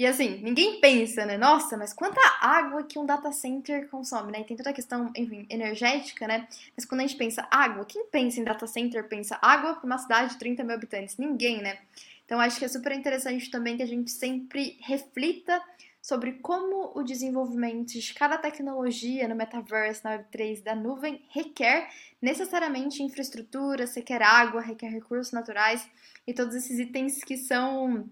E 0.00 0.06
assim, 0.06 0.40
ninguém 0.42 0.80
pensa, 0.80 1.26
né? 1.26 1.36
Nossa, 1.36 1.76
mas 1.76 1.92
quanta 1.92 2.22
água 2.40 2.82
que 2.84 2.98
um 2.98 3.04
data 3.04 3.30
center 3.32 3.86
consome, 3.90 4.32
né? 4.32 4.40
E 4.40 4.44
tem 4.44 4.56
toda 4.56 4.70
a 4.70 4.72
questão, 4.72 5.12
enfim, 5.14 5.44
energética, 5.50 6.26
né? 6.26 6.48
Mas 6.74 6.86
quando 6.86 7.02
a 7.02 7.06
gente 7.06 7.18
pensa 7.18 7.46
água, 7.50 7.84
quem 7.84 8.06
pensa 8.06 8.40
em 8.40 8.44
data 8.44 8.66
center 8.66 9.06
pensa 9.06 9.38
água 9.42 9.74
para 9.74 9.84
uma 9.84 9.98
cidade 9.98 10.30
de 10.30 10.38
30 10.38 10.64
mil 10.64 10.74
habitantes? 10.74 11.18
Ninguém, 11.18 11.60
né? 11.60 11.80
Então 12.24 12.40
acho 12.40 12.58
que 12.58 12.64
é 12.64 12.68
super 12.68 12.92
interessante 12.92 13.50
também 13.50 13.76
que 13.76 13.82
a 13.82 13.86
gente 13.86 14.10
sempre 14.10 14.78
reflita 14.80 15.60
sobre 16.00 16.32
como 16.32 16.92
o 16.94 17.02
desenvolvimento 17.02 17.92
de 17.92 18.14
cada 18.14 18.38
tecnologia 18.38 19.28
no 19.28 19.36
metaverse, 19.36 20.02
na 20.02 20.18
Web3 20.18 20.62
da 20.62 20.74
nuvem 20.74 21.22
requer 21.28 21.90
necessariamente 22.22 23.02
infraestrutura, 23.02 23.84
requer 23.84 24.22
água, 24.22 24.62
requer 24.62 24.88
recursos 24.88 25.30
naturais 25.30 25.86
e 26.26 26.32
todos 26.32 26.54
esses 26.54 26.78
itens 26.78 27.22
que 27.22 27.36
são 27.36 28.08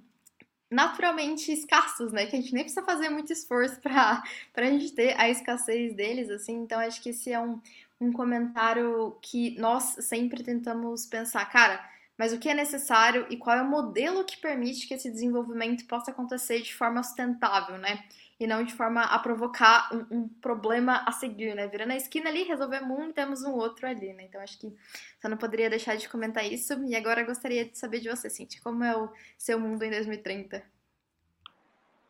naturalmente 0.70 1.52
escassos, 1.52 2.12
né? 2.12 2.26
Que 2.26 2.36
a 2.36 2.40
gente 2.40 2.54
nem 2.54 2.64
precisa 2.64 2.84
fazer 2.84 3.08
muito 3.08 3.32
esforço 3.32 3.80
para 3.80 4.22
a 4.54 4.64
gente 4.64 4.92
ter 4.92 5.18
a 5.18 5.28
escassez 5.28 5.94
deles, 5.94 6.30
assim. 6.30 6.54
Então, 6.56 6.78
acho 6.80 7.02
que 7.02 7.10
esse 7.10 7.32
é 7.32 7.40
um, 7.40 7.60
um 8.00 8.12
comentário 8.12 9.16
que 9.22 9.58
nós 9.58 9.96
sempre 10.00 10.42
tentamos 10.42 11.06
pensar, 11.06 11.44
cara 11.50 11.98
mas 12.18 12.32
o 12.32 12.38
que 12.38 12.48
é 12.48 12.54
necessário 12.54 13.26
e 13.30 13.36
qual 13.36 13.56
é 13.56 13.62
o 13.62 13.70
modelo 13.70 14.24
que 14.24 14.36
permite 14.38 14.88
que 14.88 14.94
esse 14.94 15.08
desenvolvimento 15.08 15.86
possa 15.86 16.10
acontecer 16.10 16.60
de 16.60 16.74
forma 16.74 17.00
sustentável, 17.00 17.78
né? 17.78 18.04
E 18.40 18.46
não 18.46 18.62
de 18.62 18.72
forma 18.72 19.02
a 19.02 19.18
provocar 19.18 19.90
um, 19.92 20.18
um 20.18 20.28
problema 20.28 21.02
a 21.06 21.10
seguir, 21.10 21.54
né? 21.56 21.66
Virando 21.66 21.92
a 21.92 21.96
esquina 21.96 22.30
ali, 22.30 22.44
resolvemos 22.44 22.96
um 22.96 23.12
temos 23.12 23.42
um 23.42 23.52
outro 23.52 23.86
ali, 23.86 24.12
né? 24.12 24.24
Então 24.24 24.40
acho 24.40 24.58
que 24.58 24.72
você 25.18 25.28
não 25.28 25.36
poderia 25.36 25.68
deixar 25.68 25.96
de 25.96 26.08
comentar 26.08 26.44
isso. 26.44 26.72
E 26.84 26.94
agora 26.94 27.24
gostaria 27.24 27.64
de 27.64 27.76
saber 27.76 28.00
de 28.00 28.08
você, 28.08 28.30
Cintia, 28.30 28.60
como 28.62 28.84
é 28.84 28.96
o 28.96 29.10
seu 29.36 29.58
mundo 29.58 29.82
em 29.82 29.90
2030? 29.90 30.62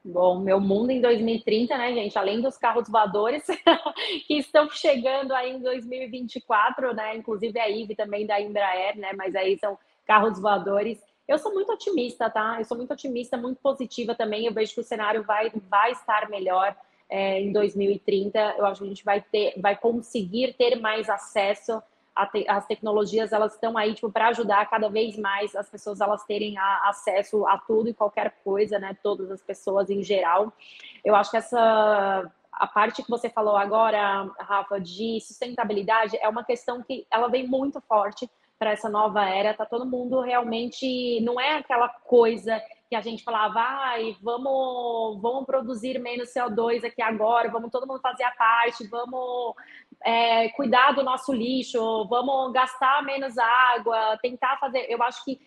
Bom, 0.05 0.41
meu 0.41 0.61
mundo 0.61 0.91
em 0.91 1.01
2030, 1.01 1.77
né, 1.77 1.93
gente? 1.93 2.17
Além 2.17 2.41
dos 2.41 2.57
carros 2.57 2.88
voadores 2.88 3.45
que 4.27 4.38
estão 4.38 4.71
chegando 4.71 5.35
aí 5.35 5.53
em 5.53 5.61
2024, 5.61 6.95
né? 6.95 7.17
Inclusive 7.17 7.59
a 7.59 7.69
IVE 7.69 7.95
também 7.95 8.27
da 8.27 8.41
Embraer, 8.41 8.97
né? 8.97 9.12
Mas 9.14 9.35
aí 9.35 9.59
são 9.59 9.79
carros 10.07 10.41
voadores. 10.41 10.99
Eu 11.29 11.38
sou 11.38 11.53
muito 11.53 11.71
otimista, 11.71 12.31
tá? 12.31 12.57
Eu 12.59 12.64
sou 12.64 12.75
muito 12.75 12.91
otimista, 12.91 13.37
muito 13.37 13.61
positiva 13.61 14.14
também. 14.14 14.47
Eu 14.47 14.55
vejo 14.55 14.72
que 14.72 14.81
o 14.81 14.85
cenário 14.85 15.22
vai, 15.22 15.53
vai 15.68 15.93
estar 15.93 16.26
melhor 16.31 16.74
é, 17.07 17.39
em 17.39 17.53
2030. 17.53 18.39
Eu 18.57 18.64
acho 18.64 18.81
que 18.81 18.87
a 18.87 18.89
gente 18.89 19.05
vai 19.05 19.20
ter, 19.20 19.53
vai 19.61 19.76
conseguir 19.76 20.55
ter 20.55 20.76
mais 20.81 21.11
acesso 21.11 21.83
às 22.16 22.66
tecnologias. 22.66 23.31
Elas 23.31 23.53
estão 23.53 23.76
aí 23.76 23.95
tipo 23.95 24.11
para 24.11 24.29
ajudar 24.29 24.68
cada 24.70 24.89
vez 24.89 25.18
mais 25.18 25.55
as 25.55 25.68
pessoas 25.68 26.01
elas 26.01 26.24
terem 26.24 26.57
a, 26.57 26.89
acesso 26.89 27.47
a 27.47 27.59
tudo 27.59 27.91
e 27.91 27.95
qualquer 27.95 28.35
coisa, 28.43 28.79
né? 28.79 28.97
Todas 29.03 29.31
as 29.31 29.43
pessoas 29.43 29.91
em 29.91 30.03
geral. 30.03 30.51
Eu 31.05 31.14
acho 31.14 31.31
que 31.31 31.37
essa 31.37 32.33
a 32.51 32.66
parte 32.66 33.05
que 33.05 33.11
você 33.11 33.31
falou 33.31 33.57
agora, 33.57 34.29
Rafa, 34.41 34.81
de 34.81 35.20
sustentabilidade, 35.20 36.16
é 36.16 36.29
uma 36.29 36.43
questão 36.43 36.83
que 36.83 37.07
ela 37.09 37.29
vem 37.29 37.47
muito 37.47 37.81
forte 37.83 38.29
para 38.59 38.73
essa 38.73 38.89
nova 38.89 39.25
era. 39.25 39.55
Tá 39.55 39.65
todo 39.65 39.87
mundo 39.87 40.21
realmente 40.21 41.21
não 41.21 41.41
é 41.41 41.57
aquela 41.57 41.89
coisa 41.89 42.61
que 42.89 42.97
a 42.97 43.01
gente 43.03 43.23
falava, 43.23 43.61
ai, 43.61 44.17
vamos, 44.23 45.21
vamos 45.21 45.45
produzir 45.45 45.99
menos 45.99 46.33
CO2 46.33 46.85
aqui 46.85 47.03
agora, 47.03 47.51
vamos 47.51 47.71
todo 47.71 47.87
mundo 47.87 48.01
fazer 48.01 48.25
a 48.25 48.31
parte, 48.31 48.89
vamos 48.89 49.55
é, 50.03 50.49
cuidar 50.51 50.93
do 50.93 51.03
nosso 51.03 51.33
lixo, 51.33 52.07
vamos 52.09 52.51
gastar 52.53 53.03
menos 53.03 53.37
água, 53.37 54.19
tentar 54.23 54.59
fazer. 54.59 54.87
Eu 54.89 55.03
acho 55.03 55.23
que 55.25 55.39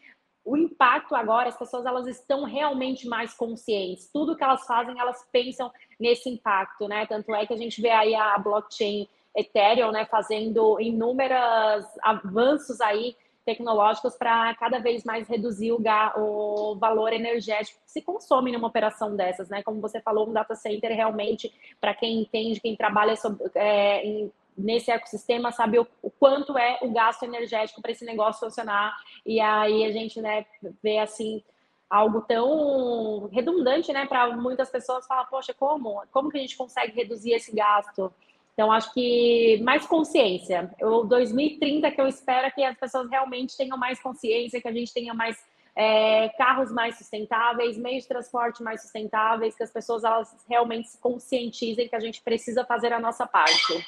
o 0.43 0.57
impacto 0.57 1.15
agora, 1.15 1.49
as 1.49 1.57
pessoas 1.57 1.85
elas 1.85 2.07
estão 2.07 2.43
realmente 2.43 3.07
mais 3.07 3.33
conscientes. 3.33 4.09
Tudo 4.11 4.35
que 4.35 4.43
elas 4.43 4.65
fazem, 4.65 4.99
elas 4.99 5.27
pensam 5.31 5.71
nesse 5.99 6.29
impacto, 6.29 6.87
né? 6.87 7.05
Tanto 7.05 7.33
é 7.33 7.45
que 7.45 7.53
a 7.53 7.57
gente 7.57 7.81
vê 7.81 7.89
aí 7.89 8.15
a 8.15 8.37
blockchain 8.37 9.07
Ethereum, 9.35 9.91
né, 9.91 10.05
fazendo 10.05 10.79
inúmeros 10.79 11.85
avanços 12.01 12.81
aí 12.81 13.15
tecnológicos 13.45 14.15
para 14.15 14.53
cada 14.55 14.79
vez 14.79 15.03
mais 15.03 15.27
reduzir 15.27 15.71
o, 15.71 15.81
o, 16.17 16.75
valor 16.75 17.11
energético 17.11 17.79
que 17.83 17.91
se 17.91 18.01
consome 18.01 18.51
numa 18.51 18.67
operação 18.67 19.15
dessas, 19.15 19.49
né? 19.49 19.63
Como 19.63 19.81
você 19.81 19.99
falou, 19.99 20.29
um 20.29 20.33
data 20.33 20.55
center 20.55 20.91
realmente, 20.91 21.51
para 21.79 21.93
quem 21.93 22.21
entende, 22.21 22.59
quem 22.59 22.75
trabalha 22.75 23.15
sobre, 23.15 23.49
é, 23.55 24.05
em, 24.05 24.31
nesse 24.55 24.91
ecossistema, 24.91 25.51
sabe 25.51 25.79
o, 25.79 25.87
o, 26.01 26.11
quanto 26.11 26.57
é 26.57 26.77
o 26.81 26.91
gasto 26.91 27.23
energético 27.23 27.81
para 27.81 27.91
esse 27.91 28.05
negócio 28.05 28.47
funcionar. 28.47 28.95
E 29.25 29.39
aí 29.39 29.85
a 29.85 29.91
gente, 29.91 30.21
né, 30.21 30.45
vê 30.83 30.99
assim 30.99 31.43
algo 31.89 32.21
tão 32.21 33.27
redundante, 33.33 33.91
né, 33.91 34.05
para 34.05 34.35
muitas 34.37 34.69
pessoas 34.69 35.05
falar, 35.07 35.25
poxa, 35.25 35.53
como? 35.53 36.01
Como 36.11 36.29
que 36.29 36.37
a 36.37 36.41
gente 36.41 36.55
consegue 36.55 36.95
reduzir 36.95 37.33
esse 37.33 37.53
gasto? 37.53 38.13
Então, 38.53 38.71
acho 38.71 38.93
que 38.93 39.59
mais 39.63 39.85
consciência. 39.85 40.69
O 40.81 41.03
2030 41.03 41.89
que 41.91 42.01
eu 42.01 42.07
espero 42.07 42.53
que 42.53 42.63
as 42.63 42.77
pessoas 42.77 43.09
realmente 43.09 43.55
tenham 43.55 43.77
mais 43.77 43.99
consciência, 43.99 44.61
que 44.61 44.67
a 44.67 44.73
gente 44.73 44.93
tenha 44.93 45.13
mais 45.13 45.37
é, 45.75 46.29
carros 46.37 46.71
mais 46.71 46.97
sustentáveis, 46.97 47.77
meios 47.77 48.03
de 48.03 48.09
transporte 48.09 48.61
mais 48.61 48.81
sustentáveis, 48.81 49.55
que 49.55 49.63
as 49.63 49.71
pessoas 49.71 50.03
elas 50.03 50.35
realmente 50.47 50.89
se 50.89 50.97
conscientizem 50.97 51.87
que 51.87 51.95
a 51.95 51.99
gente 51.99 52.21
precisa 52.21 52.65
fazer 52.65 52.91
a 52.91 52.99
nossa 52.99 53.25
parte. 53.25 53.85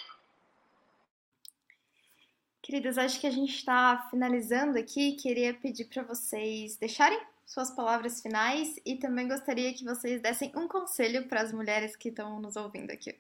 Queridas, 2.62 2.98
acho 2.98 3.20
que 3.20 3.28
a 3.28 3.32
gente 3.32 3.54
está 3.54 4.08
finalizando 4.10 4.80
aqui. 4.80 5.14
Queria 5.14 5.54
pedir 5.54 5.86
para 5.86 6.04
vocês 6.04 6.78
deixarem 6.78 7.20
suas 7.46 7.70
palavras 7.72 8.22
finais 8.22 8.80
e 8.86 8.96
também 8.96 9.28
gostaria 9.28 9.74
que 9.74 9.84
vocês 9.84 10.22
dessem 10.22 10.52
um 10.56 10.68
conselho 10.68 11.28
para 11.28 11.42
as 11.42 11.52
mulheres 11.52 11.96
que 11.98 12.08
estão 12.08 12.40
nos 12.40 12.56
ouvindo 12.56 12.92
aqui. 12.92 13.20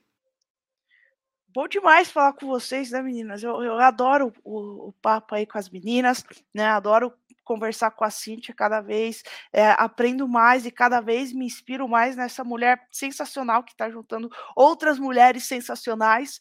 Bom 1.54 1.68
demais 1.68 2.10
falar 2.12 2.34
com 2.34 2.47
vocês, 2.47 2.89
né, 2.89 2.99
meninas? 2.99 3.43
Eu, 3.43 3.62
eu 3.62 3.78
adoro 3.78 4.34
o, 4.43 4.88
o, 4.89 4.93
papo 4.93 5.36
aí 5.36 5.45
com 5.45 5.60
as 5.60 5.70
meninas, 5.70 6.26
né? 6.51 6.66
Adoro 6.66 7.14
conversar 7.43 7.91
com 7.91 8.04
a 8.04 8.10
Cíntia 8.10 8.56
cada 8.56 8.82
vez, 8.82 9.22
é, 9.51 9.70
aprendo 9.78 10.28
mais 10.28 10.66
e 10.66 10.72
cada 10.72 10.99
vez 10.99 11.32
me 11.32 11.45
inspiro 11.45 11.88
mais 11.88 12.16
nessa 12.16 12.43
mulher 12.43 12.88
sensacional 12.91 13.64
que 13.64 13.74
está 13.74 13.88
juntando 13.88 14.32
outras 14.56 14.97
mulheres 14.97 15.43
sensacionais 15.43 16.39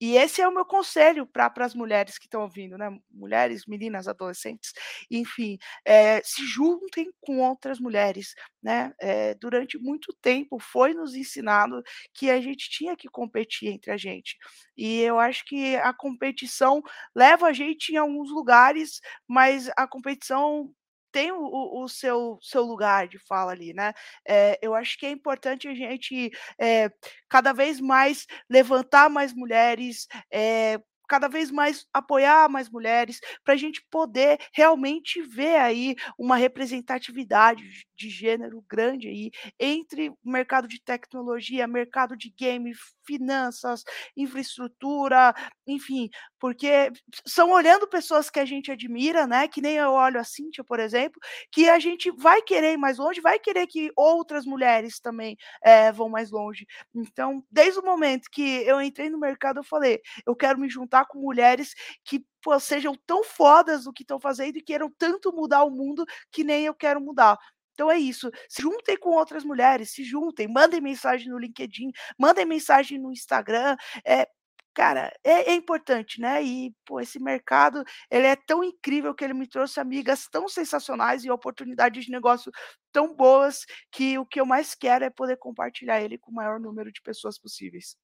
e 0.00 0.16
esse 0.16 0.40
é 0.42 0.48
o 0.48 0.52
meu 0.54 0.64
conselho 0.64 1.26
para 1.26 1.52
as 1.64 1.74
mulheres 1.74 2.18
que 2.18 2.26
estão 2.26 2.42
ouvindo, 2.42 2.76
né? 2.76 2.90
Mulheres, 3.10 3.64
meninas, 3.66 4.08
adolescentes, 4.08 4.72
enfim, 5.10 5.58
é, 5.84 6.20
se 6.22 6.44
juntem 6.46 7.10
com 7.20 7.38
outras 7.40 7.78
mulheres, 7.80 8.34
né? 8.62 8.92
É, 9.00 9.34
durante 9.34 9.78
muito 9.78 10.12
tempo 10.20 10.58
foi 10.58 10.94
nos 10.94 11.14
ensinado 11.14 11.82
que 12.12 12.30
a 12.30 12.40
gente 12.40 12.68
tinha 12.70 12.96
que 12.96 13.08
competir 13.08 13.68
entre 13.68 13.90
a 13.92 13.96
gente. 13.96 14.36
E 14.76 15.00
eu 15.00 15.18
acho 15.18 15.44
que 15.44 15.76
a 15.76 15.92
competição 15.92 16.82
leva 17.14 17.46
a 17.48 17.52
gente 17.52 17.92
em 17.92 17.96
alguns 17.96 18.30
lugares, 18.30 19.00
mas 19.28 19.70
a 19.76 19.86
competição 19.86 20.70
tem 21.14 21.30
o, 21.30 21.84
o, 21.84 21.88
seu, 21.88 22.40
seu 22.42 22.64
lugar 22.64 23.06
de 23.06 23.20
fala 23.20 23.52
ali, 23.52 23.72
né? 23.72 23.92
É, 24.26 24.58
eu 24.60 24.74
acho 24.74 24.98
que 24.98 25.06
é 25.06 25.10
importante 25.10 25.68
a 25.68 25.74
gente 25.74 26.32
é, 26.60 26.90
cada 27.28 27.52
vez 27.52 27.80
mais 27.80 28.26
levantar 28.50 29.08
mais 29.08 29.32
mulheres, 29.32 30.08
é, 30.28 30.76
cada 31.08 31.28
vez 31.28 31.52
mais 31.52 31.86
apoiar 31.92 32.48
mais 32.48 32.68
mulheres, 32.68 33.20
para 33.44 33.54
a 33.54 33.56
gente 33.56 33.80
poder 33.88 34.40
realmente 34.52 35.22
ver 35.22 35.54
aí 35.54 35.94
uma 36.18 36.34
representatividade 36.34 37.62
de 37.96 38.10
gênero 38.10 38.64
grande 38.68 39.06
aí 39.06 39.30
entre 39.60 40.10
o 40.10 40.18
mercado 40.24 40.66
de 40.66 40.82
tecnologia, 40.82 41.68
mercado 41.68 42.16
de 42.16 42.28
game, 42.36 42.72
finanças, 43.06 43.82
infraestrutura, 44.16 45.34
enfim, 45.66 46.08
porque 46.38 46.90
são 47.26 47.50
olhando 47.52 47.88
pessoas 47.88 48.30
que 48.30 48.38
a 48.40 48.44
gente 48.44 48.70
admira, 48.70 49.26
né? 49.26 49.48
Que 49.48 49.60
nem 49.60 49.76
eu 49.76 49.90
olho 49.92 50.20
a 50.20 50.24
Cíntia, 50.24 50.64
por 50.64 50.78
exemplo, 50.80 51.20
que 51.50 51.68
a 51.68 51.78
gente 51.78 52.10
vai 52.12 52.42
querer 52.42 52.72
ir 52.72 52.76
mais 52.76 52.98
longe, 52.98 53.20
vai 53.20 53.38
querer 53.38 53.66
que 53.66 53.90
outras 53.96 54.44
mulheres 54.44 55.00
também 55.00 55.36
é, 55.62 55.90
vão 55.92 56.08
mais 56.08 56.30
longe. 56.30 56.66
Então, 56.94 57.42
desde 57.50 57.80
o 57.80 57.84
momento 57.84 58.28
que 58.30 58.42
eu 58.66 58.80
entrei 58.80 59.08
no 59.10 59.18
mercado, 59.18 59.58
eu 59.60 59.64
falei, 59.64 60.00
eu 60.26 60.34
quero 60.36 60.58
me 60.58 60.68
juntar 60.68 61.06
com 61.06 61.18
mulheres 61.18 61.74
que 62.04 62.24
pô, 62.42 62.58
sejam 62.60 62.94
tão 63.06 63.24
fodas 63.24 63.84
do 63.84 63.92
que 63.92 64.02
estão 64.02 64.20
fazendo 64.20 64.56
e 64.58 64.62
queiram 64.62 64.90
tanto 64.98 65.32
mudar 65.32 65.64
o 65.64 65.70
mundo 65.70 66.04
que 66.30 66.44
nem 66.44 66.66
eu 66.66 66.74
quero 66.74 67.00
mudar. 67.00 67.38
Então 67.74 67.90
é 67.90 67.98
isso. 67.98 68.30
Se 68.48 68.62
juntem 68.62 68.96
com 68.98 69.10
outras 69.10 69.44
mulheres, 69.44 69.90
se 69.92 70.04
juntem, 70.04 70.48
mandem 70.48 70.80
mensagem 70.80 71.28
no 71.28 71.38
LinkedIn, 71.38 71.90
mandem 72.18 72.46
mensagem 72.46 72.98
no 72.98 73.12
Instagram. 73.12 73.76
É, 74.06 74.28
cara, 74.74 75.12
é, 75.24 75.50
é, 75.52 75.54
importante, 75.54 76.20
né? 76.20 76.42
E 76.42 76.74
pô, 76.84 77.00
esse 77.00 77.20
mercado 77.20 77.84
ele 78.10 78.26
é 78.26 78.36
tão 78.36 78.64
incrível 78.64 79.14
que 79.14 79.24
ele 79.24 79.34
me 79.34 79.46
trouxe 79.48 79.80
amigas 79.80 80.28
tão 80.30 80.48
sensacionais 80.48 81.24
e 81.24 81.30
oportunidades 81.30 82.04
de 82.04 82.10
negócio 82.10 82.50
tão 82.92 83.14
boas 83.14 83.64
que 83.92 84.18
o 84.18 84.26
que 84.26 84.40
eu 84.40 84.46
mais 84.46 84.74
quero 84.74 85.04
é 85.04 85.10
poder 85.10 85.36
compartilhar 85.38 86.00
ele 86.02 86.18
com 86.18 86.30
o 86.30 86.34
maior 86.34 86.60
número 86.60 86.92
de 86.92 87.02
pessoas 87.02 87.38
possíveis. 87.38 87.96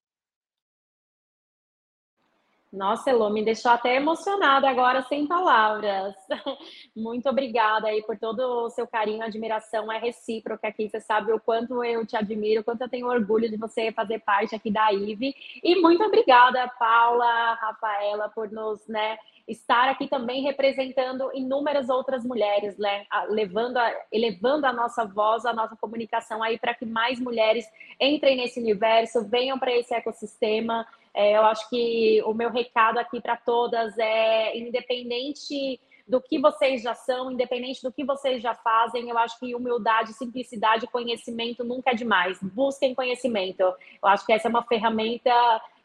Nossa, 2.73 3.11
Elô, 3.11 3.29
me 3.31 3.45
deixou 3.45 3.73
até 3.73 3.97
emocionada 3.97 4.71
agora, 4.71 5.03
sem 5.03 5.27
palavras. 5.27 6.14
Muito 6.95 7.29
obrigada 7.29 7.89
aí 7.89 8.01
por 8.03 8.16
todo 8.16 8.39
o 8.39 8.71
seu 8.71 8.87
carinho, 8.87 9.25
admiração, 9.25 9.91
é 9.91 9.99
recíproca 9.99 10.68
aqui. 10.68 10.89
Você 10.89 11.01
sabe 11.01 11.33
o 11.33 11.41
quanto 11.41 11.83
eu 11.83 12.07
te 12.07 12.16
admiro, 12.16 12.61
o 12.61 12.64
quanto 12.64 12.83
eu 12.83 12.89
tenho 12.89 13.09
orgulho 13.09 13.51
de 13.51 13.57
você 13.57 13.91
fazer 13.91 14.21
parte 14.21 14.55
aqui 14.55 14.71
da 14.71 14.93
IVE. 14.93 15.35
E 15.64 15.81
muito 15.81 16.05
obrigada, 16.05 16.68
Paula, 16.79 17.55
Rafaela, 17.55 18.29
por 18.29 18.49
nos, 18.53 18.87
né, 18.87 19.18
estar 19.49 19.89
aqui 19.89 20.07
também 20.07 20.43
representando 20.43 21.29
inúmeras 21.35 21.89
outras 21.89 22.25
mulheres, 22.25 22.79
né? 22.79 23.05
levando 23.29 23.79
a, 23.79 23.93
elevando 24.12 24.64
a 24.64 24.73
nossa 24.73 25.05
voz, 25.05 25.45
a 25.45 25.53
nossa 25.53 25.75
comunicação 25.75 26.41
aí 26.41 26.57
para 26.57 26.73
que 26.73 26.87
mais 26.87 27.18
mulheres 27.18 27.66
entrem 28.01 28.37
nesse 28.37 28.61
universo, 28.61 29.27
venham 29.27 29.59
para 29.59 29.73
esse 29.77 29.93
ecossistema. 29.93 30.87
É, 31.15 31.37
eu 31.37 31.43
acho 31.43 31.69
que 31.69 32.23
o 32.25 32.33
meu 32.33 32.51
recado 32.51 32.99
aqui 32.99 33.21
para 33.21 33.37
todas 33.37 33.99
é 33.99 34.57
independente 34.57 35.81
do 36.07 36.21
que 36.21 36.41
vocês 36.41 36.83
já 36.83 36.95
são, 36.95 37.31
independente 37.31 37.83
do 37.83 37.93
que 37.93 38.05
vocês 38.05 38.43
já 38.43 38.53
fazem, 38.53 39.09
eu 39.09 39.17
acho 39.17 39.39
que 39.39 39.55
humildade, 39.55 40.13
simplicidade, 40.13 40.87
conhecimento 40.89 41.63
nunca 41.63 41.93
é 41.93 41.95
demais. 41.95 42.39
Busquem 42.43 42.95
conhecimento. 42.95 43.61
Eu 43.61 43.77
acho 44.03 44.27
que 44.27 44.33
essa 44.33 44.49
é 44.49 44.51
uma 44.51 44.65
ferramenta 44.65 45.31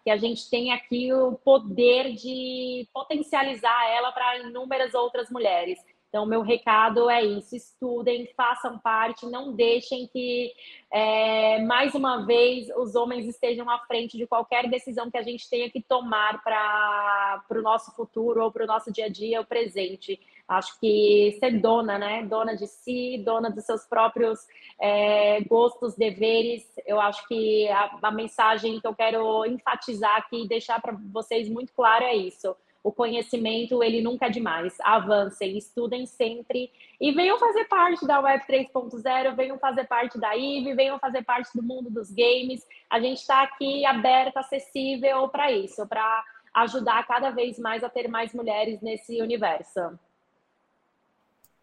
que 0.04 0.10
a 0.10 0.18
gente 0.18 0.50
tem 0.50 0.72
aqui 0.72 1.14
o 1.14 1.34
poder 1.34 2.14
de 2.14 2.88
potencializar 2.94 3.88
ela 3.90 4.12
para 4.12 4.40
inúmeras 4.40 4.94
outras 4.94 5.30
mulheres. 5.30 5.80
Então, 6.16 6.26
meu 6.26 6.42
recado 6.44 7.10
é 7.10 7.22
isso: 7.22 7.58
estudem, 7.58 8.26
façam 8.38 8.80
parte, 8.80 9.26
não 9.26 9.52
deixem 9.52 10.08
que, 10.08 10.54
é, 10.90 11.62
mais 11.64 11.94
uma 11.94 12.26
vez, 12.26 12.70
os 12.78 12.96
homens 12.96 13.28
estejam 13.28 13.70
à 13.70 13.80
frente 13.80 14.18
de 14.18 14.26
qualquer 14.26 14.70
decisão 14.70 15.12
que 15.12 15.18
a 15.18 15.22
gente 15.22 15.50
tenha 15.50 15.70
que 15.70 15.82
tomar 15.82 16.42
para 16.42 17.44
o 17.52 17.62
nosso 17.62 17.94
futuro 17.94 18.42
ou 18.46 18.50
para 18.50 18.64
o 18.64 18.68
nosso 18.68 18.94
dia 18.94 19.08
a 19.08 19.10
dia, 19.10 19.42
o 19.42 19.46
presente. 19.46 20.18
Acho 20.48 20.80
que 20.80 21.36
ser 21.38 21.60
dona, 21.60 21.98
né? 21.98 22.24
Dona 22.24 22.56
de 22.56 22.68
si, 22.68 23.22
dona 23.26 23.50
dos 23.50 23.66
seus 23.66 23.84
próprios 23.86 24.40
é, 24.80 25.42
gostos, 25.42 25.96
deveres. 25.96 26.64
Eu 26.86 27.02
acho 27.02 27.28
que 27.28 27.68
a, 27.68 28.00
a 28.04 28.12
mensagem 28.12 28.80
que 28.80 28.88
eu 28.88 28.96
quero 28.96 29.46
enfatizar 29.46 30.16
aqui 30.16 30.44
e 30.44 30.48
deixar 30.48 30.82
para 30.82 30.98
vocês 31.12 31.50
muito 31.50 31.74
claro 31.74 32.06
é 32.06 32.16
isso 32.16 32.56
o 32.86 32.92
conhecimento 32.92 33.82
ele 33.82 34.00
nunca 34.00 34.28
é 34.28 34.30
demais. 34.30 34.78
Avancem, 34.80 35.58
estudem 35.58 36.06
sempre 36.06 36.72
e 37.02 37.12
venham 37.12 37.40
fazer 37.40 37.66
parte 37.66 38.06
da 38.06 38.20
Web 38.20 38.46
3.0, 38.48 39.36
venham 39.36 39.58
fazer 39.58 39.86
parte 39.86 40.20
da 40.20 40.38
IVE, 40.38 40.76
venham 40.76 41.00
fazer 41.00 41.24
parte 41.24 41.50
do 41.56 41.64
mundo 41.64 41.90
dos 41.90 42.12
games. 42.12 42.64
A 42.88 43.00
gente 43.00 43.18
está 43.18 43.42
aqui 43.42 43.84
aberta, 43.88 44.40
acessível 44.40 45.28
para 45.30 45.52
isso, 45.52 45.88
para 45.88 46.24
ajudar 46.54 47.08
cada 47.08 47.32
vez 47.32 47.58
mais 47.58 47.84
a 47.84 47.90
ter 47.90 48.08
mais 48.08 48.32
mulheres 48.36 48.80
nesse 48.82 49.20
universo. 49.20 49.98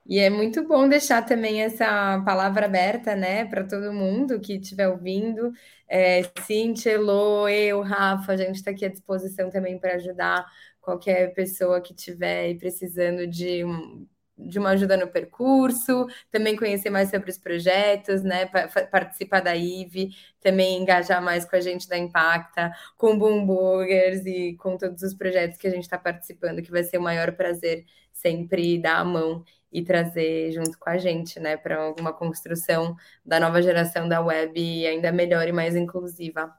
E 0.05 0.19
é 0.19 0.29
muito 0.29 0.67
bom 0.67 0.89
deixar 0.89 1.23
também 1.23 1.63
essa 1.63 2.21
palavra 2.25 2.67
aberta, 2.67 3.15
né, 3.15 3.45
para 3.45 3.63
todo 3.63 3.93
mundo 3.93 4.41
que 4.41 4.55
estiver 4.55 4.89
ouvindo. 4.89 5.53
É, 5.89 6.23
Cintia, 6.41 6.95
Elô, 6.95 7.49
eu, 7.49 7.81
Rafa, 7.81 8.33
a 8.33 8.37
gente 8.37 8.57
está 8.57 8.73
aqui 8.73 8.85
à 8.85 8.89
disposição 8.89 9.49
também 9.51 9.79
para 9.79 9.95
ajudar 9.95 10.45
qualquer 10.83 11.33
pessoa 11.35 11.81
que 11.81 11.95
estiver 11.95 12.55
precisando 12.59 13.27
de 13.27 13.65
um, 13.65 14.07
de 14.37 14.59
uma 14.59 14.71
ajuda 14.71 14.97
no 14.97 15.09
percurso, 15.09 16.07
também 16.31 16.57
conhecer 16.57 16.91
mais 16.91 17.11
sobre 17.11 17.31
os 17.31 17.39
projetos, 17.39 18.23
né? 18.23 18.47
Participar 18.91 19.41
da 19.41 19.55
IVE, 19.57 20.11
também 20.41 20.83
engajar 20.83 21.23
mais 21.23 21.45
com 21.45 21.57
a 21.57 21.61
gente 21.61 21.89
da 21.89 21.97
Impacta, 21.97 22.73
com 22.97 23.19
Boom 23.19 23.47
Burgers 23.47 24.27
e 24.27 24.55
com 24.57 24.77
todos 24.77 25.03
os 25.03 25.15
projetos 25.15 25.57
que 25.57 25.67
a 25.67 25.71
gente 25.71 25.85
está 25.85 25.99
participando, 25.99 26.63
que 26.63 26.71
vai 26.71 26.83
ser 26.85 26.99
o 26.99 27.03
maior 27.03 27.33
prazer 27.33 27.85
sempre 28.13 28.79
dar 28.79 28.99
a 28.99 29.05
mão 29.05 29.45
e 29.71 29.83
trazer 29.83 30.53
junto 30.53 30.79
com 30.79 30.91
a 30.91 30.99
gente, 30.99 31.41
né, 31.41 31.57
para 31.57 31.95
uma 31.99 32.13
construção 32.13 32.95
da 33.25 33.41
nova 33.41 33.63
geração 33.63 34.07
da 34.09 34.21
web 34.21 34.87
ainda 34.87 35.11
melhor 35.11 35.49
e 35.49 35.53
mais 35.53 35.75
inclusiva. 35.75 36.53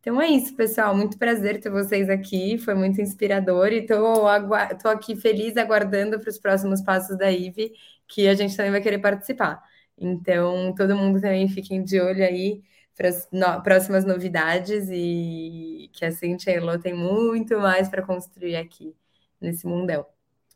Então 0.00 0.20
é 0.20 0.28
isso, 0.28 0.54
pessoal. 0.54 0.94
Muito 0.96 1.18
prazer 1.18 1.60
ter 1.60 1.70
vocês 1.70 2.08
aqui. 2.08 2.56
Foi 2.58 2.74
muito 2.74 3.00
inspirador 3.00 3.68
e 3.72 3.78
estou 3.78 4.90
aqui 4.90 5.16
feliz 5.16 5.56
aguardando 5.56 6.18
para 6.20 6.30
os 6.30 6.38
próximos 6.38 6.80
passos 6.82 7.16
da 7.18 7.30
IVE, 7.30 7.72
que 8.06 8.28
a 8.28 8.34
gente 8.34 8.56
também 8.56 8.72
vai 8.72 8.80
querer 8.80 8.98
participar. 8.98 9.62
Então, 9.96 10.74
todo 10.74 10.96
mundo 10.96 11.20
também 11.20 11.48
fiquem 11.48 11.82
de 11.82 12.00
olho 12.00 12.24
aí 12.24 12.62
para 12.96 13.08
as 13.08 13.28
no 13.32 13.62
próximas 13.62 14.04
novidades 14.04 14.88
e 14.90 15.90
que 15.92 16.04
a 16.04 16.10
Cintia 16.10 16.52
e 16.52 16.56
a 16.56 16.58
Elô 16.58 16.78
tem 16.78 16.94
muito 16.94 17.58
mais 17.58 17.88
para 17.88 18.02
construir 18.02 18.56
aqui 18.56 18.94
nesse 19.40 19.66
mundão. 19.66 20.06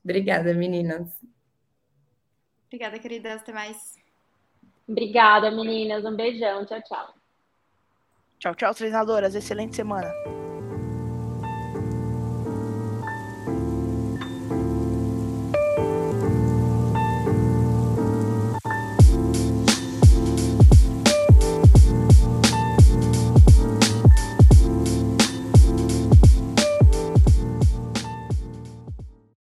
Obrigada, 0.04 0.52
meninas. 0.54 1.08
Obrigada, 2.66 2.98
queridas. 2.98 3.42
Até 3.42 3.52
mais. 3.52 3.96
Obrigada, 4.88 5.50
meninas. 5.50 6.04
Um 6.04 6.16
beijão. 6.16 6.64
Tchau, 6.66 6.82
tchau. 6.82 7.21
Tchau, 8.42 8.56
tchau, 8.56 8.74
treinadoras. 8.74 9.36
Excelente 9.36 9.76
semana. 9.76 10.12